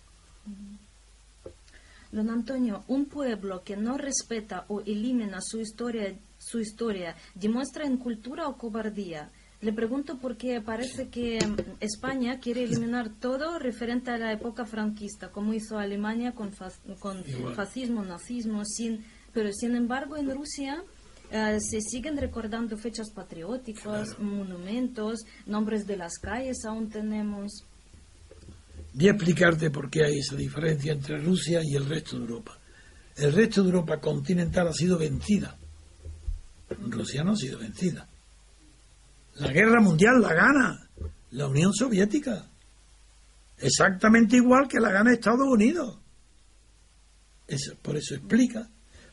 Don 2.11 2.29
Antonio, 2.29 2.83
un 2.87 3.05
pueblo 3.07 3.63
que 3.63 3.75
no 3.75 3.97
respeta 3.97 4.65
o 4.69 4.81
elimina 4.81 5.39
su 5.41 5.59
historia, 5.59 6.17
su 6.37 6.59
historia 6.59 7.15
demuestra 7.33 7.85
incultura 7.85 8.47
o 8.47 8.57
cobardía. 8.57 9.31
Le 9.65 9.73
pregunto 9.73 10.19
porque 10.21 10.61
parece 10.61 11.09
que 11.09 11.39
mm, 11.43 11.77
España 11.79 12.39
quiere 12.39 12.63
eliminar 12.65 13.09
todo 13.19 13.57
referente 13.57 14.11
a 14.11 14.17
la 14.19 14.31
época 14.31 14.63
franquista, 14.63 15.31
como 15.31 15.55
hizo 15.55 15.79
Alemania 15.79 16.33
con, 16.33 16.51
con 16.99 17.23
fascismo, 17.55 18.05
nazismo, 18.05 18.63
sin, 18.63 19.03
pero 19.33 19.51
sin 19.51 19.75
embargo 19.75 20.17
en 20.17 20.29
Rusia 20.29 20.83
eh, 21.31 21.57
se 21.59 21.81
siguen 21.81 22.15
recordando 22.15 22.77
fechas 22.77 23.09
patrióticas, 23.09 24.19
monumentos, 24.19 25.25
nombres 25.47 25.87
de 25.87 25.97
las 25.97 26.19
calles 26.19 26.63
aún 26.63 26.87
tenemos. 26.91 27.63
Voy 28.93 29.07
a 29.07 29.13
explicarte 29.13 29.71
por 29.71 29.89
qué 29.89 30.05
hay 30.05 30.19
esa 30.19 30.35
diferencia 30.35 30.93
entre 30.93 31.17
Rusia 31.17 31.61
y 31.63 31.75
el 31.75 31.89
resto 31.89 32.17
de 32.17 32.21
Europa. 32.21 32.55
El 33.15 33.33
resto 33.33 33.63
de 33.63 33.69
Europa 33.69 33.99
continental 33.99 34.67
ha 34.67 34.73
sido 34.73 34.99
vencida. 34.99 35.57
Rusia 36.69 37.23
no 37.23 37.31
ha 37.31 37.35
sido 37.35 37.57
vencida. 37.57 38.07
La 39.35 39.51
guerra 39.51 39.81
mundial 39.81 40.21
la 40.21 40.33
gana 40.33 40.85
la 41.31 41.47
Unión 41.47 41.73
Soviética. 41.73 42.45
Exactamente 43.57 44.37
igual 44.37 44.67
que 44.67 44.79
la 44.79 44.91
gana 44.91 45.13
Estados 45.13 45.47
Unidos. 45.47 45.97
Eso, 47.47 47.75
por 47.81 47.97
eso 47.97 48.15
explica 48.15 48.69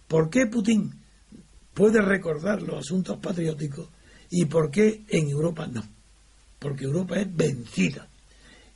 por 0.06 0.30
qué 0.30 0.46
Putin 0.46 0.92
puede 1.74 2.00
recordar 2.00 2.62
los 2.62 2.78
asuntos 2.78 3.18
patrióticos 3.18 3.88
y 4.30 4.44
por 4.46 4.70
qué 4.70 5.04
en 5.08 5.28
Europa 5.28 5.66
no. 5.66 5.82
Porque 6.58 6.84
Europa 6.84 7.16
es 7.16 7.34
vencida. 7.34 8.08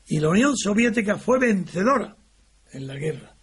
Y 0.08 0.18
la 0.18 0.28
Unión 0.28 0.56
Soviética 0.56 1.16
fue 1.16 1.38
vencedora 1.38 2.16
en 2.72 2.86
la 2.86 2.94
guerra, 2.94 3.34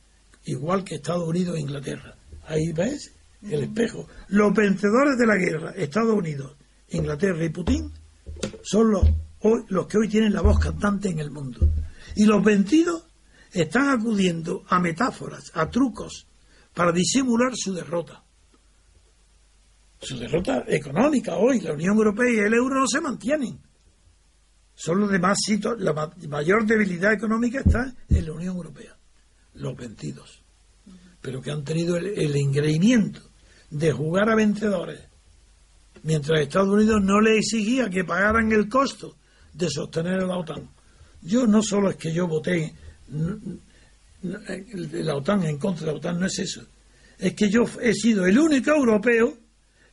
igual 0.45 0.84
que 0.84 0.95
Estados 0.95 1.28
Unidos 1.28 1.58
e 1.58 1.62
Inglaterra. 1.62 2.16
Ahí 2.45 2.72
ves 2.74 3.14
el 3.41 3.64
espejo. 3.64 4.08
Los 4.28 4.54
vencedores 4.54 5.18
de 5.18 5.26
la 5.26 5.36
guerra, 5.36 5.72
Estados 5.72 6.14
Unidos 6.14 6.58
Inglaterra 6.93 7.43
y 7.43 7.49
Putin 7.49 7.91
son 8.63 8.91
los, 8.91 9.09
los 9.69 9.87
que 9.87 9.97
hoy 9.97 10.07
tienen 10.07 10.33
la 10.33 10.41
voz 10.41 10.59
cantante 10.59 11.09
en 11.09 11.19
el 11.19 11.31
mundo. 11.31 11.59
Y 12.15 12.25
los 12.25 12.43
vencidos 12.43 13.05
están 13.51 13.89
acudiendo 13.89 14.63
a 14.67 14.79
metáforas, 14.79 15.51
a 15.53 15.69
trucos, 15.69 16.27
para 16.73 16.91
disimular 16.91 17.51
su 17.55 17.73
derrota. 17.73 18.23
Su 20.01 20.17
derrota 20.17 20.65
económica 20.67 21.35
hoy, 21.35 21.61
la 21.61 21.73
Unión 21.73 21.97
Europea 21.97 22.31
y 22.31 22.39
el 22.39 22.53
euro 22.53 22.79
no 22.79 22.87
se 22.87 22.99
mantienen. 22.99 23.59
Son 24.75 24.99
los 24.99 25.09
demás 25.09 25.37
sitios, 25.45 25.79
la 25.79 26.11
mayor 26.27 26.65
debilidad 26.65 27.13
económica 27.13 27.59
está 27.59 27.93
en 28.09 28.25
la 28.25 28.33
Unión 28.33 28.55
Europea, 28.55 28.97
los 29.53 29.75
vencidos. 29.77 30.43
Pero 31.21 31.41
que 31.41 31.51
han 31.51 31.63
tenido 31.63 31.95
el, 31.95 32.07
el 32.07 32.35
engreimiento 32.35 33.21
de 33.69 33.91
jugar 33.91 34.29
a 34.29 34.35
vencedores 34.35 35.12
mientras 36.04 36.41
Estados 36.41 36.70
Unidos 36.70 37.01
no 37.01 37.20
le 37.20 37.38
exigía 37.38 37.89
que 37.89 38.04
pagaran 38.04 38.51
el 38.51 38.70
costo 38.70 39.16
de 39.54 39.70
sostener 39.70 40.22
a 40.22 40.28
la 40.28 40.38
OTAN. 40.38 40.70
Yo 41.22 41.47
no 41.47 41.62
solo 41.62 41.89
es 41.89 41.95
que 41.95 42.14
yo 42.14 42.28
voté 42.28 42.74
la 44.22 45.16
OTAN 45.16 45.43
en 45.45 45.58
contra 45.58 45.88
de 45.88 45.91
la 45.91 45.97
OTAN, 45.97 46.20
no 46.20 46.28
es 46.28 46.39
eso. 46.39 46.66
es 47.18 47.34
que 47.34 47.49
yo 47.49 47.64
he 47.82 47.93
sido 47.93 48.26
el 48.26 48.38
único 48.38 48.72
europeo 48.72 49.38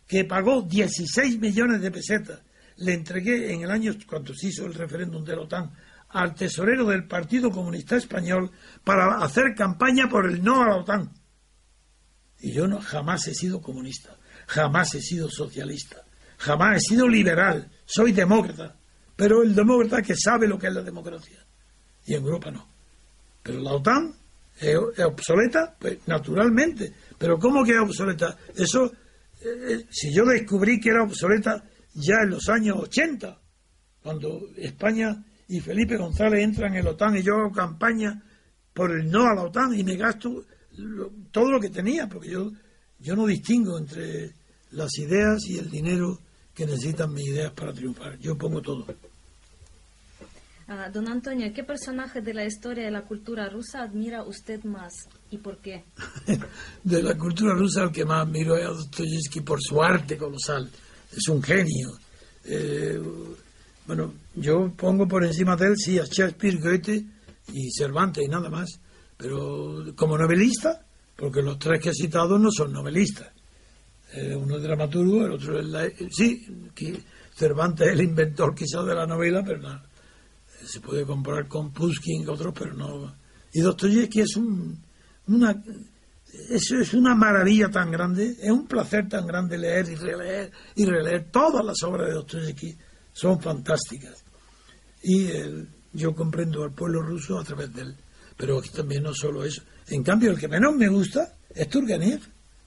que 0.06 0.24
pagó 0.24 0.62
16 0.62 1.38
millones 1.38 1.80
de 1.80 1.90
pesetas. 1.90 2.40
Le 2.78 2.94
entregué 2.94 3.52
en 3.52 3.62
el 3.62 3.70
año, 3.70 3.94
cuando 4.08 4.34
se 4.34 4.48
hizo 4.48 4.66
el 4.66 4.74
referéndum 4.74 5.24
de 5.24 5.36
la 5.36 5.42
OTAN, 5.42 5.70
al 6.08 6.34
tesorero 6.34 6.86
del 6.86 7.06
Partido 7.06 7.50
Comunista 7.50 7.96
Español 7.96 8.50
para 8.82 9.18
hacer 9.18 9.54
campaña 9.56 10.08
por 10.08 10.28
el 10.28 10.42
no 10.42 10.62
a 10.62 10.68
la 10.68 10.76
OTAN. 10.76 11.10
Y 12.40 12.52
yo 12.52 12.66
no, 12.66 12.80
jamás 12.80 13.28
he 13.28 13.34
sido 13.34 13.60
comunista, 13.60 14.16
jamás 14.50 14.94
he 14.96 15.00
sido 15.00 15.30
socialista, 15.30 16.02
jamás 16.38 16.76
he 16.76 16.80
sido 16.80 17.06
liberal, 17.06 17.70
soy 17.86 18.12
demócrata, 18.12 18.74
pero 19.14 19.42
el 19.42 19.54
demócrata 19.54 20.02
que 20.02 20.16
sabe 20.16 20.48
lo 20.48 20.58
que 20.58 20.66
es 20.66 20.74
la 20.74 20.82
democracia. 20.82 21.38
Y 22.06 22.14
en 22.14 22.24
Europa 22.24 22.50
no. 22.50 22.66
Pero 23.42 23.60
la 23.60 23.72
OTAN 23.74 24.12
es, 24.58 24.76
obsoleta, 25.04 25.76
pues 25.78 25.98
naturalmente. 26.06 26.92
Pero 27.16 27.38
¿cómo 27.38 27.64
que 27.64 27.72
es 27.72 27.78
obsoleta? 27.78 28.36
Eso, 28.56 28.86
eh, 28.86 29.48
eh, 29.68 29.86
si 29.90 30.12
yo 30.12 30.24
descubrí 30.24 30.80
que 30.80 30.90
era 30.90 31.04
obsoleta 31.04 31.62
ya 31.94 32.16
en 32.24 32.30
los 32.30 32.48
años 32.48 32.78
80, 32.80 33.38
cuando 34.02 34.48
España 34.56 35.22
y 35.48 35.60
Felipe 35.60 35.96
González 35.96 36.42
entran 36.42 36.74
en 36.74 36.84
la 36.84 36.90
OTAN 36.92 37.16
y 37.16 37.22
yo 37.22 37.34
hago 37.36 37.52
campaña 37.52 38.20
por 38.72 38.90
el 38.90 39.08
no 39.10 39.28
a 39.28 39.34
la 39.34 39.42
OTAN 39.42 39.74
y 39.78 39.84
me 39.84 39.96
gasto 39.96 40.44
todo 41.30 41.52
lo 41.52 41.60
que 41.60 41.68
tenía, 41.68 42.08
porque 42.08 42.30
yo, 42.30 42.50
yo 42.98 43.14
no 43.14 43.26
distingo 43.26 43.78
entre 43.78 44.39
las 44.72 44.98
ideas 44.98 45.44
y 45.46 45.58
el 45.58 45.70
dinero 45.70 46.18
que 46.54 46.66
necesitan 46.66 47.12
mis 47.12 47.28
ideas 47.28 47.52
para 47.52 47.72
triunfar. 47.72 48.18
Yo 48.18 48.36
pongo 48.36 48.60
todo. 48.60 48.86
Ah, 50.72 50.88
don 50.88 51.08
Antonio, 51.08 51.52
¿qué 51.52 51.64
personaje 51.64 52.20
de 52.20 52.32
la 52.32 52.44
historia 52.44 52.84
de 52.84 52.92
la 52.92 53.02
cultura 53.02 53.48
rusa 53.48 53.82
admira 53.82 54.22
usted 54.22 54.62
más 54.62 54.92
y 55.28 55.38
por 55.38 55.58
qué? 55.58 55.82
de 56.84 57.02
la 57.02 57.18
cultura 57.18 57.54
rusa 57.54 57.82
el 57.82 57.90
que 57.90 58.04
más 58.04 58.24
admiro 58.24 58.56
es 58.56 58.66
Dostoyevsky 58.66 59.40
por 59.40 59.60
su 59.60 59.82
arte 59.82 60.16
colosal. 60.16 60.70
Es 61.10 61.26
un 61.28 61.42
genio. 61.42 61.98
Eh, 62.44 63.00
bueno, 63.84 64.14
yo 64.36 64.72
pongo 64.76 65.08
por 65.08 65.24
encima 65.24 65.56
de 65.56 65.66
él, 65.66 65.74
sí, 65.76 65.98
a 65.98 66.04
Shakespeare, 66.04 66.60
Goethe 66.60 67.04
y 67.52 67.72
Cervantes 67.72 68.24
y 68.24 68.28
nada 68.28 68.48
más. 68.48 68.70
Pero 69.16 69.92
como 69.96 70.16
novelista, 70.16 70.86
porque 71.16 71.42
los 71.42 71.58
tres 71.58 71.82
que 71.82 71.90
he 71.90 71.94
citado 71.94 72.38
no 72.38 72.52
son 72.52 72.72
novelistas. 72.72 73.39
Eh, 74.12 74.34
uno 74.34 74.56
es 74.56 74.62
dramaturgo, 74.62 75.24
el 75.26 75.32
otro 75.32 75.60
es 75.60 75.66
la... 75.66 75.88
Sí, 76.10 76.46
Cervantes 77.34 77.88
es 77.88 77.92
el 77.94 78.02
inventor 78.02 78.54
quizás 78.54 78.84
de 78.84 78.94
la 78.94 79.06
novela, 79.06 79.42
pero 79.44 79.60
nada 79.60 79.90
se 80.64 80.80
puede 80.80 81.04
comparar 81.04 81.48
con 81.48 81.72
Pushkin, 81.72 82.28
otros, 82.28 82.54
pero 82.56 82.74
no. 82.74 83.14
Y 83.52 83.60
Dostoyevsky 83.60 84.20
es 84.20 84.36
un, 84.36 84.78
una, 85.28 85.62
eso 86.50 86.78
es 86.78 86.94
una 86.94 87.14
maravilla 87.14 87.68
tan 87.68 87.90
grande, 87.90 88.36
es 88.40 88.50
un 88.50 88.66
placer 88.66 89.08
tan 89.08 89.26
grande 89.26 89.58
leer 89.58 89.88
y 89.88 89.94
releer 89.94 90.52
y 90.76 90.84
releer. 90.84 91.30
Todas 91.30 91.64
las 91.64 91.82
obras 91.82 92.08
de 92.08 92.14
Dostoyevsky 92.14 92.76
son 93.12 93.40
fantásticas. 93.40 94.24
Y 95.02 95.28
yo 95.92 96.14
comprendo 96.14 96.62
al 96.62 96.72
pueblo 96.72 97.02
ruso 97.02 97.38
a 97.38 97.44
través 97.44 97.72
de 97.74 97.82
él. 97.82 97.96
Pero 98.36 98.60
también 98.74 99.02
no 99.02 99.12
solo 99.14 99.44
eso. 99.44 99.62
En 99.88 100.02
cambio, 100.02 100.30
el 100.30 100.38
que 100.38 100.48
menos 100.48 100.74
me 100.74 100.88
gusta 100.88 101.36
es 101.50 101.68
Turgenev, 101.68 102.20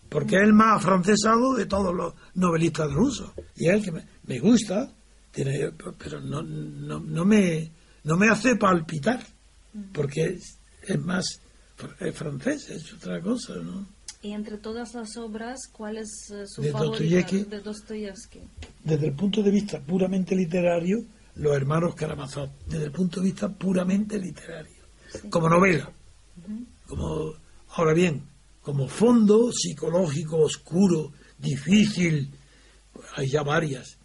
porque 0.10 0.36
es 0.36 0.44
el 0.44 0.54
más 0.54 0.78
afrancesado 0.78 1.54
de 1.56 1.66
todos 1.66 1.94
los 1.94 2.14
novelistas 2.36 2.92
rusos. 2.92 3.32
Y 3.56 3.68
es 3.68 3.76
el 3.76 3.84
que 3.84 3.92
me, 3.92 4.06
me 4.26 4.40
gusta, 4.40 4.92
tiene, 5.32 5.72
pero 5.98 6.22
no, 6.22 6.42
no, 6.42 7.00
no 7.00 7.26
me 7.26 7.72
no 8.04 8.18
me 8.18 8.30
hace 8.30 8.56
palpitar, 8.56 9.26
porque 9.94 10.38
es, 10.82 11.00
más 11.00 11.40
francés, 12.14 12.70
es 12.70 12.94
otra 12.94 13.22
cosa, 13.22 13.56
¿no? 13.56 13.88
Y 14.22 14.32
entre 14.32 14.58
todas 14.58 14.94
las 14.94 15.18
obras, 15.18 15.60
¿cuál 15.72 15.98
es 15.98 16.10
eh, 16.32 16.46
su 16.48 16.62
de 16.62 16.72
favorita 16.72 17.28
de 17.50 17.60
Dostoyevsky? 17.60 18.40
Desde 18.84 19.08
el 19.08 19.14
punto 19.14 19.44
de 19.44 19.52
vista 19.52 19.80
puramente 19.82 20.36
literario, 20.36 21.00
Los 21.36 21.56
hermanos 21.56 21.96
Karamazov, 21.96 22.50
desde 22.68 22.86
el 22.86 22.92
punto 22.92 23.20
de 23.20 23.26
vista 23.26 23.50
puramente 23.50 24.20
literario, 24.20 24.84
como 25.30 25.50
novela. 25.50 25.92
como 26.88 27.34
Ahora 27.76 27.94
bien, 27.94 28.24
como 28.64 28.88
fondo 28.88 29.52
psicológico 29.52 30.38
oscuro, 30.38 31.12
difícil, 31.38 32.32
hay 33.16 33.30
ya 33.30 33.44
varias, 33.44 33.98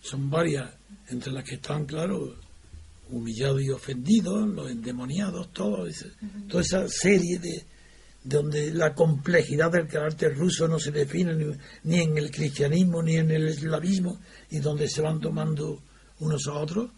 son 0.00 0.28
varias, 0.28 0.74
entre 1.08 1.32
las 1.32 1.44
que 1.44 1.54
están, 1.54 1.86
claro, 1.86 2.36
humillados 3.10 3.62
y 3.62 3.70
ofendidos, 3.70 4.48
los 4.48 4.70
endemoniados, 4.70 5.52
todo 5.52 5.86
toda 6.48 6.62
esa 6.62 6.88
serie 6.88 7.38
de 7.38 7.64
donde 8.24 8.72
la 8.72 8.92
complejidad 8.92 9.70
del 9.70 9.86
carácter 9.86 10.36
ruso 10.36 10.66
no 10.66 10.80
se 10.80 10.90
define 10.90 11.56
ni, 11.84 12.00
en 12.00 12.18
el 12.18 12.32
cristianismo 12.32 13.00
ni 13.00 13.16
en 13.16 13.30
el 13.30 13.46
eslavismo 13.46 14.18
y 14.50 14.58
donde 14.58 14.88
se 14.88 15.00
van 15.00 15.20
tomando 15.20 15.80
unos 16.18 16.48
a 16.48 16.54
otros, 16.54 16.90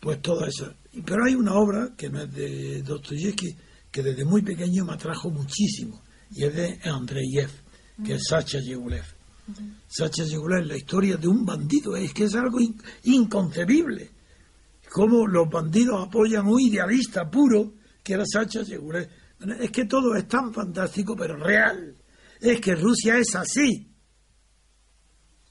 pues 0.00 0.22
toda 0.22 0.48
esa. 0.48 0.74
Pero 1.04 1.26
hay 1.26 1.34
una 1.34 1.52
obra 1.52 1.90
que 1.98 2.08
no 2.08 2.22
es 2.22 2.32
de 2.32 2.82
Dostoyevsky, 2.82 3.54
que 3.90 4.02
desde 4.02 4.24
muy 4.24 4.42
pequeño 4.42 4.84
me 4.84 4.92
atrajo 4.92 5.30
muchísimo, 5.30 6.02
y 6.30 6.44
es 6.44 6.54
de 6.54 6.80
Andreyev, 6.84 7.50
que 8.04 8.14
es 8.14 8.22
Sacha 8.28 8.60
Yegulev 8.60 9.04
Sacha 9.88 10.24
Yegulev, 10.24 10.66
la 10.66 10.76
historia 10.76 11.16
de 11.16 11.28
un 11.28 11.44
bandido, 11.44 11.96
es 11.96 12.12
que 12.12 12.24
es 12.24 12.34
algo 12.34 12.58
inconcebible. 13.04 14.10
Cómo 14.90 15.26
los 15.26 15.48
bandidos 15.48 16.06
apoyan 16.06 16.46
un 16.46 16.60
idealista 16.60 17.30
puro 17.30 17.74
que 18.02 18.14
era 18.14 18.24
Sacha 18.26 18.62
Yegulev. 18.62 19.08
Es 19.60 19.70
que 19.70 19.86
todo 19.86 20.14
es 20.14 20.28
tan 20.28 20.52
fantástico, 20.52 21.16
pero 21.16 21.36
real. 21.36 21.96
Es 22.40 22.60
que 22.60 22.74
Rusia 22.74 23.18
es 23.18 23.34
así. 23.34 23.88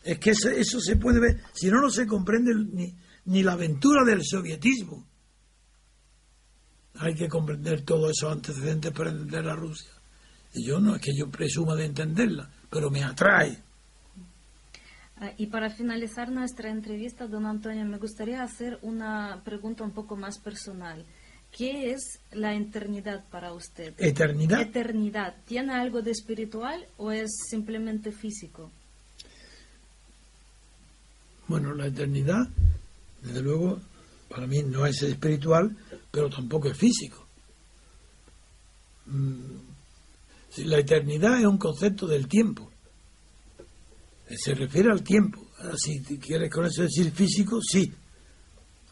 Es 0.04 0.20
que 0.20 0.32
eso, 0.32 0.80
se 0.80 0.96
puede 0.96 1.20
ver. 1.20 1.42
Si 1.54 1.70
no, 1.70 1.82
no 1.82 1.90
se 1.90 2.06
comprende 2.06 2.54
ni, 2.56 2.96
ni 3.26 3.44
la 3.44 3.54
aventura 3.54 4.04
del 4.06 4.24
sovietismo. 4.24 5.09
Hay 7.00 7.16
que 7.16 7.28
comprender 7.28 7.82
todos 7.82 8.12
esos 8.12 8.32
antecedentes 8.32 8.92
para 8.92 9.10
entender 9.10 9.48
a 9.48 9.56
Rusia. 9.56 9.92
Y 10.54 10.66
yo 10.66 10.80
no 10.80 10.96
es 10.96 11.02
que 11.02 11.16
yo 11.16 11.30
presuma 11.30 11.76
de 11.76 11.86
entenderla, 11.86 12.50
pero 12.70 12.90
me 12.90 13.04
atrae. 13.04 13.58
Ah, 15.18 15.32
y 15.38 15.48
para 15.48 15.70
finalizar 15.70 16.30
nuestra 16.30 16.70
entrevista, 16.70 17.28
don 17.28 17.46
Antonio, 17.46 17.86
me 17.86 17.98
gustaría 17.98 18.42
hacer 18.42 18.80
una 18.82 19.42
pregunta 19.44 19.84
un 19.84 19.92
poco 19.92 20.16
más 20.16 20.40
personal. 20.40 21.06
¿Qué 21.52 21.92
es 21.92 22.20
la 22.32 22.54
eternidad 22.54 23.26
para 23.30 23.54
usted? 23.54 23.94
¿Eternidad? 23.98 24.62
Eternidad. 24.62 25.36
¿Tiene 25.46 25.74
algo 25.74 26.02
de 26.02 26.12
espiritual 26.12 26.86
o 26.98 27.12
es 27.12 27.30
simplemente 27.50 28.12
físico? 28.12 28.72
Bueno, 31.48 31.74
la 31.74 31.88
eternidad, 31.88 32.48
desde 33.24 33.42
luego, 33.42 33.82
para 34.30 34.48
mí 34.48 34.64
no 34.64 34.86
es 34.86 35.02
espiritual, 35.02 35.76
pero 36.12 36.30
tampoco 36.30 36.70
es 36.70 36.78
físico. 36.78 37.28
Mm, 39.08 39.58
la 40.66 40.80
eternidad 40.80 41.40
es 41.40 41.46
un 41.46 41.58
concepto 41.58 42.08
del 42.08 42.28
tiempo 42.28 42.70
se 44.38 44.54
refiere 44.54 44.92
al 44.92 45.04
tiempo. 45.04 45.48
Si 45.78 46.02
quieres 46.18 46.52
con 46.52 46.66
eso 46.66 46.84
decir 46.84 47.12
físico, 47.12 47.60
sí. 47.62 47.92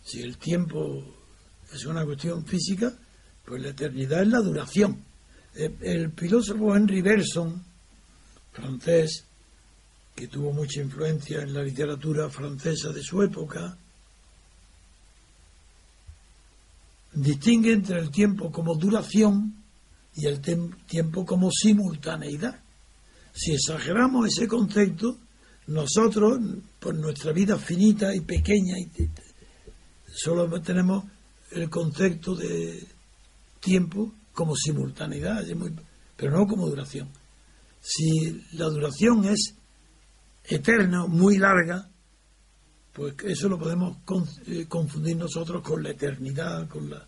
Si 0.04 0.22
el 0.22 0.38
tiempo 0.38 1.04
es 1.74 1.86
una 1.86 2.06
cuestión 2.06 2.46
física, 2.46 2.94
pues 3.46 3.62
la 3.62 3.70
eternidad 3.70 4.22
es 4.22 4.28
la 4.28 4.40
duración. 4.40 5.04
Eh, 5.56 5.76
el, 5.82 6.12
filósofo 6.12 6.76
Henry 6.76 7.02
Bergson, 7.02 7.64
francés, 8.52 9.26
que 10.16 10.28
tuvo 10.28 10.52
mucha 10.52 10.82
influencia 10.82 11.42
en 11.42 11.54
la 11.54 11.64
literatura 11.64 12.30
francesa 12.30 12.92
de 12.92 13.04
su 13.04 13.22
época, 13.22 13.78
distingue 17.22 17.74
entre 17.74 18.00
el 18.00 18.12
tiempo 18.12 18.52
como 18.52 18.76
duración 18.76 19.56
y 20.16 20.26
el 20.26 20.42
tiempo 20.42 21.26
como 21.26 21.50
simultaneidad. 21.52 22.60
Si 23.34 23.54
exageramos 23.54 24.28
ese 24.28 24.48
concepto, 24.48 25.18
nosotros, 25.68 26.40
por 26.80 26.96
nuestra 26.96 27.32
vida 27.34 27.58
finita 27.58 28.16
y 28.16 28.22
pequeña, 28.22 28.76
solo 30.08 30.50
tenemos 30.62 31.04
el 31.52 31.70
concepto 31.70 32.36
de 32.36 32.88
tiempo 33.60 34.14
como 34.34 34.56
simultaneidad, 34.56 35.44
pero 36.16 36.32
no 36.38 36.48
como 36.48 36.68
duración. 36.68 37.10
Si 37.82 38.42
la 38.54 38.66
duración 38.66 39.26
es 39.26 39.56
eterna, 40.44 41.06
muy 41.08 41.38
larga, 41.38 41.90
pues 42.98 43.14
eso 43.26 43.48
lo 43.48 43.60
podemos 43.60 43.98
eh, 44.48 44.66
confundir 44.68 45.16
nosotros 45.16 45.62
con 45.62 45.84
la 45.84 45.92
eternidad, 45.92 46.68
con 46.68 46.90
la 46.90 47.06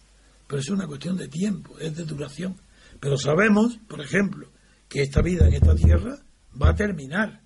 pero 0.47 0.61
es 0.61 0.69
una 0.69 0.85
cuestión 0.85 1.17
de 1.17 1.27
tiempo, 1.27 1.77
es 1.79 1.95
de 1.95 2.05
duración. 2.05 2.55
Pero 2.99 3.17
sabemos, 3.17 3.77
por 3.87 3.99
ejemplo, 4.01 4.47
que 4.87 5.01
esta 5.01 5.21
vida 5.21 5.47
en 5.47 5.55
esta 5.55 5.73
tierra 5.75 6.15
va 6.59 6.69
a 6.69 6.75
terminar 6.75 7.41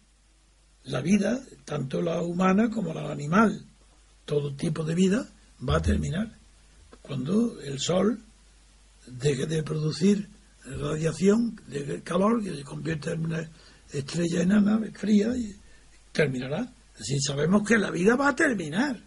la 0.83 0.99
vida, 1.01 1.41
tanto 1.63 2.01
la 2.01 2.21
humana 2.21 2.69
como 2.69 2.93
la 2.93 3.09
animal, 3.11 3.65
todo 4.25 4.53
tipo 4.55 4.83
de 4.83 4.95
vida, 4.95 5.25
va 5.67 5.77
a 5.77 5.81
terminar. 5.81 6.37
Cuando 7.01 7.61
el 7.61 7.79
sol 7.79 8.19
deje 9.07 9.45
de 9.47 9.63
producir 9.63 10.29
radiación 10.65 11.61
de 11.67 12.01
calor 12.03 12.43
que 12.43 12.55
se 12.55 12.63
convierte 12.63 13.11
en 13.11 13.25
una 13.25 13.49
estrella 13.91 14.41
enana 14.41 14.79
fría 14.93 15.35
y 15.35 15.55
terminará. 16.11 16.73
Si 16.99 17.19
sabemos 17.19 17.67
que 17.67 17.77
la 17.77 17.91
vida 17.91 18.15
va 18.15 18.29
a 18.29 18.35
terminar. 18.35 19.01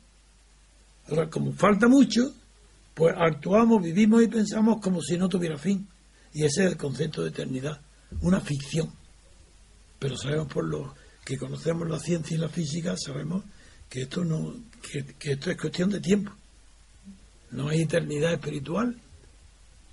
Ahora, 1.09 1.31
como 1.31 1.53
falta 1.53 1.87
mucho, 1.89 2.35
pues 2.95 3.15
actuamos, 3.17 3.83
vivimos 3.83 4.23
y 4.23 4.29
pensamos 4.29 4.81
como 4.81 5.01
si 5.03 5.17
no 5.17 5.29
tuviera 5.29 5.57
fin. 5.57 5.87
Y 6.33 6.45
ese 6.45 6.65
es 6.65 6.73
el 6.73 6.77
concepto 6.77 7.23
de 7.23 7.29
eternidad, 7.29 7.81
una 8.23 8.41
ficción. 8.41 8.93
Pero 9.99 10.17
sabemos 10.17 10.49
por 10.49 10.65
lo 10.65 10.95
que 11.25 11.37
conocemos 11.37 11.89
la 11.89 11.99
ciencia 11.99 12.37
y 12.37 12.41
la 12.41 12.49
física, 12.49 12.95
sabemos 12.97 13.45
que 13.89 14.03
esto 14.03 14.25
no, 14.25 14.55
que, 14.83 15.33
esto 15.33 15.51
es 15.51 15.57
cuestión 15.57 15.91
de 15.91 16.01
tiempo. 16.01 16.33
No 17.53 17.69
hay 17.69 17.83
eternidad 17.83 18.33
espiritual. 18.33 19.01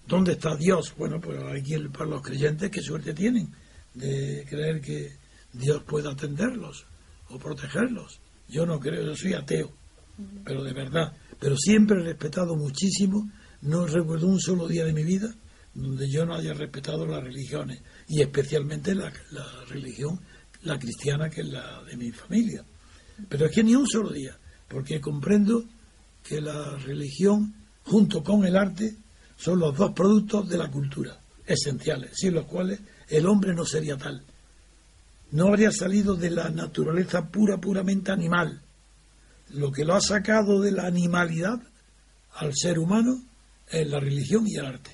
¿Dónde 0.07 0.33
está 0.33 0.55
Dios? 0.55 0.93
Bueno, 0.97 1.21
pues 1.21 1.39
aquí 1.43 1.77
para 1.89 2.09
los 2.09 2.21
creyentes 2.21 2.69
qué 2.69 2.81
suerte 2.81 3.13
tienen 3.13 3.47
de 3.93 4.45
creer 4.49 4.81
que 4.81 5.15
Dios 5.53 5.83
pueda 5.83 6.11
atenderlos 6.11 6.85
o 7.29 7.39
protegerlos. 7.39 8.19
Yo 8.47 8.65
no 8.65 8.79
creo, 8.79 9.03
yo 9.03 9.15
soy 9.15 9.33
ateo, 9.33 9.71
pero 10.43 10.63
de 10.63 10.73
verdad. 10.73 11.13
Pero 11.39 11.55
siempre 11.57 12.01
he 12.01 12.03
respetado 12.03 12.55
muchísimo, 12.55 13.29
no 13.61 13.85
recuerdo 13.87 14.27
un 14.27 14.39
solo 14.39 14.67
día 14.67 14.85
de 14.85 14.93
mi 14.93 15.03
vida 15.03 15.33
donde 15.73 16.09
yo 16.09 16.25
no 16.25 16.35
haya 16.35 16.53
respetado 16.53 17.05
las 17.05 17.23
religiones, 17.23 17.81
y 18.07 18.21
especialmente 18.21 18.93
la, 18.93 19.11
religión, 19.67 20.19
la 20.61 20.77
cristiana, 20.77 21.29
que 21.29 21.41
es 21.41 21.47
la 21.47 21.83
de 21.83 21.97
mi 21.97 22.11
familia. 22.11 22.63
Pero 23.27 23.47
es 23.47 23.51
que 23.51 23.63
ni 23.63 23.75
un 23.75 23.87
solo 23.87 24.11
día, 24.11 24.37
porque 24.67 25.01
comprendo 25.01 25.63
que 26.23 26.41
la 26.41 26.77
religión, 26.77 27.55
junto 27.83 28.23
con 28.23 28.45
el 28.45 28.55
arte, 28.55 28.95
son 29.35 29.59
los 29.59 29.75
dos 29.75 29.91
productos 29.93 30.47
de 30.47 30.57
la 30.57 30.69
cultura 30.69 31.19
esenciales, 31.45 32.11
sin 32.13 32.35
los 32.35 32.45
cuales 32.45 32.79
el 33.09 33.25
hombre 33.25 33.53
no 33.53 33.65
sería 33.65 33.97
tal. 33.97 34.23
No 35.33 35.47
habría 35.47 35.71
salido 35.71 36.15
de 36.15 36.29
la 36.29 36.49
naturaleza 36.51 37.27
pura, 37.27 37.57
puramente 37.57 38.11
animal. 38.11 38.61
Lo 39.49 39.71
que 39.71 39.83
lo 39.83 39.95
ha 39.95 39.99
sacado 39.99 40.61
de 40.61 40.71
la 40.71 40.85
animalidad 40.85 41.59
al 42.35 42.51
ser 42.55 42.77
humano 42.77 43.19
es 43.67 43.87
la 43.87 43.99
religión 43.99 44.47
y 44.47 44.57
el 44.57 44.65
arte. 44.67 44.91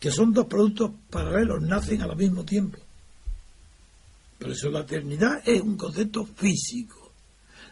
Que 0.00 0.10
son 0.10 0.32
dos 0.32 0.46
productos 0.46 0.90
paralelos, 1.10 1.62
nacen 1.62 2.02
al 2.02 2.16
mismo 2.16 2.44
tiempo. 2.44 2.78
Por 4.36 4.50
eso 4.50 4.68
la 4.68 4.80
eternidad 4.80 5.42
es 5.44 5.60
un 5.60 5.76
concepto 5.76 6.26
físico. 6.26 7.12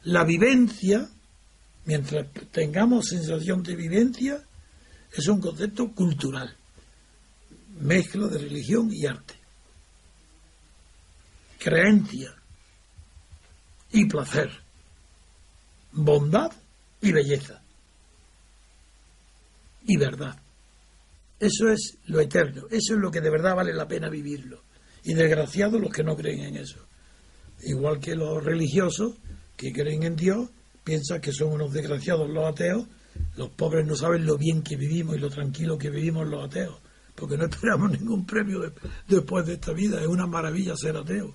La 0.05 0.23
vivencia, 0.23 1.09
mientras 1.87 2.29
tengamos 2.53 3.07
sensación 3.09 3.65
de 3.65 3.75
vivencia, 3.75 4.45
es 5.13 5.27
un 5.27 5.41
concepto 5.41 5.91
cultural. 5.93 6.55
Mezcla 7.81 8.29
de 8.29 8.39
religión 8.39 8.91
y 8.93 9.07
arte. 9.07 9.36
Creencia 11.59 12.35
y 13.93 14.07
placer. 14.07 14.51
Bondad 15.93 16.53
y 17.01 17.13
belleza. 17.13 17.63
Y 19.87 19.97
verdad. 19.97 20.37
Eso 21.39 21.69
es 21.69 21.99
lo 22.07 22.21
eterno. 22.21 22.67
Eso 22.71 22.95
es 22.95 23.01
lo 23.01 23.11
que 23.11 23.21
de 23.21 23.31
verdad 23.31 23.55
vale 23.55 23.73
la 23.73 23.87
pena 23.87 24.09
vivirlo 24.09 24.63
y 25.05 25.15
desgraciados 25.15 25.81
los 25.81 25.93
que 25.93 26.03
no 26.03 26.17
creen 26.17 26.41
en 26.41 26.57
eso. 26.57 26.81
Igual 27.63 28.01
que 28.01 28.15
los 28.15 28.43
religiosos 28.43 29.15
que 29.57 29.73
creen 29.73 30.03
en 30.03 30.17
Dios 30.17 30.51
piensan 30.83 31.21
que 31.21 31.33
son 31.33 31.53
unos 31.53 31.73
desgraciados 31.73 32.29
los 32.29 32.45
ateos, 32.45 32.87
los 33.37 33.51
pobres 33.51 33.87
no 33.87 33.97
saben 33.97 34.27
lo 34.27 34.37
bien 34.37 34.63
que 34.63 34.77
vivimos 34.77 35.17
y 35.17 35.21
lo 35.21 35.31
tranquilo 35.31 35.79
que 35.79 35.91
vivimos 35.91 36.27
los 36.27 36.45
ateos, 36.45 36.81
porque 37.15 37.37
no 37.37 37.47
esperamos 37.47 37.91
ningún 37.99 38.27
premio 38.27 38.61
después 39.07 39.47
de 39.47 39.55
esta 39.55 39.73
vida, 39.73 40.01
es 40.01 40.07
una 40.07 40.27
maravilla 40.27 40.77
ser 40.77 40.97
ateo. 40.97 41.35